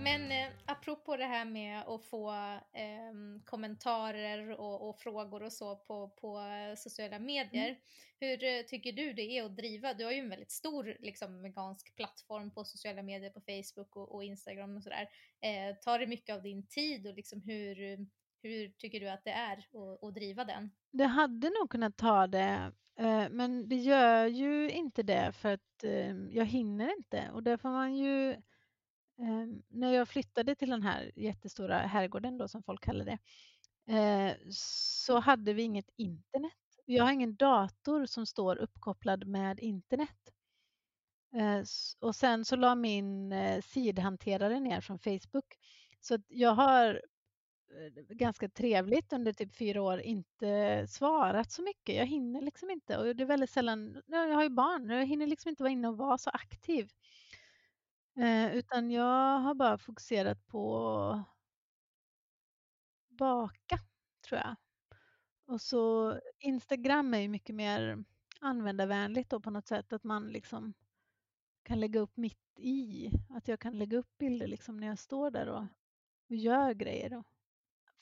[0.07, 2.31] Men eh, apropå det här med att få
[2.73, 6.41] eh, kommentarer och, och, frågor och så på, på
[6.77, 7.67] sociala medier.
[7.67, 7.77] Mm.
[8.19, 9.93] Hur eh, tycker du det är att driva?
[9.93, 14.15] Du har ju en väldigt stor liksom, vegansk plattform på sociala medier på Facebook och,
[14.15, 15.09] och Instagram och sådär.
[15.41, 17.97] Eh, tar det mycket av din tid och liksom hur,
[18.41, 20.71] hur tycker du att det är att, att driva den?
[20.91, 25.83] Det hade nog kunnat ta det eh, men det gör ju inte det för att
[25.83, 28.35] eh, jag hinner inte och där får man ju
[29.19, 33.17] Ehm, när jag flyttade till den här jättestora herrgården då som folk kallar det,
[33.93, 36.53] eh, så hade vi inget internet.
[36.85, 40.33] Jag har ingen dator som står uppkopplad med internet.
[41.35, 41.63] Eh,
[41.99, 45.57] och sen så la min eh, sidhanterare ner från Facebook.
[45.99, 47.01] Så jag har
[47.71, 51.95] eh, ganska trevligt under typ fyra år inte svarat så mycket.
[51.95, 55.27] Jag hinner liksom inte och det är väldigt sällan, jag har ju barn, jag hinner
[55.27, 56.89] liksom inte vara inne och vara så aktiv.
[58.17, 61.23] Eh, utan jag har bara fokuserat på
[63.09, 63.79] baka,
[64.27, 64.55] tror jag.
[65.47, 68.03] Och så Instagram är ju mycket mer
[68.41, 70.73] användarvänligt då på något sätt, att man liksom
[71.63, 73.11] kan lägga upp mitt i.
[73.29, 75.65] Att jag kan lägga upp bilder liksom när jag står där och,
[76.29, 77.09] och gör grejer.
[77.09, 77.23] Då.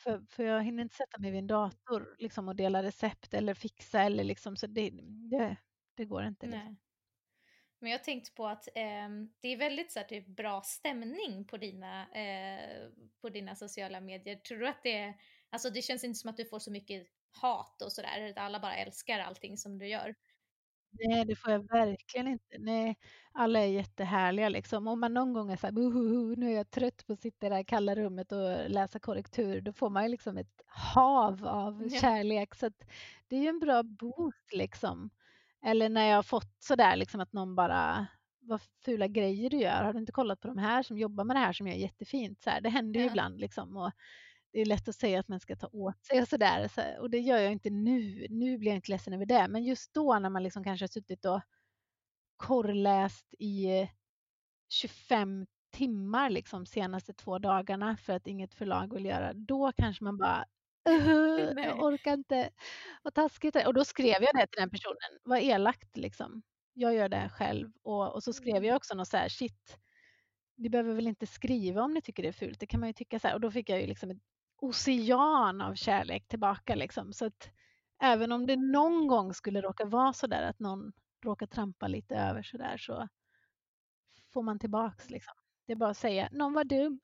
[0.04, 3.54] För, för jag hinner inte sätta mig vid en dator liksom, och dela recept eller
[3.54, 4.90] fixa eller liksom, så det,
[5.32, 5.58] det,
[5.96, 6.46] det går inte.
[6.48, 6.78] Liksom.
[7.86, 9.10] Men jag har tänkt på att eh,
[9.40, 12.90] det är väldigt så här, typ, bra stämning på dina, eh,
[13.22, 14.36] på dina sociala medier.
[14.36, 15.14] Tror du att det
[15.50, 18.76] alltså det känns inte som att du får så mycket hat och sådär, alla bara
[18.76, 20.16] älskar allting som du gör.
[20.92, 22.58] Nej, det får jag verkligen inte.
[22.60, 22.98] Nej,
[23.32, 24.88] alla är jättehärliga liksom.
[24.88, 27.50] Om man någon gång är så här, nu är jag trött på att sitta i
[27.50, 31.88] det här kalla rummet och läsa korrektur, då får man ju liksom ett hav av
[31.92, 32.00] ja.
[32.00, 32.56] kärlek.
[32.56, 32.70] Så
[33.28, 35.10] det är ju en bra boost liksom.
[35.66, 38.08] Eller när jag har fått sådär liksom att någon bara
[38.40, 39.84] vad fula grejer du gör.
[39.84, 42.42] Har du inte kollat på de här som jobbar med det här som gör jättefint?
[42.42, 43.78] Så här, det händer ju ibland liksom.
[43.78, 43.92] Och
[44.52, 46.68] det är lätt att säga att man ska ta åt sig och sådär.
[46.68, 48.28] Så, och det gör jag inte nu.
[48.30, 49.48] Nu blir jag inte ledsen över det.
[49.48, 51.42] Men just då när man liksom kanske har suttit och
[52.38, 53.90] korrläst i
[54.70, 59.34] 25 timmar liksom senaste två dagarna för att inget förlag vill göra.
[59.34, 60.46] Då kanske man bara
[61.56, 62.50] jag orkar inte.
[63.04, 63.68] Vad taskigt.
[63.68, 65.20] Och då skrev jag det till den personen.
[65.24, 66.42] Vad elakt liksom.
[66.74, 67.72] Jag gör det själv.
[67.84, 68.76] Och, och så skrev jag mm.
[68.76, 69.78] också något så här, shit,
[70.58, 72.60] ni behöver väl inte skriva om ni tycker det är fult.
[72.60, 73.36] Det kan man ju tycka så här.
[73.36, 74.22] Och då fick jag ju liksom ett
[74.62, 77.14] ocean av kärlek tillbaka liksom.
[77.14, 77.50] Så att
[78.02, 80.94] även om det någon gång skulle råka vara så där att någon
[81.26, 83.08] råkar trampa lite över så där så
[84.34, 85.36] får man tillbaks liksom.
[85.68, 87.00] Det är bara att säga, någon var dum.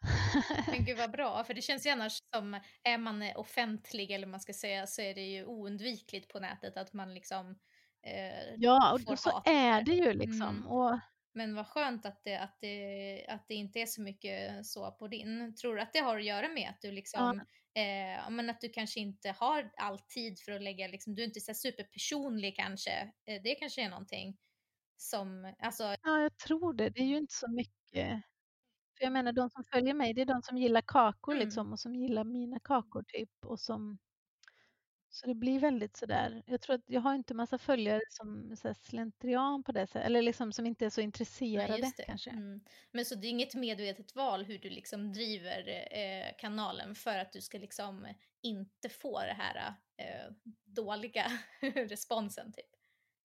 [0.68, 4.40] Men gud vad bra, för det känns ju annars som, är man offentlig eller man
[4.40, 7.60] ska säga, så är det ju oundvikligt på nätet att man liksom
[8.08, 10.42] eh, Ja, och så är det ju liksom.
[10.42, 10.68] Mm.
[10.68, 11.00] Och...
[11.34, 15.08] Men vad skönt att det, att, det, att det inte är så mycket så på
[15.08, 15.56] din.
[15.56, 17.44] Tror du att det har att göra med att du liksom,
[17.74, 17.82] ja.
[17.82, 21.28] eh, men att du kanske inte har all tid för att lägga, liksom, du är
[21.28, 22.92] inte så superpersonlig kanske.
[23.28, 24.38] Eh, det kanske är någonting
[24.98, 25.84] som, alltså.
[25.84, 26.90] Ja, jag tror det.
[26.90, 28.24] Det är ju inte så mycket
[29.02, 31.46] för jag menar de som följer mig, det är de som gillar kakor mm.
[31.46, 33.98] liksom och som gillar mina kakor typ och som
[35.14, 36.44] så det blir väldigt sådär.
[36.46, 40.22] Jag tror att jag har inte massa följare som så slentrian på det sättet, eller
[40.22, 42.30] liksom som inte är så intresserade Nej, kanske.
[42.30, 42.62] Mm.
[42.92, 47.32] Men så det är inget medvetet val hur du liksom driver eh, kanalen för att
[47.32, 48.08] du ska liksom
[48.42, 50.34] inte få det här eh,
[50.66, 51.26] dåliga
[51.76, 52.70] responsen typ?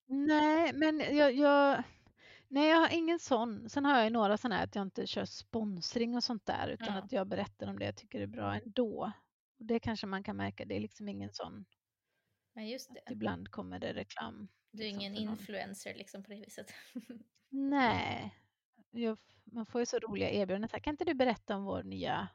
[0.07, 1.83] Nej, men jag, jag
[2.49, 3.69] Nej, jag har ingen sån.
[3.69, 6.87] Sen har jag några sådana här att jag inte kör sponsring och sånt där utan
[6.87, 7.01] ja.
[7.01, 9.13] att jag berättar om det jag tycker är bra ändå.
[9.59, 11.65] Och det kanske man kan märka, det är liksom ingen sån.
[12.55, 13.11] Nej, just det.
[13.11, 14.47] Ibland kommer det reklam.
[14.71, 16.73] Du är liksom, ingen influencer liksom på det viset?
[17.49, 18.35] Nej,
[18.91, 20.81] jag, man får ju så roliga erbjudanden.
[20.81, 22.27] Kan inte du berätta om vår nya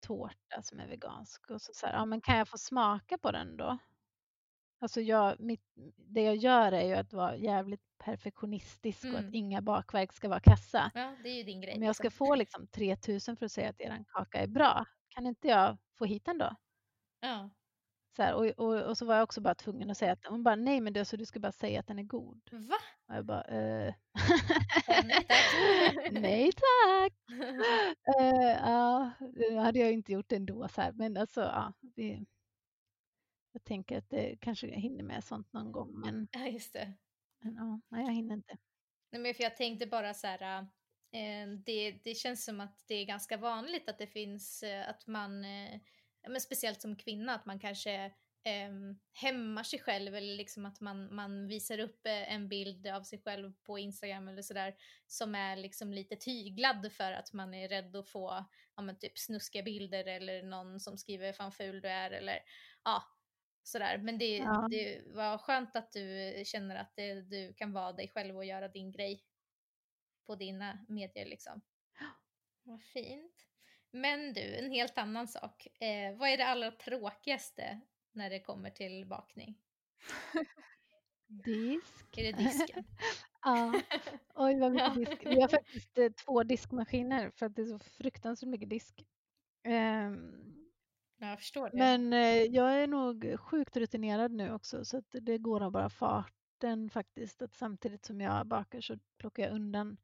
[0.00, 1.50] tårta som är vegansk?
[1.50, 3.78] Och så, så här, ja, men kan jag få smaka på den då?
[4.84, 5.62] Alltså jag, mitt,
[5.96, 9.14] det jag gör är ju att vara jävligt perfektionistisk mm.
[9.14, 9.34] och att mm.
[9.34, 10.90] inga bakverk ska vara kassa.
[10.94, 11.78] Ja, det är ju din grej.
[11.78, 12.26] Men jag ska liksom.
[12.26, 14.84] få liksom 3000 för att säga att er kaka är bra.
[15.08, 16.56] Kan inte jag få hit den då?
[17.20, 17.50] Ja.
[18.16, 20.42] Så här, och, och, och, så var jag också bara tvungen att säga att hon
[20.42, 22.40] bara nej men det, så du ska bara säga att den är god.
[22.52, 22.76] Va?
[23.08, 23.94] Och jag bara eh.
[25.02, 26.12] nej tack.
[26.12, 27.12] nej tack.
[28.20, 29.10] uh, ja,
[29.62, 30.92] hade jag inte gjort ändå så här.
[30.92, 31.72] Men alltså ja.
[31.80, 32.24] Det,
[33.54, 36.00] jag tänker att det kanske jag hinner med sånt någon gång.
[36.00, 36.92] Men, ja just det.
[37.40, 38.56] Men, ja, nej jag hinner inte.
[39.12, 40.66] Nej men för jag tänkte bara så här.
[41.12, 45.06] Eh, det, det känns som att det är ganska vanligt att det finns eh, att
[45.06, 45.80] man eh,
[46.28, 48.04] men speciellt som kvinna, att man kanske
[48.44, 48.72] eh,
[49.12, 53.52] hämmar sig själv eller liksom att man, man visar upp en bild av sig själv
[53.62, 54.74] på Instagram eller sådär
[55.06, 58.44] som är liksom lite tyglad för att man är rädd att få
[58.76, 62.38] ja, men typ snuskiga bilder eller någon som skriver fan ful du är eller
[62.84, 63.02] ja
[63.64, 63.98] sådär.
[63.98, 64.68] Men det, ja.
[64.70, 68.68] det var skönt att du känner att det, du kan vara dig själv och göra
[68.68, 69.24] din grej
[70.26, 71.60] på dina medier liksom.
[72.62, 73.46] Vad fint.
[73.90, 75.66] Men du, en helt annan sak.
[75.80, 77.80] Eh, vad är det allra tråkigaste
[78.12, 79.58] när det kommer till bakning?
[81.26, 82.18] Disk.
[82.18, 82.84] Är det disken?
[83.42, 83.80] ja.
[84.34, 85.26] Oj, vad mycket disk.
[85.26, 89.04] Vi har faktiskt eh, två diskmaskiner för att det är så fruktansvärt mycket disk.
[89.66, 90.53] Um,
[91.18, 91.76] jag förstår det.
[91.76, 96.90] Men eh, jag är nog sjukt rutinerad nu också så det går av bara farten
[96.90, 97.42] faktiskt.
[97.42, 99.96] Att samtidigt som jag bakar så plockar jag undan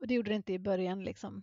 [0.00, 1.04] och det gjorde det inte i början.
[1.04, 1.42] Liksom.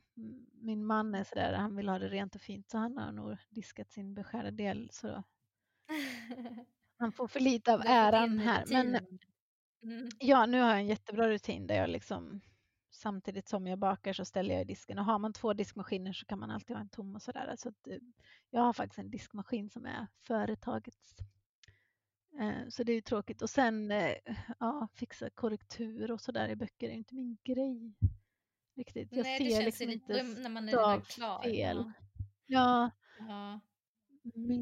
[0.52, 3.38] Min man är sådär, han vill ha det rent och fint så han har nog
[3.50, 4.90] diskat sin beskärda del.
[4.92, 5.24] Så
[6.98, 8.66] han får för lite av äran här.
[8.70, 8.88] Men
[9.84, 10.10] mm.
[10.20, 12.42] ja, nu har jag en jättebra rutin där jag liksom
[13.04, 15.00] samtidigt som jag bakar så ställer jag i disken.
[15.00, 17.56] Och har man två diskmaskiner så kan man alltid ha en tom och sådär.
[17.58, 17.98] Så eh,
[18.50, 21.16] jag har faktiskt en diskmaskin som är företagets.
[22.40, 23.42] Eh, så det är ju tråkigt.
[23.42, 24.16] Och sen eh,
[24.60, 27.94] ja, fixa korrektur och sådär i böcker är inte min grej
[28.76, 29.08] riktigt.
[29.12, 31.42] Jag Nej, ser liksom inte när man är klar.
[31.44, 31.92] fel.
[32.46, 32.92] Ja.
[33.20, 33.60] ja.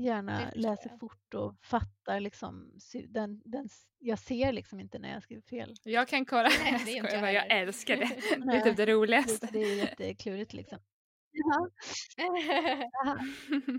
[0.03, 2.71] Hjärna läser fort och fattar liksom,
[3.07, 3.69] den, den,
[3.99, 5.75] jag ser liksom inte när jag skriver fel.
[5.83, 8.45] Jag kan kolla, Nej, jag, jag, jag älskar det.
[8.51, 9.47] det är typ det roligaste.
[9.51, 10.79] Det, det är jätteklurigt liksom.
[11.33, 11.69] Ja.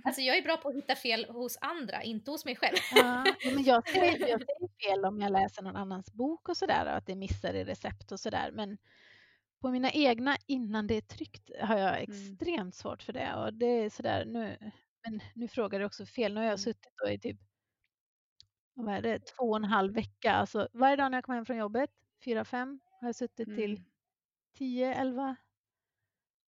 [0.04, 2.76] alltså jag är bra på att hitta fel hos andra, inte hos mig själv.
[2.94, 6.86] ja, men jag ser, jag ser fel om jag läser någon annans bok och sådär,
[6.86, 8.50] att det missar i recept och sådär.
[8.52, 8.78] Men
[9.60, 12.02] på mina egna innan det är tryckt har jag mm.
[12.02, 13.34] extremt svårt för det.
[13.34, 14.72] Och det är sådär nu,
[15.04, 16.34] men nu frågar du också fel.
[16.34, 16.58] Nu har jag mm.
[16.58, 17.40] suttit då i typ
[18.74, 20.32] vad är det, två och en halv vecka.
[20.32, 21.90] Alltså varje dag när jag kommer hem från jobbet,
[22.24, 23.58] fyra, fem, har jag suttit mm.
[23.58, 23.82] till
[24.58, 25.36] tio, elva.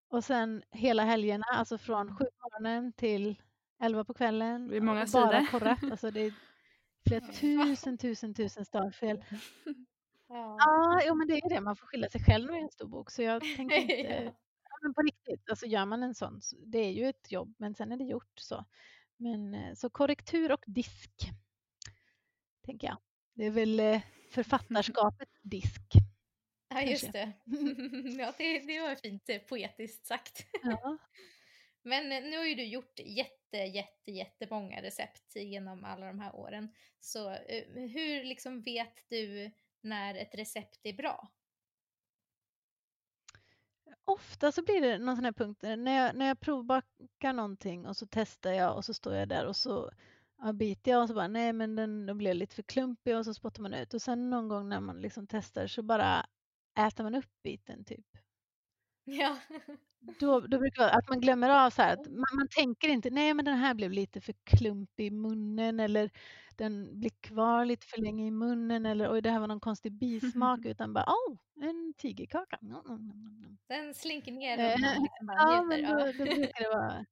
[0.08, 3.42] Och sen hela helgerna, alltså från sju på morgonen till
[3.80, 4.68] elva på kvällen.
[4.68, 5.78] Det är många bara korrat.
[5.90, 6.34] Alltså det är
[7.08, 9.24] flera tusen, tusen, tusen stavfel.
[10.28, 11.60] Ja, ah, jo, men det är det.
[11.60, 13.10] Man får skylla sig själv med en stor bok.
[13.10, 14.32] Så jag tänker inte...
[14.80, 14.86] ja.
[14.88, 17.92] men på riktigt, alltså gör man en sån, det är ju ett jobb, men sen
[17.92, 18.64] är det gjort så.
[19.16, 21.30] Men eh, så korrektur och disk,
[22.66, 22.96] tänker jag.
[23.34, 25.92] Det är väl eh, författarskapet disk.
[26.68, 27.32] Ja, just det.
[28.18, 30.46] ja, det, det var fint eh, poetiskt sagt.
[30.62, 30.98] Ja.
[31.82, 36.74] Men nu har ju du gjort jätte, jätte, jättemånga recept genom alla de här åren.
[37.00, 37.30] Så
[37.74, 41.28] hur liksom vet du när ett recept är bra?
[44.04, 47.96] Ofta så blir det någon sån här punkt när jag, när jag provbakar någonting och
[47.96, 49.90] så testar jag och så står jag där och så
[50.38, 53.24] ja, biter jag och så bara nej men den, den blev lite för klumpig och
[53.24, 56.26] så spottar man ut och sen någon gång när man liksom testar så bara
[56.78, 58.06] äter man upp biten typ.
[59.04, 59.38] Ja.
[60.20, 62.88] Då, då brukar det vara att man glömmer av så här att man, man tänker
[62.88, 66.10] inte nej men den här blev lite för klumpig i munnen eller
[66.58, 69.92] den blir kvar lite för länge i munnen eller oj det här var någon konstig
[69.92, 72.58] bismak utan bara oh, en tigerkaka.
[73.68, 77.04] Den slinker ner man liksom ja, men då, då brukar det vara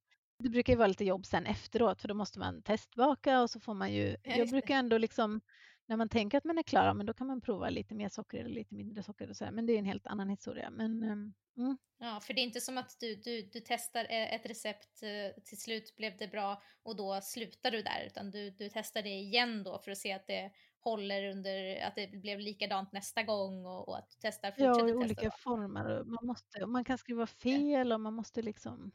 [0.43, 3.61] det brukar ju vara lite jobb sen efteråt för då måste man testbaka och så
[3.61, 5.41] får man ju, jag brukar ändå liksom
[5.87, 8.39] när man tänker att man är klar, men då kan man prova lite mer socker
[8.39, 9.53] eller lite mindre socker och så här.
[9.53, 10.71] Men det är en helt annan historia.
[10.71, 11.79] Men, ehm, mm.
[11.99, 15.43] Ja, för det är inte som att du, du, du testar e-, ett recept, eh,
[15.45, 19.09] till slut blev det bra och då slutar du där, utan du, du testar det
[19.09, 23.67] igen då för att se att det håller under, att det blev likadant nästa gång
[23.67, 25.31] och, och att du testar, fortsätter Ja, i olika då.
[25.31, 26.05] former.
[26.05, 27.95] Man, måste, man kan skriva fel ja.
[27.95, 28.93] och man måste liksom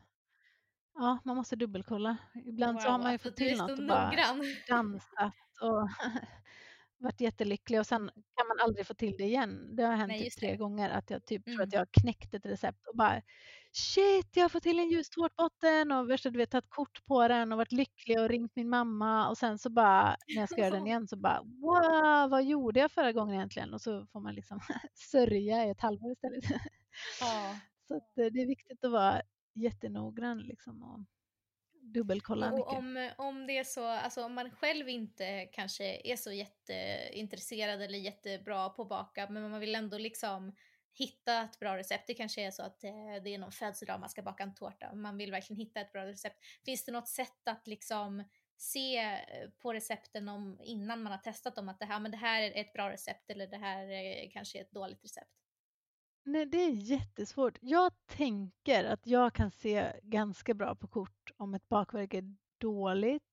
[0.99, 2.17] Ja, man måste dubbelkolla.
[2.45, 4.11] Ibland wow, så har man ju fått till något och bara
[4.67, 5.89] dansat och
[6.99, 9.75] varit jättelycklig och sen kan man aldrig få till det igen.
[9.75, 10.57] Det har hänt Nej, typ tre det.
[10.57, 11.67] gånger att jag typ tror Mm.
[11.67, 13.21] att jag har knäckt ett recept och bara
[13.71, 17.27] shit, jag har fått till en ljus tårtbotten och värsta du vet tagit kort på
[17.27, 20.61] den och varit lycklig och ringt min mamma och sen så bara när jag ska
[20.61, 23.73] göra den igen så bara wow, vad gjorde jag förra gången egentligen?
[23.73, 24.59] Och så får man liksom
[25.11, 26.43] sörja i ett halvår istället.
[27.21, 27.59] Ja.
[27.87, 28.01] Så eh,
[28.31, 29.21] det är viktigt att vara
[29.55, 30.99] jättenoggrann liksom och
[31.93, 36.31] dubbelkolla Och om, om det är så, alltså om man själv inte kanske är så
[36.31, 40.53] jätteintresserad eller jättebra på att baka, men man vill ändå liksom
[40.93, 42.07] hitta ett bra recept.
[42.07, 42.91] Det kanske är så att eh,
[43.23, 45.91] det är någon födelsedag man ska baka en tårta och man vill verkligen hitta ett
[45.91, 46.45] bra recept.
[46.65, 48.23] Finns det något sätt att liksom
[48.57, 52.17] se eh, på recepten om, innan man har testat dem att det här, men det
[52.17, 55.46] här är ett bra recept eller det här är kanske ett dåligt recept?
[56.27, 57.57] Nej, det är jättesvårt.
[57.61, 63.23] Jag tänker att jag kan se ganska bra på kort om ett bakverk är dåligt.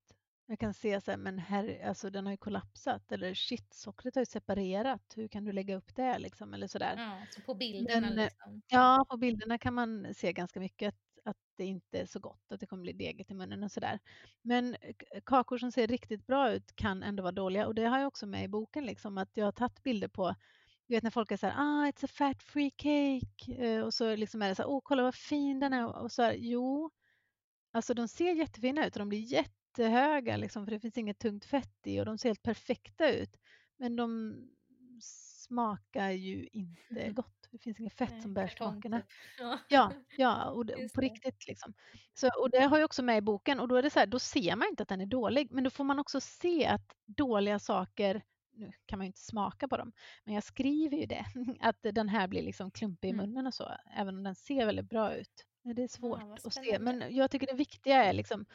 [0.46, 4.14] Jag kan se så här, men här, alltså den har ju kollapsat eller shit, sockret
[4.14, 5.12] har ju separerat.
[5.16, 6.96] Hur kan du lägga upp det liksom eller sådär.
[6.96, 8.62] Ja, så på bilderna Men, eh, liksom.
[8.68, 11.00] Ja, på bilderna kan man se ganska mycket att,
[11.30, 13.98] att det inte är så gott, att det kommer bli deget i munnen och sådär.
[14.42, 17.98] Men k- kakor som ser riktigt bra ut kan ändå vara dåliga och det har
[17.98, 20.34] jag också med i boken, liksom, att jag har tagit bilder på
[20.86, 23.94] du vet när folk är så här, ah it's a fat free cake eh, och
[23.94, 26.34] så liksom är det så här, åh kolla vad fin den är och så här,
[26.38, 26.90] jo,
[27.72, 31.44] alltså de ser jättefina ut och de blir jättehöga liksom för det finns inget tungt
[31.44, 33.36] fett i och de ser helt perfekta ut.
[33.78, 34.34] Men de
[35.00, 37.48] smakar ju inte gott.
[37.50, 39.00] Det finns inget fett Nej, som bär smakerna.
[39.00, 39.08] typ.
[39.38, 39.58] Ja.
[39.68, 41.74] Ja, ja och det, på riktigt liksom.
[42.14, 44.06] Så, och det har jag också med i boken och då är det så här,
[44.06, 46.92] då ser man inte att den är dålig, men då får man också se att
[47.06, 48.22] dåliga saker,
[48.56, 49.92] nu kan man ju inte smaka på dem,
[50.24, 51.26] men jag skriver ju det,
[51.60, 53.26] att den här blir liksom klumpig i Mm.
[53.26, 55.46] munnen och så, även om den ser väldigt bra ut.
[55.62, 58.46] Det är svårt vad att se, men jag tycker det viktiga är liksom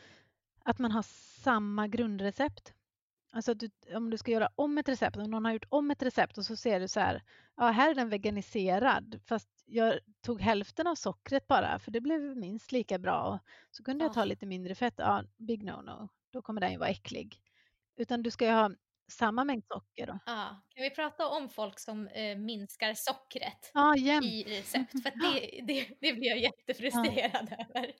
[0.64, 1.02] att man har
[1.44, 2.74] samma grundrecept.
[3.32, 6.04] Alltså du, om du ska göra om ett recept, om någon har gjort om ett
[6.04, 7.24] recept och så ser du så här,
[7.58, 12.22] ja här är den veganiserad fast jag tog hälften av sockret bara för det blev
[12.38, 13.40] minst lika bra.
[13.72, 14.26] Så kunde jag ta Ja.
[14.26, 17.42] lite mindre fett, ja big no-no, då kommer den ju vara äcklig.
[17.96, 18.72] Utan du ska ju ha
[19.10, 20.08] samma mängd socker.
[20.08, 20.20] Då.
[20.26, 24.92] Ja, kan vi prata om folk som eh, minskar sockret Ja, i recept?
[25.04, 27.92] För det, det, det blir jag jättefrustrerad över.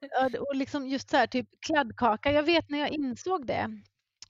[0.00, 2.32] Ja, och liksom just så här, typ kladdkaka.
[2.32, 3.80] Jag vet när jag insåg det.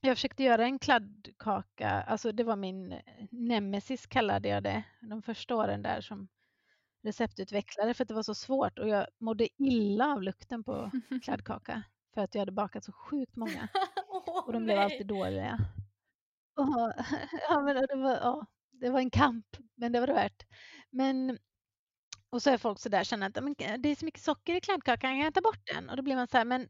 [0.01, 3.01] Jag försökte göra en kladdkaka, alltså det var min
[3.31, 6.29] nemesis kallade jag det, de första åren där som
[7.03, 10.91] receptutvecklare för att det var så svårt och jag mådde illa av lukten på
[11.25, 11.83] kladdkaka
[12.15, 13.69] för att jag hade bakat så sjukt många
[14.47, 14.85] och de blev nej.
[14.85, 15.59] alltid dåliga.
[16.55, 16.93] Och,
[17.49, 20.43] ja, men det, var, ja, det var en kamp, men det var det värt.
[20.91, 21.39] Men,
[22.31, 24.55] och så är folk så där känner att "Men eh, det är så mycket socker
[24.55, 25.91] i kladdkakan, kan jag ta bort den?
[25.91, 26.69] Och då blir man så här, men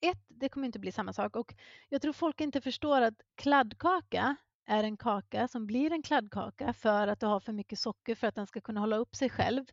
[0.00, 1.54] ett, det kommer inte bli samma sak och
[1.88, 4.36] jag tror folk inte förstår att kladdkaka
[4.66, 8.26] är en kaka som blir en kladdkaka för att du har för mycket socker för
[8.26, 9.64] att den ska kunna hålla upp sig själv.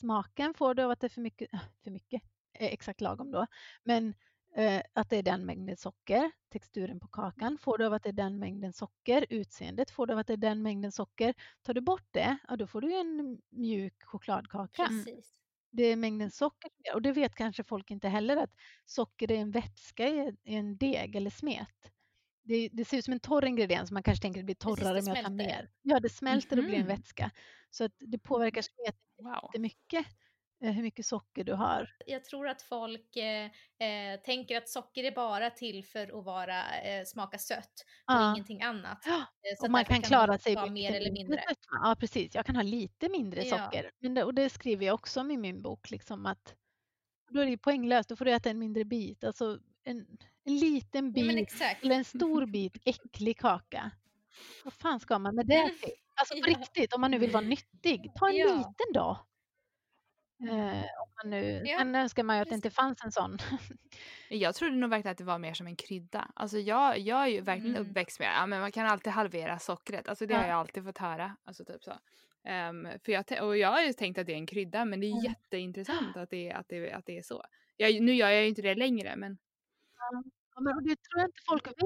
[0.00, 1.50] Smaken får du av att det är för mycket,
[1.84, 2.22] för mycket,
[2.52, 3.46] är exakt lagom då,
[3.84, 4.14] men
[4.94, 6.30] att det är den mängden socker.
[6.52, 9.26] Texturen på kakan får du av att det är den mängden socker.
[9.30, 11.34] Utseendet får du av att det är den mängden socker.
[11.62, 14.88] Tar du bort det, ja, då får du en mjuk chokladkaka.
[14.88, 15.34] Precis.
[15.72, 18.50] Det är mängden socker och det vet kanske folk inte heller att
[18.84, 21.92] socker är en vätska i en deg eller smet.
[22.44, 24.92] Det, det ser ut som en torr ingrediens, man kanske tänker att det blir Precis,
[24.94, 25.30] torrare det om jag tar smälter.
[25.30, 25.70] mer.
[25.82, 26.88] Ja, det smälter och blir en Mhm.
[26.88, 27.30] vätska.
[27.70, 29.54] Så att det påverkar smeten Wow.
[29.54, 30.12] jättemycket, eh,
[30.60, 31.90] hur mycket socker du har.
[32.06, 33.44] Jag tror att folk eh,
[33.88, 38.32] eh, tänker att socker är bara till för att vara, eh, smaka sött och Ja.
[38.32, 39.02] ingenting annat.
[39.06, 41.80] Ja, Eh, så Och man kan klara man sig med mer eller mindre sötma.
[41.82, 42.34] Ja, precis.
[42.34, 43.58] Jag kan ha lite mindre Ja.
[43.64, 43.90] socker.
[43.98, 46.54] Men det, och det skriver jag också om i min bok, liksom att
[47.30, 48.08] då är det poänglöst.
[48.08, 49.24] Då får du äta en mindre bit.
[49.24, 50.06] Alltså en,
[50.44, 51.84] en liten Ja, bit exakt.
[51.84, 53.90] eller en stor bit äcklig kaka.
[54.64, 55.92] Vad fan ska man med det till?
[56.20, 56.58] Alltså på Ja.
[56.58, 58.46] riktigt, om man nu vill vara nyttig, ta en Ja.
[58.46, 59.26] liten då.
[60.40, 63.38] Eh, om man nu, Ja, Sen önskar man ju att det inte fanns en sån.
[64.28, 66.30] Jag trodde nog verkligen att det var mer som en krydda.
[66.34, 67.88] Alltså jag, jag är ju verkligen Mm.
[67.90, 70.08] uppväxt med ja, men man kan alltid halvera sockret.
[70.08, 70.40] Alltså det Ja.
[70.40, 71.36] har jag alltid fått höra.
[71.44, 71.92] Alltså typ så.
[72.44, 75.06] Ehm, för jag, och jag har ju tänkt att det är en krydda men det
[75.06, 75.24] är Mm.
[75.24, 77.42] jätteintressant att det, att, det, att det är så.
[77.76, 79.38] Jag, nu gör jag ju inte det längre men
[80.54, 81.76] Ja, men det tror jag inte folk vet.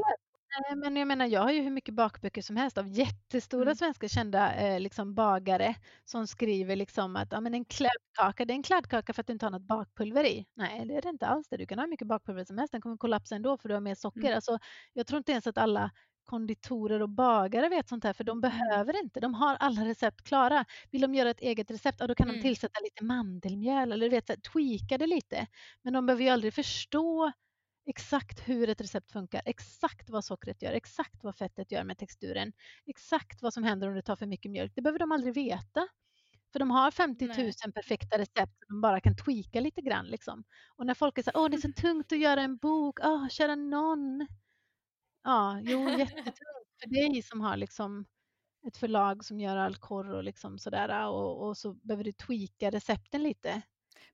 [0.59, 3.75] Nej, Men jag menar, jag har ju hur mycket bakböcker som helst av jättestora Mm.
[3.75, 5.75] svenska kända eh, liksom bagare
[6.05, 9.33] som skriver liksom att ja, men en kladdkaka, det är en kladdkaka för att du
[9.33, 10.47] inte har något bakpulver i.
[10.57, 11.49] Nej, det är det inte alls.
[11.49, 11.57] Det.
[11.57, 13.81] Du kan ha hur mycket bakpulver som helst, den kommer kollapsa ändå för du har
[13.81, 14.33] mer socker.
[14.33, 14.35] Mm.
[14.35, 14.59] Alltså,
[14.93, 15.91] jag tror inte ens att alla
[16.25, 19.21] konditorer och bagare vet sånt här för de behöver inte.
[19.21, 20.65] De har alla recept klara.
[20.91, 22.35] Vill de göra ett eget recept, ja, då kan Mm.
[22.35, 25.47] de tillsätta lite mandelmjöl eller du vet, så här, tweaka det lite.
[25.83, 27.33] Men de behöver ju aldrig förstå
[27.91, 32.53] exakt hur ett recept funkar, exakt vad sockret gör, exakt vad fettet gör med texturen,
[32.87, 34.73] exakt vad som händer om du tar för mycket mjölk.
[34.75, 35.89] Det behöver de aldrig veta.
[36.53, 37.53] För de har 50 000 Nej.
[37.75, 40.07] perfekta recept som de bara kan tweaka lite grann.
[40.07, 40.45] Liksom.
[40.77, 43.29] Och när folk är så åh det är så tungt att göra en bok, åh
[43.29, 44.27] kära någon.
[45.25, 48.05] Ja, jo jättetungt för dig som har liksom
[48.67, 52.71] ett förlag som gör all korr och liksom sådär och, och så behöver du tweaka
[52.71, 53.63] recepten lite.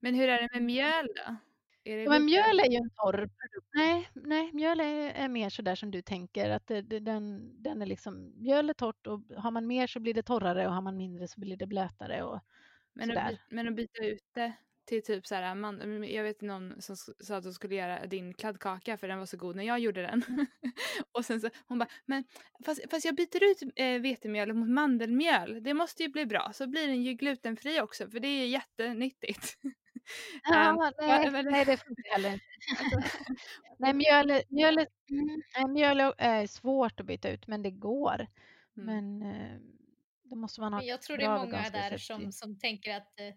[0.01, 1.37] Men hur är det med mjöl då?
[1.87, 3.71] Men mjöl är ju en torr produkt.
[3.75, 6.51] Nej, nej mjöl är, är mer sådär som du tänker.
[6.51, 10.01] Att det, det, den, den är liksom, mjöl är torrt och har man mer så
[10.01, 12.23] blir det torrare och har man mindre så blir det blötare.
[12.23, 12.41] Och
[12.95, 13.33] men, sådär.
[13.33, 14.53] Att, men att byta ut det
[14.87, 18.35] till typ så här, man, jag vet någon som sa att hon skulle göra din
[18.35, 20.23] kladdkaka för den var så god när jag gjorde den.
[21.13, 22.25] och sen så hon bara, men
[22.65, 26.67] fast, fast jag byter ut äh, vetemjöl mot mandelmjöl, det måste ju bli bra, så
[26.67, 29.59] blir den ju glutenfri också för det är jättenyttigt.
[30.45, 32.45] Ja, um, nej, men, nej, det funkar heller inte.
[32.81, 33.21] Alltså,
[33.79, 34.79] nej, mjöl, mjöl,
[35.11, 38.27] mm, mjöl är svårt att byta ut men det går.
[38.77, 39.17] Mm.
[39.17, 39.59] Men eh,
[40.23, 43.35] då måste man ha Jag tror det är många där som, som tänker att eh,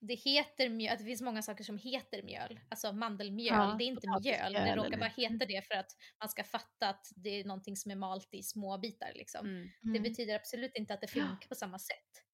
[0.00, 2.60] det heter mjöl, att det finns många saker som heter mjöl.
[2.68, 4.52] Alltså mandelmjöl, ja, det är inte mjöl.
[4.52, 7.90] Det råkar bara heta det för att man ska fatta att det är någonting som
[7.90, 9.12] är malt i små bitar.
[9.14, 9.46] Liksom.
[9.46, 9.68] Mm.
[9.80, 10.02] Det mm.
[10.02, 12.25] betyder absolut inte att det funkar på samma sätt.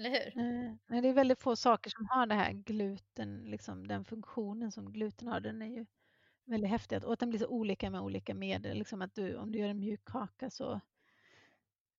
[0.00, 0.34] Eller hur?
[0.34, 4.72] Mm, nej, det är väldigt få saker som har det här gluten, liksom den funktionen
[4.72, 5.40] som gluten har.
[5.40, 5.86] Den är ju
[6.44, 8.78] väldigt häftig och att den blir så olika med olika medel.
[8.78, 10.80] Liksom att du, om du gör en mjuk kaka så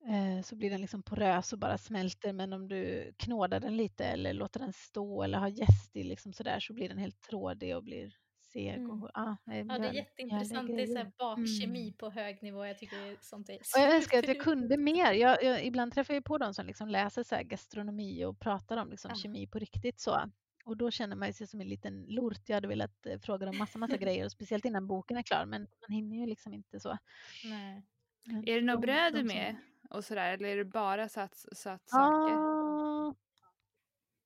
[0.07, 4.05] Eh, så blir den liksom porös och bara smälter men om du knådar den lite
[4.05, 7.75] eller låter den stå eller har jäst i liksom sådär så blir den helt trådig
[7.75, 8.15] och blir
[8.53, 8.67] seg.
[8.67, 8.91] Mm.
[8.91, 10.69] Och, ah, ja, det är jätteintressant.
[10.69, 11.93] Ja, det är, så bakkemi mm.
[11.93, 12.65] på hög nivå.
[12.65, 15.11] Jag tycker sånt är och Jag önskar att jag kunde mer.
[15.11, 18.89] Jag, jag, ibland träffar jag på de som liksom läser så gastronomi och pratar om
[18.89, 19.15] liksom ah.
[19.15, 20.31] kemi på riktigt så.
[20.65, 22.41] Och då känner man sig som en liten lort.
[22.45, 25.45] Jag hade velat eh, fråga dem massa, massa grejer, och speciellt innan boken är klar,
[25.45, 26.97] men man hinner ju liksom inte så.
[27.43, 27.83] Nej.
[28.45, 29.55] är det något bröd med?
[29.91, 32.33] och sådär eller är det bara satt, satt saker?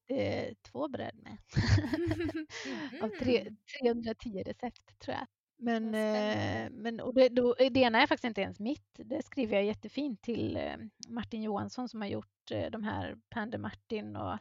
[0.07, 1.37] Är två bröd med.
[3.01, 4.43] Av tre, 310 mm.
[4.43, 5.27] recept tror jag.
[5.57, 8.89] Men, eh, men och det, då, det ena är faktiskt inte ens mitt.
[8.97, 10.77] Det skriver jag jättefint till eh,
[11.07, 14.37] Martin Johansson som har gjort eh, de här Pander Martin och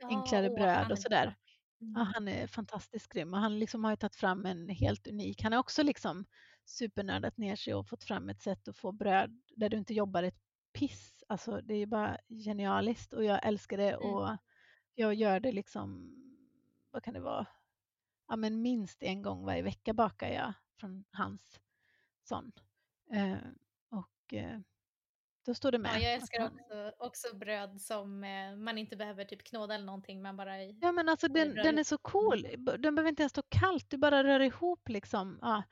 [0.00, 1.34] ja, Enklare bröd och sådär.
[1.78, 2.12] Ja, mm.
[2.14, 5.42] han är fantastiskt grym och han liksom har tagit fram en helt unik.
[5.42, 6.24] Han har också liksom
[6.64, 10.22] supernördat ner sig och fått fram ett sätt att få bröd där du inte jobbar
[10.22, 10.38] ett
[10.78, 11.24] piss.
[11.28, 14.36] Alltså det är bara genialiskt och jag älskar det mm.
[14.94, 16.14] Jag gör det liksom,
[16.90, 17.46] vad kan det vara,
[18.28, 21.60] ja men minst en gång varje vecka bakar jag från hans
[22.22, 22.52] sån.
[23.12, 23.36] Eh,
[23.90, 24.58] och eh,
[25.44, 25.90] då står det med.
[25.94, 30.22] Ja, jag älskar också, också bröd som eh, man inte behöver typ knåda eller någonting.
[30.22, 32.46] Man bara i, ja men alltså den, den är så cool.
[32.78, 33.90] Den behöver inte ens stå kallt.
[33.90, 35.38] Du bara rör ihop liksom.
[35.42, 35.62] Ja,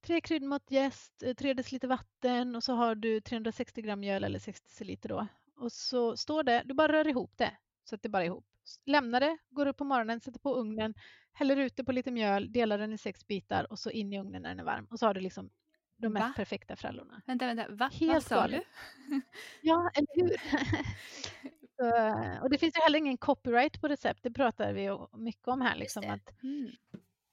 [0.00, 4.38] tre kryddmått jäst, eh, tre deciliter vatten och så har du 360 gram mjöl eller
[4.38, 5.26] 60 deciliter då.
[5.56, 8.46] Och så står det, du bara rör ihop det så att det bara är ihop.
[8.86, 10.94] Lämnar det, går upp på morgonen, sätter på ugnen,
[11.32, 14.20] häller ut det på lite mjöl, delar den i sex bitar och så in i
[14.20, 14.86] ugnen när den är varm.
[14.90, 15.50] Och så har du liksom
[15.96, 16.32] de mest Va?
[16.36, 17.22] perfekta frallorna.
[17.26, 17.90] Vänta, vänta, va?
[17.92, 18.62] Helt Vad sa du?
[19.62, 20.36] ja, eller hur?
[21.76, 25.60] så, och det finns ju heller ingen copyright på recept, det pratar vi mycket om
[25.60, 25.76] här.
[25.76, 26.70] Liksom, att, mm.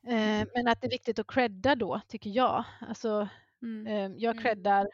[0.08, 2.64] Eh, men att det är viktigt att credda då, tycker jag.
[2.82, 3.30] Alltså,
[3.62, 3.88] mm.
[3.88, 4.44] eh, jag mm.
[4.44, 4.90] creddar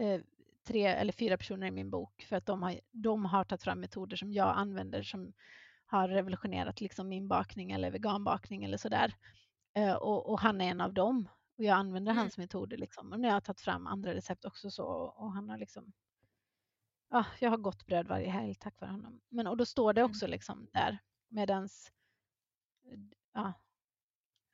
[0.00, 0.20] eh,
[0.66, 3.80] tre eller fyra personer i min bok för att de har, de har tagit fram
[3.80, 5.32] metoder som jag använder som
[5.94, 9.14] har revolutionerat liksom min bakning eller veganbakning eller sådär.
[9.74, 11.28] Eh, och, och, han är en av dem.
[11.58, 12.20] Och jag använder mm.
[12.20, 12.76] hans metoder.
[12.76, 13.12] Liksom.
[13.12, 14.84] Och nu har jag tagit fram andra recept också så,
[15.16, 15.92] och han har liksom
[17.10, 19.20] ja, jag har gott bröd varje helg tack vare honom.
[19.28, 20.10] Men, och då står det mm.
[20.10, 20.98] också liksom där
[21.28, 21.92] medans
[23.32, 23.52] ja,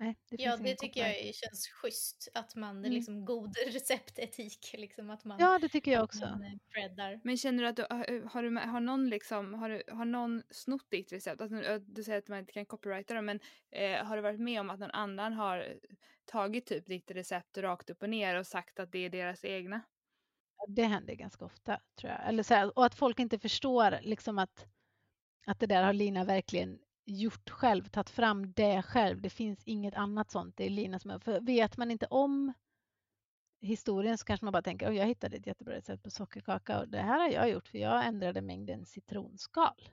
[0.01, 2.29] Nej, det ja, det tycker jag känns schysst.
[2.35, 2.93] Att man, mm.
[2.93, 4.75] liksom god receptetik.
[4.79, 6.25] Liksom, att man, ja, det tycker jag också.
[6.25, 7.87] Eh, Men känner du att du
[8.31, 11.41] har, du, har någon liksom, har, du, har någon snott ditt recept?
[11.41, 13.41] Alltså, du säger att man inte kan copyrighta dem, men
[13.71, 15.75] eh, har du varit med om att någon annan har
[16.25, 19.81] tagit typ ditt recept rakt upp och ner och sagt att det är deras egna?
[20.69, 22.29] Det händer ganska ofta, tror jag.
[22.29, 24.67] Eller så här, och att folk inte förstår liksom att,
[25.47, 26.79] att det där har Lina verkligen
[27.11, 29.21] gjort själv, tagit fram det själv.
[29.21, 30.57] Det finns inget annat sånt.
[30.57, 32.53] Det är Lina som För vet man inte om
[33.61, 36.89] historien så kanske man bara tänker att jag hittade ett jättebra recept på sockerkaka och
[36.89, 39.91] det här har jag gjort för jag ändrade mängden citronskal.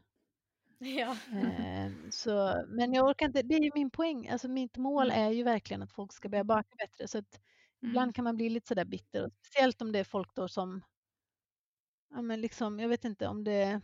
[0.79, 1.17] Ja.
[1.31, 4.27] Eh, så, men jag orkar inte, det är ju min poäng.
[4.27, 5.25] Alltså mitt mål mm.
[5.25, 7.07] är ju verkligen att folk ska börja baka bättre.
[7.07, 7.39] Så att
[7.81, 7.89] mm.
[7.89, 9.31] ibland kan man bli lite sådär bitter.
[9.41, 10.81] Speciellt om det är folk då som,
[12.09, 13.81] ja men liksom, jag vet inte om det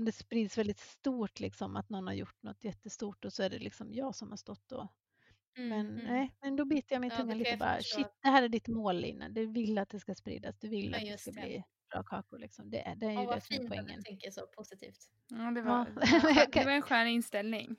[0.00, 3.50] om det sprids väldigt stort, liksom, att någon har gjort något jättestort och så är
[3.50, 4.92] det liksom jag som har stått och
[5.56, 6.14] Mm, men mm.
[6.14, 7.80] nej, men då biter jag mig i tungan lite bara.
[7.80, 9.28] Shit, det här är ditt mål Lina.
[9.28, 10.58] Du vill att det ska spridas.
[10.58, 11.40] Du vill ja, att det ska det.
[11.40, 12.38] bli bra kakor.
[12.38, 12.70] Liksom.
[12.70, 13.96] Det, det är ju ja, det som är poängen.
[13.96, 14.98] Vad tänker så positivt.
[15.28, 16.46] Ja, det var, ja.
[16.52, 17.76] det var en skön inställning.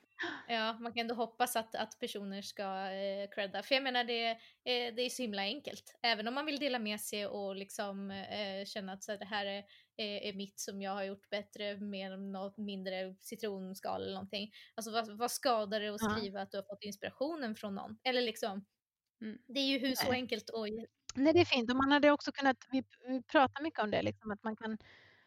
[0.48, 3.62] Ja, man kan ändå hoppas att, att personer ska eh, credda.
[3.62, 5.98] För jag menar, det, eh, det är så himla enkelt.
[6.02, 9.24] Även om man vill dela med sig och liksom eh, känna att så här, det
[9.24, 9.64] här är,
[9.96, 14.52] är, är, mitt som jag har gjort bättre med något mindre citronskal eller någonting.
[14.74, 16.42] Alltså vad, vad skadar det att skriva ja.
[16.42, 17.98] att du har fått inspirationen från någon?
[18.04, 18.64] Eller liksom,
[19.20, 19.38] mm.
[19.46, 20.66] det är ju hur så enkelt och
[21.14, 21.70] Nej, det är fint.
[21.70, 24.78] Och man hade också kunnat, vi, vi pratar mycket om det, liksom, att man kan,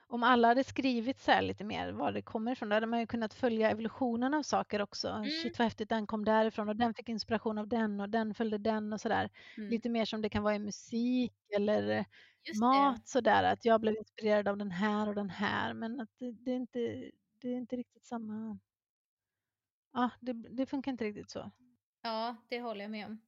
[0.07, 2.99] om alla hade skrivit så här lite mer var det kommer ifrån, då hade man
[2.99, 5.07] ju kunnat följa evolutionen av saker också.
[5.07, 5.29] Mm.
[5.29, 8.57] Shit vad häftigt, den kom därifrån och den fick inspiration av den och den följde
[8.57, 9.29] den och sådär.
[9.57, 9.69] Mm.
[9.69, 12.05] Lite mer som det kan vara i musik eller
[12.61, 16.31] mat sådär, att jag blev inspirerad av den här och den här, men att det,
[16.31, 17.11] det är, inte,
[17.41, 18.59] det är inte riktigt samma...
[19.93, 21.51] Ja, det, det funkar inte riktigt så.
[22.01, 23.22] Ja, det håller jag med om.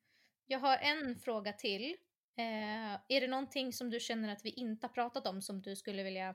[0.47, 1.97] Jag har en fråga till
[2.39, 5.75] Eh, är det någonting som du känner att vi inte har pratat om som du
[5.75, 6.29] skulle vilja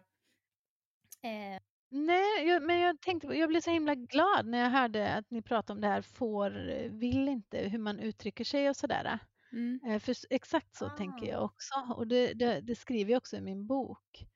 [1.22, 1.60] eh...
[1.88, 5.42] Nej, jag, men jag tänkte, jag blev så himla glad när jag hörde att ni
[5.42, 6.50] pratade om det här får,
[6.88, 9.18] vill inte, hur man uttrycker sig och sådär.
[9.52, 9.80] Mm.
[9.86, 10.96] Eh, för exakt så ah.
[10.96, 14.26] tänker jag också och det, det, det, skriver jag också i min bok.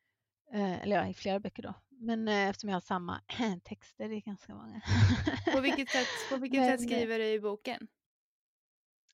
[0.52, 1.74] Eh, eller ja, i flera böcker då.
[1.88, 3.20] Men eh, eftersom jag har samma
[3.64, 4.80] texter i ganska många.
[5.52, 7.88] på vilket sätt, på vilket men, sätt skriver du i boken?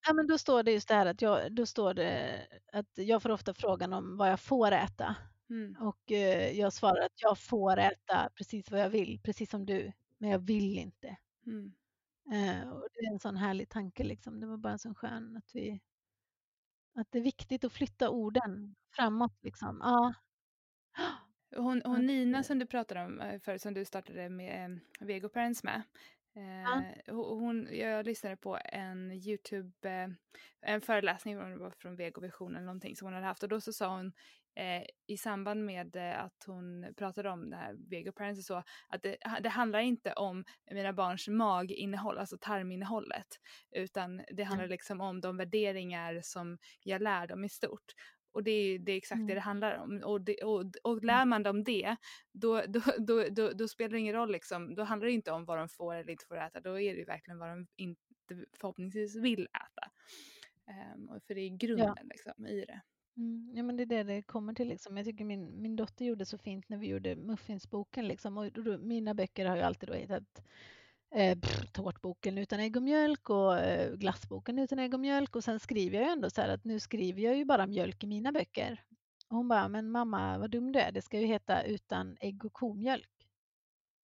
[0.06, 2.40] Ja, men då står det just det här att jag, då står det
[2.72, 5.16] att jag får ofta frågan om vad jag får äta.
[5.50, 5.76] Mm.
[5.80, 9.92] Och eh, jag svarar att jag får äta precis vad jag vill, precis som du,
[10.18, 11.16] men jag vill inte.
[11.46, 11.72] Mm.
[12.32, 14.40] Eh, och det är en sån härlig tanke liksom.
[14.40, 15.80] Det var bara en sån skön att vi
[16.94, 19.80] att det är viktigt att flytta orden framåt liksom.
[19.82, 20.14] Ja.
[21.56, 25.28] Hon, hon Nina som du pratade om eh, för, som du startade med eh, Vego
[25.28, 25.82] Parents med,
[26.34, 26.82] Ja.
[27.06, 30.14] Eh, hon, jag lyssnade på en Youtube,
[30.60, 31.38] en föreläsning
[31.78, 34.12] från Vegovision eller någonting som hon hade haft och då så sa hon
[34.54, 39.02] eh, i samband med eh, att hon pratade om det här Vego Parents så att
[39.02, 43.26] det, det, handlar inte om mina barns maginnehåll, alltså tarminnehållet,
[43.70, 47.94] utan det handlar liksom om de värderingar som jag lär dem i stort.
[48.32, 49.26] Och det är, det är exakt mm.
[49.26, 50.02] det det handlar om.
[50.04, 51.96] Och, det, och, och lär man dem det,
[52.32, 54.74] då, då, då, då, då spelar det ingen roll liksom.
[54.74, 56.60] Då handlar det inte om vad de får eller inte får äta.
[56.60, 58.00] Då är det ju verkligen vad de inte
[58.60, 59.90] förhoppningsvis vill äta.
[60.94, 62.02] Um, för det är grunden ja.
[62.04, 62.82] liksom, i det.
[63.16, 64.96] Mm, ja men det är det det kommer till liksom.
[64.96, 68.38] Jag tycker min, min dotter gjorde så fint när vi gjorde muffinsboken liksom.
[68.38, 70.42] Och då, mina böcker har ju alltid då hetat
[71.14, 71.38] eh,
[71.72, 75.98] tårtboken utan ägg och mjölk och eh, glassboken utan ägg och mjölk och sen skriver
[75.98, 78.84] jag ju ändå så här att nu skriver jag ju bara mjölk i mina böcker.
[79.28, 82.44] Och hon bara, men mamma vad dum du är, det ska ju heta utan ägg
[82.44, 83.28] och komjölk.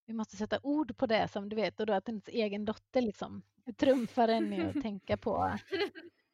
[0.05, 3.01] Vi måste sätta ord på det som du vet och då att ens egen dotter
[3.01, 3.41] liksom
[3.77, 5.59] trumfar en i att tänka på.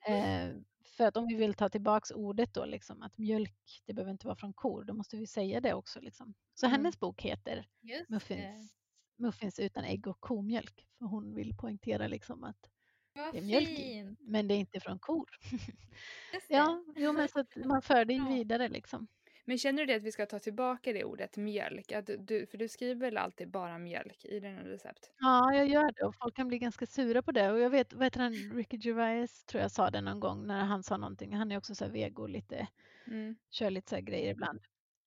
[0.08, 0.50] Eh,
[0.98, 4.28] för att om vi vill ta tillbaks ordet då liksom att mjölk, det behöver inte
[4.28, 6.34] vara från kor, då måste vi säga det också liksom.
[6.54, 6.72] Så mm.
[6.72, 8.76] hennes bok heter Just Muffins
[9.18, 10.88] muffins utan ägg och komjölk.
[10.98, 12.70] För hon vill poängtera liksom att
[13.14, 15.30] Vad det är mjölk i, men det är inte från kor.
[16.50, 19.08] ja, jo, men så att man för det vidare liksom.
[19.46, 21.92] Men känner du det att vi ska ta tillbaka det ordet mjölk?
[21.92, 25.12] Att du, för du skriver väl alltid bara mjölk i dina recept?
[25.20, 27.52] Ja, jag gör det och folk kan bli ganska sura på det.
[27.52, 30.66] Och jag vet, vad heter han, Ricky Gervais tror jag sa det någon gång när
[30.66, 31.36] han sa någonting.
[31.36, 32.68] Han är också så här vego lite,
[33.08, 33.36] mm.
[33.50, 34.60] kör lite så här grejer ibland.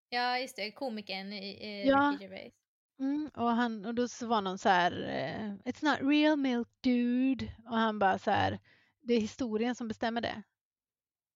[0.08, 2.12] Ja, just det, komikern i, i ja.
[2.12, 2.52] Ricky Gervais.
[3.00, 7.52] Mm, och, han, och då var någon så här, eh, It's not real milk dude.
[7.64, 8.58] Och han bara så här,
[9.00, 10.42] det är historien som bestämmer det.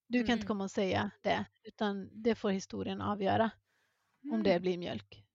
[0.07, 0.27] Du mm.
[0.27, 0.47] kan inte mm.
[0.47, 3.51] komma och säga det, utan det får historien avgöra
[4.23, 4.35] mm.
[4.35, 4.61] om det mm.
[4.61, 5.25] blir mjölk.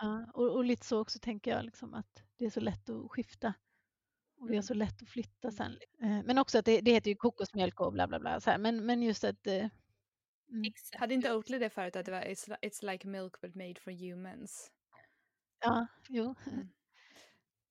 [0.00, 3.10] Ja, och, och, lite så också tänker jag, liksom, att det är så lätt att
[3.10, 3.54] skifta.
[4.38, 4.62] Och vi har mm.
[4.62, 5.78] så lätt att flytta sen.
[6.02, 8.40] Eh, men också att det, det heter ju kokosmjölk och bla bla bla.
[8.40, 8.58] Så här.
[8.58, 9.68] Men, men just att eh,
[10.50, 10.72] Mm.
[10.92, 13.90] Hade inte Oatly det förut att det var it's, it's like milk but made for
[13.90, 14.70] humans?
[15.60, 16.34] Ja, jo.
[16.46, 16.68] Mm.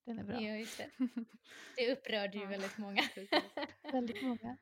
[0.04, 0.40] Den är bra.
[0.40, 0.90] Ja, just det.
[1.76, 3.02] det upprörde ju väldigt många.
[3.92, 4.56] väldigt många.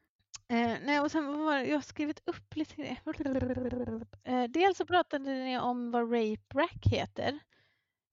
[0.48, 2.82] Eh, nej, och sen var jag har skrivit upp lite
[4.24, 7.38] eh, Dels så pratade ni om vad Rape Rack heter.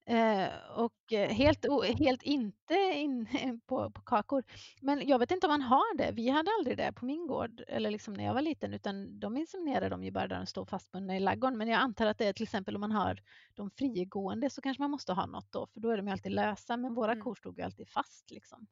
[0.05, 1.65] Eh, och eh, helt,
[1.99, 3.27] helt inte in
[3.67, 4.43] på, på kakor.
[4.81, 6.11] Men jag vet inte om man har det.
[6.11, 9.37] Vi hade aldrig det på min gård eller liksom när jag var liten utan de
[9.37, 11.57] inseminerar de ju bara där de står fastbundna i laggorn.
[11.57, 13.21] Men jag antar att det är till exempel om man har
[13.53, 16.31] de frigående så kanske man måste ha något då för då är de ju alltid
[16.31, 17.23] lösa men våra mm.
[17.23, 18.67] kor stod ju alltid fast liksom.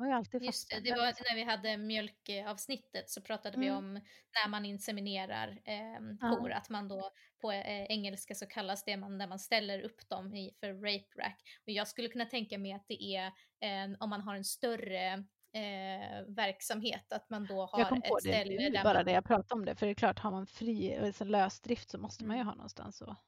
[0.00, 3.60] Var ju alltid Just det, det var när vi hade mjölkavsnittet så pratade mm.
[3.60, 3.92] vi om
[4.34, 6.56] när man inseminerar eh, kor, ja.
[6.56, 7.10] att man då
[7.40, 11.22] på eh, engelska så kallas det man, när man ställer upp dem i, för rape
[11.22, 11.42] rack.
[11.66, 13.26] Och jag skulle kunna tänka mig att det är
[13.60, 15.12] eh, om man har en större
[15.54, 19.04] eh, verksamhet, att man då har jag kom på ett ställe det nu, bara man...
[19.04, 21.98] det jag pratade om det, för det är klart, har man fri alltså lösdrift så
[21.98, 22.48] måste man ju mm.
[22.48, 23.24] ha någonstans att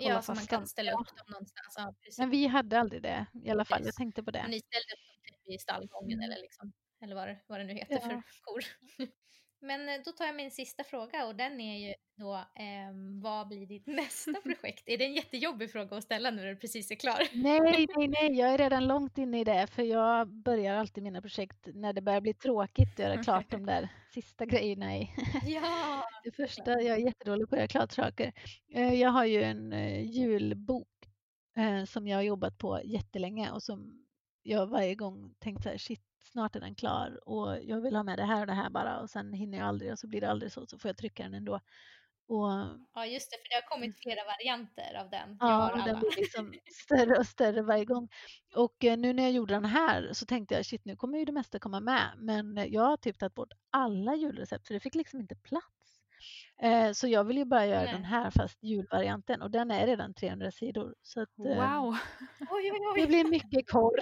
[0.00, 1.74] Ja, så man kan ställa upp dem någonstans.
[1.76, 3.86] Ja, Men vi hade aldrig det i alla fall, precis.
[3.86, 4.42] jag tänkte på det.
[4.42, 6.24] Men ni ställde upp typ i stallgången mm.
[6.24, 6.72] eller, liksom,
[7.02, 8.00] eller vad, det, vad det nu heter ja.
[8.00, 8.64] för kor.
[9.60, 13.48] Men eh, då tar jag min sista fråga och den är ju då, eh, vad
[13.48, 14.82] blir ditt nästa projekt?
[14.86, 17.28] Är det en jättejobbig fråga att ställa nu när du precis är klar?
[17.32, 21.22] Nej, nej, nej, jag är redan långt inne i det, för jag börjar alltid mina
[21.22, 25.10] projekt när det börjar bli tråkigt att göra klart de där sista grejerna i.
[25.46, 26.04] Ja!
[26.24, 28.32] Det första, jag är jättedålig på att göra klart saker.
[28.74, 30.88] Eh, jag har ju en eh, julbok
[31.86, 34.07] som jag har jobbat på jättelänge och som
[34.48, 36.02] jag varje gång tänkt så här, shit,
[36.32, 39.00] snart är den klar och jag vill ha med det här och det här bara
[39.00, 41.22] och sen hinner jag aldrig och så blir det aldrig så, så får jag trycka
[41.22, 41.60] den ändå.
[42.28, 42.50] Och,
[42.94, 45.36] ja just det, för det har kommit flera varianter av den.
[45.40, 46.54] Ja, den blir liksom
[46.84, 48.08] större och större varje gång.
[48.54, 51.24] Och eh, nu när jag gjorde den här så tänkte jag shit nu kommer ju
[51.24, 54.94] det mesta komma med men jag har typ tagit bort alla julrecept för det fick
[54.94, 55.77] liksom inte plats.
[56.62, 57.92] Eh, så jag vill ju bara göra Nej.
[57.92, 60.94] den här fast julvarianten och den är redan 300 sidor.
[61.02, 61.96] Så att, eh, wow!
[62.40, 62.40] oj,
[62.72, 63.00] oj, oj.
[63.00, 63.96] Det blir mycket korr.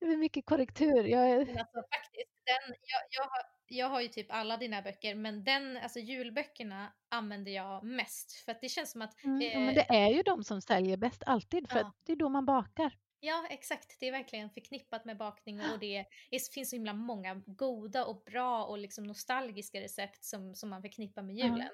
[0.00, 1.04] det blir mycket korrektur.
[1.04, 5.44] Jag, alltså, faktiskt, den, jag, jag, har, jag har ju typ alla dina böcker men
[5.44, 9.24] den, alltså julböckerna använder jag mest för att det känns som att...
[9.24, 11.86] Mm, eh, men det är ju de som säljer bäst alltid för ja.
[11.86, 12.96] att det är då man bakar.
[13.20, 14.00] Ja, exakt.
[14.00, 16.06] Det är verkligen förknippat med bakning och det är,
[16.54, 21.22] finns så himla många goda och bra och liksom nostalgiska recept som, som man förknippar
[21.22, 21.60] med julen.
[21.60, 21.72] Mm.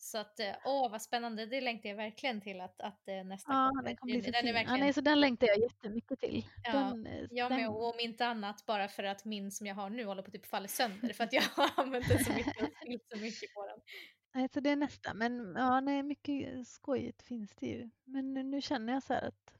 [0.00, 3.52] Så att, eh, åh vad spännande, det längtar jag verkligen till att, att eh, nästa
[3.52, 3.82] ja, kommer.
[3.82, 4.78] Den kommer bli så den är verkligen...
[4.78, 6.46] ja, nej, så den längtar jag jättemycket till.
[6.62, 9.90] Ja, den, jag med, och om inte annat bara för att min som jag har
[9.90, 12.62] nu håller på att typ falla sönder för att jag har använt den så mycket
[12.62, 12.68] och
[13.12, 13.80] så mycket på den.
[14.34, 17.90] Nej, så det är nästa, men ja, nej, mycket skojigt finns det ju.
[18.04, 19.57] Men nu, nu känner jag så här att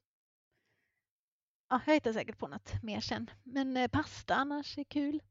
[1.68, 3.30] ja, jag hittar säkert på något mer sen.
[3.42, 5.22] Men eh, pasta annars är kul.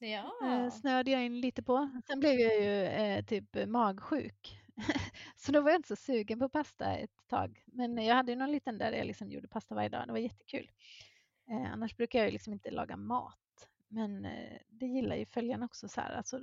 [0.00, 0.32] Ja.
[0.42, 1.90] Eh, snöade jag in lite på.
[2.06, 4.60] Sen blev jag ju eh, typ magsjuk.
[5.36, 7.64] så då var jag inte så sugen på pasta ett tag.
[7.66, 10.06] Men jag hade ju någon liten där jag liksom gjorde pasta varje dag.
[10.06, 10.70] Det var jättekul.
[11.50, 13.68] Eh, annars brukar jag ju liksom inte laga mat.
[13.88, 16.12] Men eh, det gillar ju följarna också så här.
[16.12, 16.40] Alltså,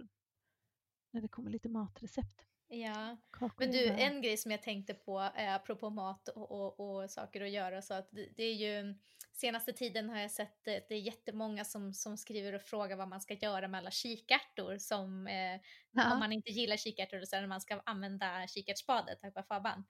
[1.11, 2.46] när det kommer lite matrecept.
[2.69, 3.17] Ja,
[3.57, 7.41] men du en grej som jag tänkte på eh, apropå mat och, och, och saker
[7.41, 8.95] att göra så att det, det, är ju
[9.33, 13.07] senaste tiden har jag sett det, det är jättemånga som, som skriver och frågar vad
[13.07, 15.61] man ska göra med alla kikärtor som eh,
[15.91, 16.13] ja.
[16.13, 19.83] om man inte gillar kikärtor så när man ska använda kikärtsspadet, tack Faban.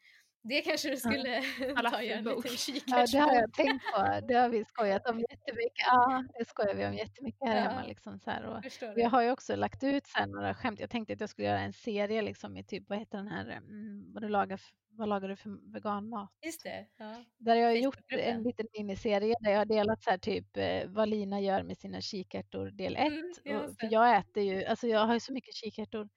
[0.43, 1.89] Det kanske du skulle ja.
[1.91, 4.27] ta göra en liten Ja, det har jag tänkt på.
[4.27, 5.85] Det har vi skojat om jättemycket.
[5.85, 7.61] Ja, det skojar vi om jättemycket här ja.
[7.61, 7.83] hemma.
[7.83, 8.45] Liksom, så här.
[8.45, 8.63] Och
[8.95, 10.79] jag har ju också lagt ut så några skämt.
[10.79, 13.45] Jag tänkte att jag skulle göra en serie liksom, i typ, vad heter den här,
[13.45, 16.29] mm, vad, du lagar, vad lagar du för veganmat?
[16.45, 16.87] Just det.
[16.97, 17.23] Ja.
[17.37, 20.87] Där jag har gjort en liten miniserie där jag har delat så här, typ eh,
[20.87, 23.07] vad Lina gör med sina kikärtor del 1.
[23.45, 26.09] Mm, för jag äter ju, alltså jag har ju så mycket kikärtor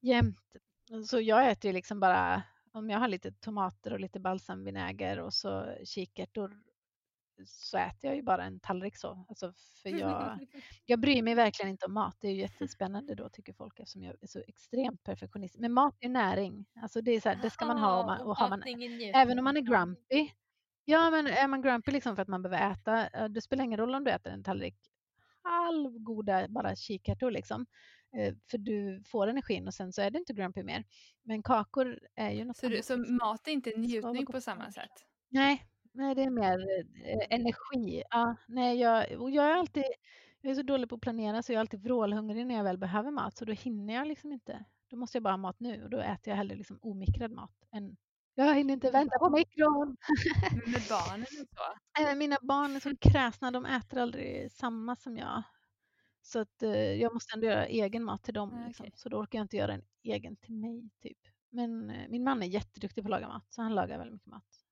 [0.00, 0.38] jämt.
[1.06, 2.42] Så jag äter ju liksom bara
[2.74, 6.60] om jag har lite tomater och lite balsamvinäger och så kikärtor
[7.46, 9.24] så äter jag ju bara en tallrik så.
[9.28, 9.52] Alltså
[9.82, 10.38] för jag,
[10.86, 12.16] jag bryr mig verkligen inte om mat.
[12.20, 15.58] Det är ju jättespännande då tycker folk eftersom jag är så extremt perfektionist.
[15.58, 16.66] Men mat är näring.
[16.82, 18.62] Alltså det, är så här, det ska man ha och, man, och har man,
[19.14, 20.30] även om man är grumpy.
[20.84, 23.94] Ja men är man grumpy liksom för att man behöver äta, det spelar ingen roll
[23.94, 24.76] om du äter en tallrik
[25.44, 27.66] halvgoda bara kikärtor liksom.
[28.18, 30.84] Eh, för du får energin och sen så är det inte grumpy mer.
[31.22, 32.84] Men kakor är ju något Så, annat.
[32.84, 34.90] så mat är inte njutning på samma sätt?
[35.30, 36.58] Nej, nej det är mer
[37.04, 38.02] eh, energi.
[38.10, 39.84] Ja, nej, jag, och jag är alltid
[40.40, 42.78] jag är så dålig på att planera så jag är alltid vrålhungrig när jag väl
[42.78, 44.64] behöver mat så då hinner jag liksom inte.
[44.90, 47.64] Då måste jag bara ha mat nu och då äter jag hellre liksom omikrad mat
[47.72, 47.96] än
[48.34, 49.96] jag hinner inte vänta på mikron.
[50.66, 51.64] Med barnen och så?
[52.10, 55.42] Eh, mina barn är så kräsna, de äter aldrig samma som jag.
[56.26, 58.52] Så att eh, jag måste ändå göra egen mat till dem.
[58.52, 58.66] Okay.
[58.66, 58.90] Liksom.
[58.94, 60.90] Så då orkar jag inte göra en egen till mig.
[61.02, 61.18] typ.
[61.50, 64.28] Men eh, min man är jätteduktig på att laga mat, så han lagar väldigt mycket
[64.30, 64.64] mat.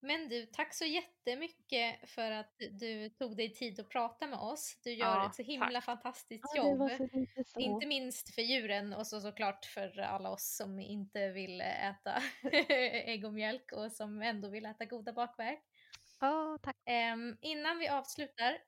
[0.00, 4.80] Men du, tack så jättemycket för att du tog dig tid att prata med oss.
[4.84, 5.84] Du gör ja, ett så himla tack.
[5.84, 6.90] fantastiskt ja, jobb.
[7.58, 12.22] Inte minst för djuren och så såklart för alla oss som inte vill äta
[12.52, 15.64] ägg och mjölk och som ändå vill äta goda bakverk.
[16.20, 16.76] Ja, tack.
[17.14, 18.58] Um, innan vi avslutar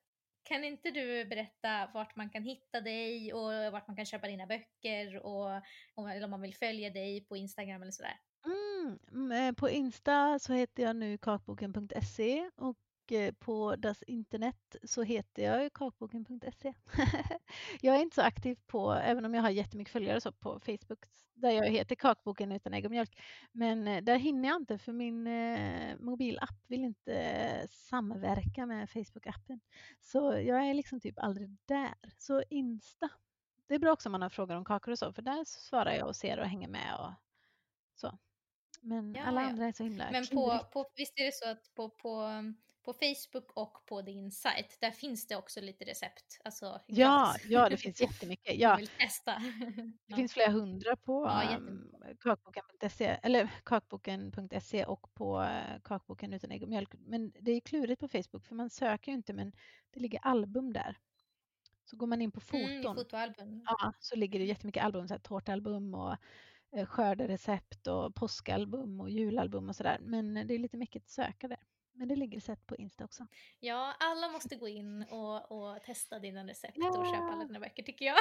[0.48, 4.46] kan inte du berätta vart man kan hitta dig och vart man kan köpa dina
[4.46, 5.46] böcker och
[5.94, 8.20] om, om man vill följa dig på Instagram eller sådär?
[8.44, 12.76] Mm, mm eh, på Insta så heter jag nu kakboken.se och
[13.12, 16.74] eh, på Das Internet så heter jag kakboken.se.
[17.80, 21.04] jag är inte så aktiv på, även om jag har jättemycket följare så på Facebook
[21.40, 23.20] där jag heter Kakboken utan ägg och mjölk.
[23.52, 29.60] Men eh, där hinner jag inte för min eh, mobilapp vill inte samverka med Facebook-appen.
[30.00, 31.94] Så jag är liksom typ aldrig där.
[32.18, 33.08] Så Insta,
[33.66, 35.92] det är bra också om man har frågor om kakor och så för där svarar
[35.92, 37.12] jag och ser och hänger med och
[37.94, 38.18] så.
[38.80, 41.74] Men ja, alla andra är så himla Men på, på, visst är det så att
[41.74, 42.28] på, på,
[42.88, 46.40] på Facebook och på din sajt, där finns det också lite recept?
[46.44, 48.58] Alltså, ja, ja, det finns jättemycket.
[48.58, 48.76] Ja.
[48.76, 49.42] vill testa.
[50.06, 56.50] det finns flera hundra på ja, um, kakboken.se eller kakboken.se och på uh, kakboken utan
[56.50, 56.94] ägg och mjölk.
[56.98, 59.52] Men det är klurigt på Facebook för man söker ju inte men
[59.90, 60.98] det ligger album där.
[61.84, 62.98] Så går man in på foton,
[63.38, 63.62] mm.
[63.64, 66.16] Ja, så ligger det jättemycket album, så här, tårtalbum och
[66.72, 69.98] Eh, skörderecept och påskalbum och julalbum och sådär.
[70.00, 71.58] Men det är lite mycket att söka där.
[71.98, 73.26] Men det ligger recept på Insta också.
[73.60, 76.98] Ja, alla måste gå in och, och testa dina recept ja.
[76.98, 78.16] och köpa alla dina böcker tycker jag.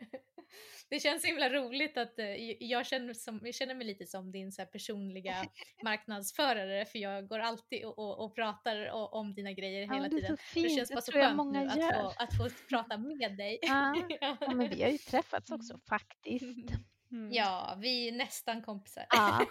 [0.90, 2.24] det känns så himla roligt att uh,
[2.60, 5.46] jag, känner som, jag känner mig lite som din så personliga
[5.84, 10.08] marknadsförare för jag går alltid och, och, och pratar och, om dina grejer ja, hela
[10.08, 10.36] tiden.
[10.54, 13.58] Det, det känns bara så skönt nu att få, att få prata med dig.
[13.62, 13.94] Ja.
[14.20, 14.36] ja.
[14.40, 16.70] men vi har ju träffats också faktiskt.
[17.10, 17.32] Mm.
[17.32, 19.06] Ja, vi är nästan kompisar.
[19.10, 19.46] Ja.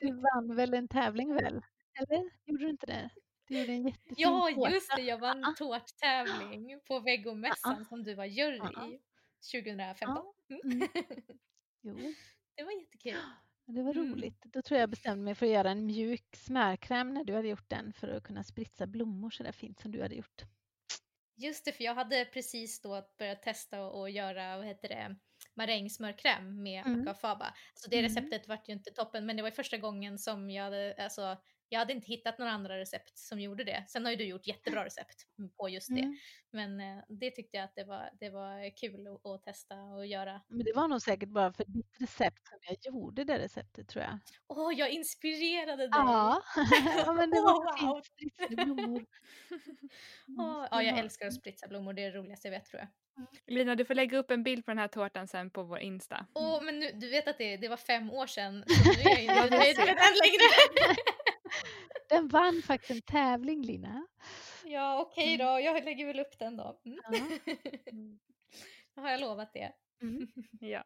[0.00, 1.62] Du vann väl en tävling väl?
[1.94, 3.10] Eller gjorde du inte det?
[3.48, 4.70] Du gjorde en jättefin Ja, tårta.
[4.70, 5.02] just det.
[5.02, 9.00] Jag vann en tårttävling på Vegomässan som du var jury i
[9.52, 10.24] 2015.
[10.48, 10.60] Mm.
[10.72, 10.88] mm.
[11.82, 12.14] Jo.
[12.54, 13.16] Det var jättekul.
[13.66, 14.12] Det var mm.
[14.12, 14.42] roligt.
[14.42, 17.68] Då tror jag bestämde mig för att göra en mjuk smörkräm när du hade gjort
[17.68, 20.42] den för att kunna spritsa blommor så där fint som du hade gjort.
[21.36, 25.16] Just det, för jag hade precis då börjat testa och göra, vad heter det,
[25.54, 27.02] marängsmörkräm med mm.
[27.02, 27.54] akafaba.
[27.74, 28.08] Så det mm.
[28.08, 31.36] receptet vart ju inte toppen men det var första gången som jag hade, alltså,
[31.72, 33.84] jag hade inte hittat några andra recept som gjorde det.
[33.88, 35.26] Sen har ju du gjort jättebra recept
[35.56, 36.00] på just det.
[36.00, 36.16] Mm.
[36.52, 40.06] Men eh, det tyckte jag att det var, det var kul att, att, testa och
[40.06, 40.40] göra.
[40.48, 44.04] Men det var nog säkert bara för ditt recept som jag gjorde det receptet tror
[44.04, 44.18] jag.
[44.48, 45.90] Åh, oh, jag inspirerade dig!
[45.92, 46.42] Ja,
[47.06, 47.52] ja men det var
[47.82, 48.02] oh, wow.
[48.18, 48.48] fint.
[48.48, 49.00] blommor.
[50.38, 51.92] oh, ja, jag älskar att spritsa blommor.
[51.92, 52.88] Det är det roligaste jag vet tror jag.
[53.46, 56.26] Lina, du får lägga upp en bild på den här tårtan sen på vår Insta.
[56.34, 59.10] Åh, oh, men nu, du vet att det, det var fem år sedan, så nu
[59.10, 60.96] är jag inte nöjd med den längre.
[62.08, 64.06] den vann faktiskt en tävling, Lina.
[64.64, 65.50] Ja, okej okay då.
[65.50, 65.64] Mm.
[65.64, 66.80] Jag lägger väl upp den då.
[66.84, 66.98] Mm.
[67.04, 67.54] Ja.
[68.94, 69.72] då har jag lovat det.
[70.02, 70.28] Mm.
[70.60, 70.84] Ja.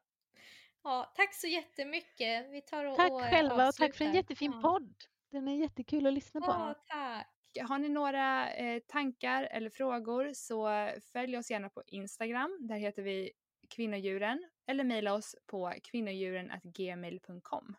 [0.82, 2.50] Ja, tack så jättemycket.
[2.50, 4.60] Vi tar och Tack och själva och tack för en jättefin ja.
[4.60, 4.94] podd.
[5.30, 6.46] Den är jättekul att lyssna på.
[6.46, 7.28] Ja, tack.
[7.68, 12.58] Har ni några eh, tankar eller frågor så följ oss gärna på Instagram.
[12.60, 13.32] Där heter vi
[13.68, 17.76] kvinnodjuren eller mejla oss på kvinnodjuren.gmail.com.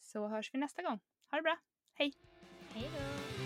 [0.00, 1.00] Så hörs vi nästa gång.
[1.30, 1.56] Ha det bra.
[1.98, 2.12] Hej!
[2.74, 3.45] Hej då!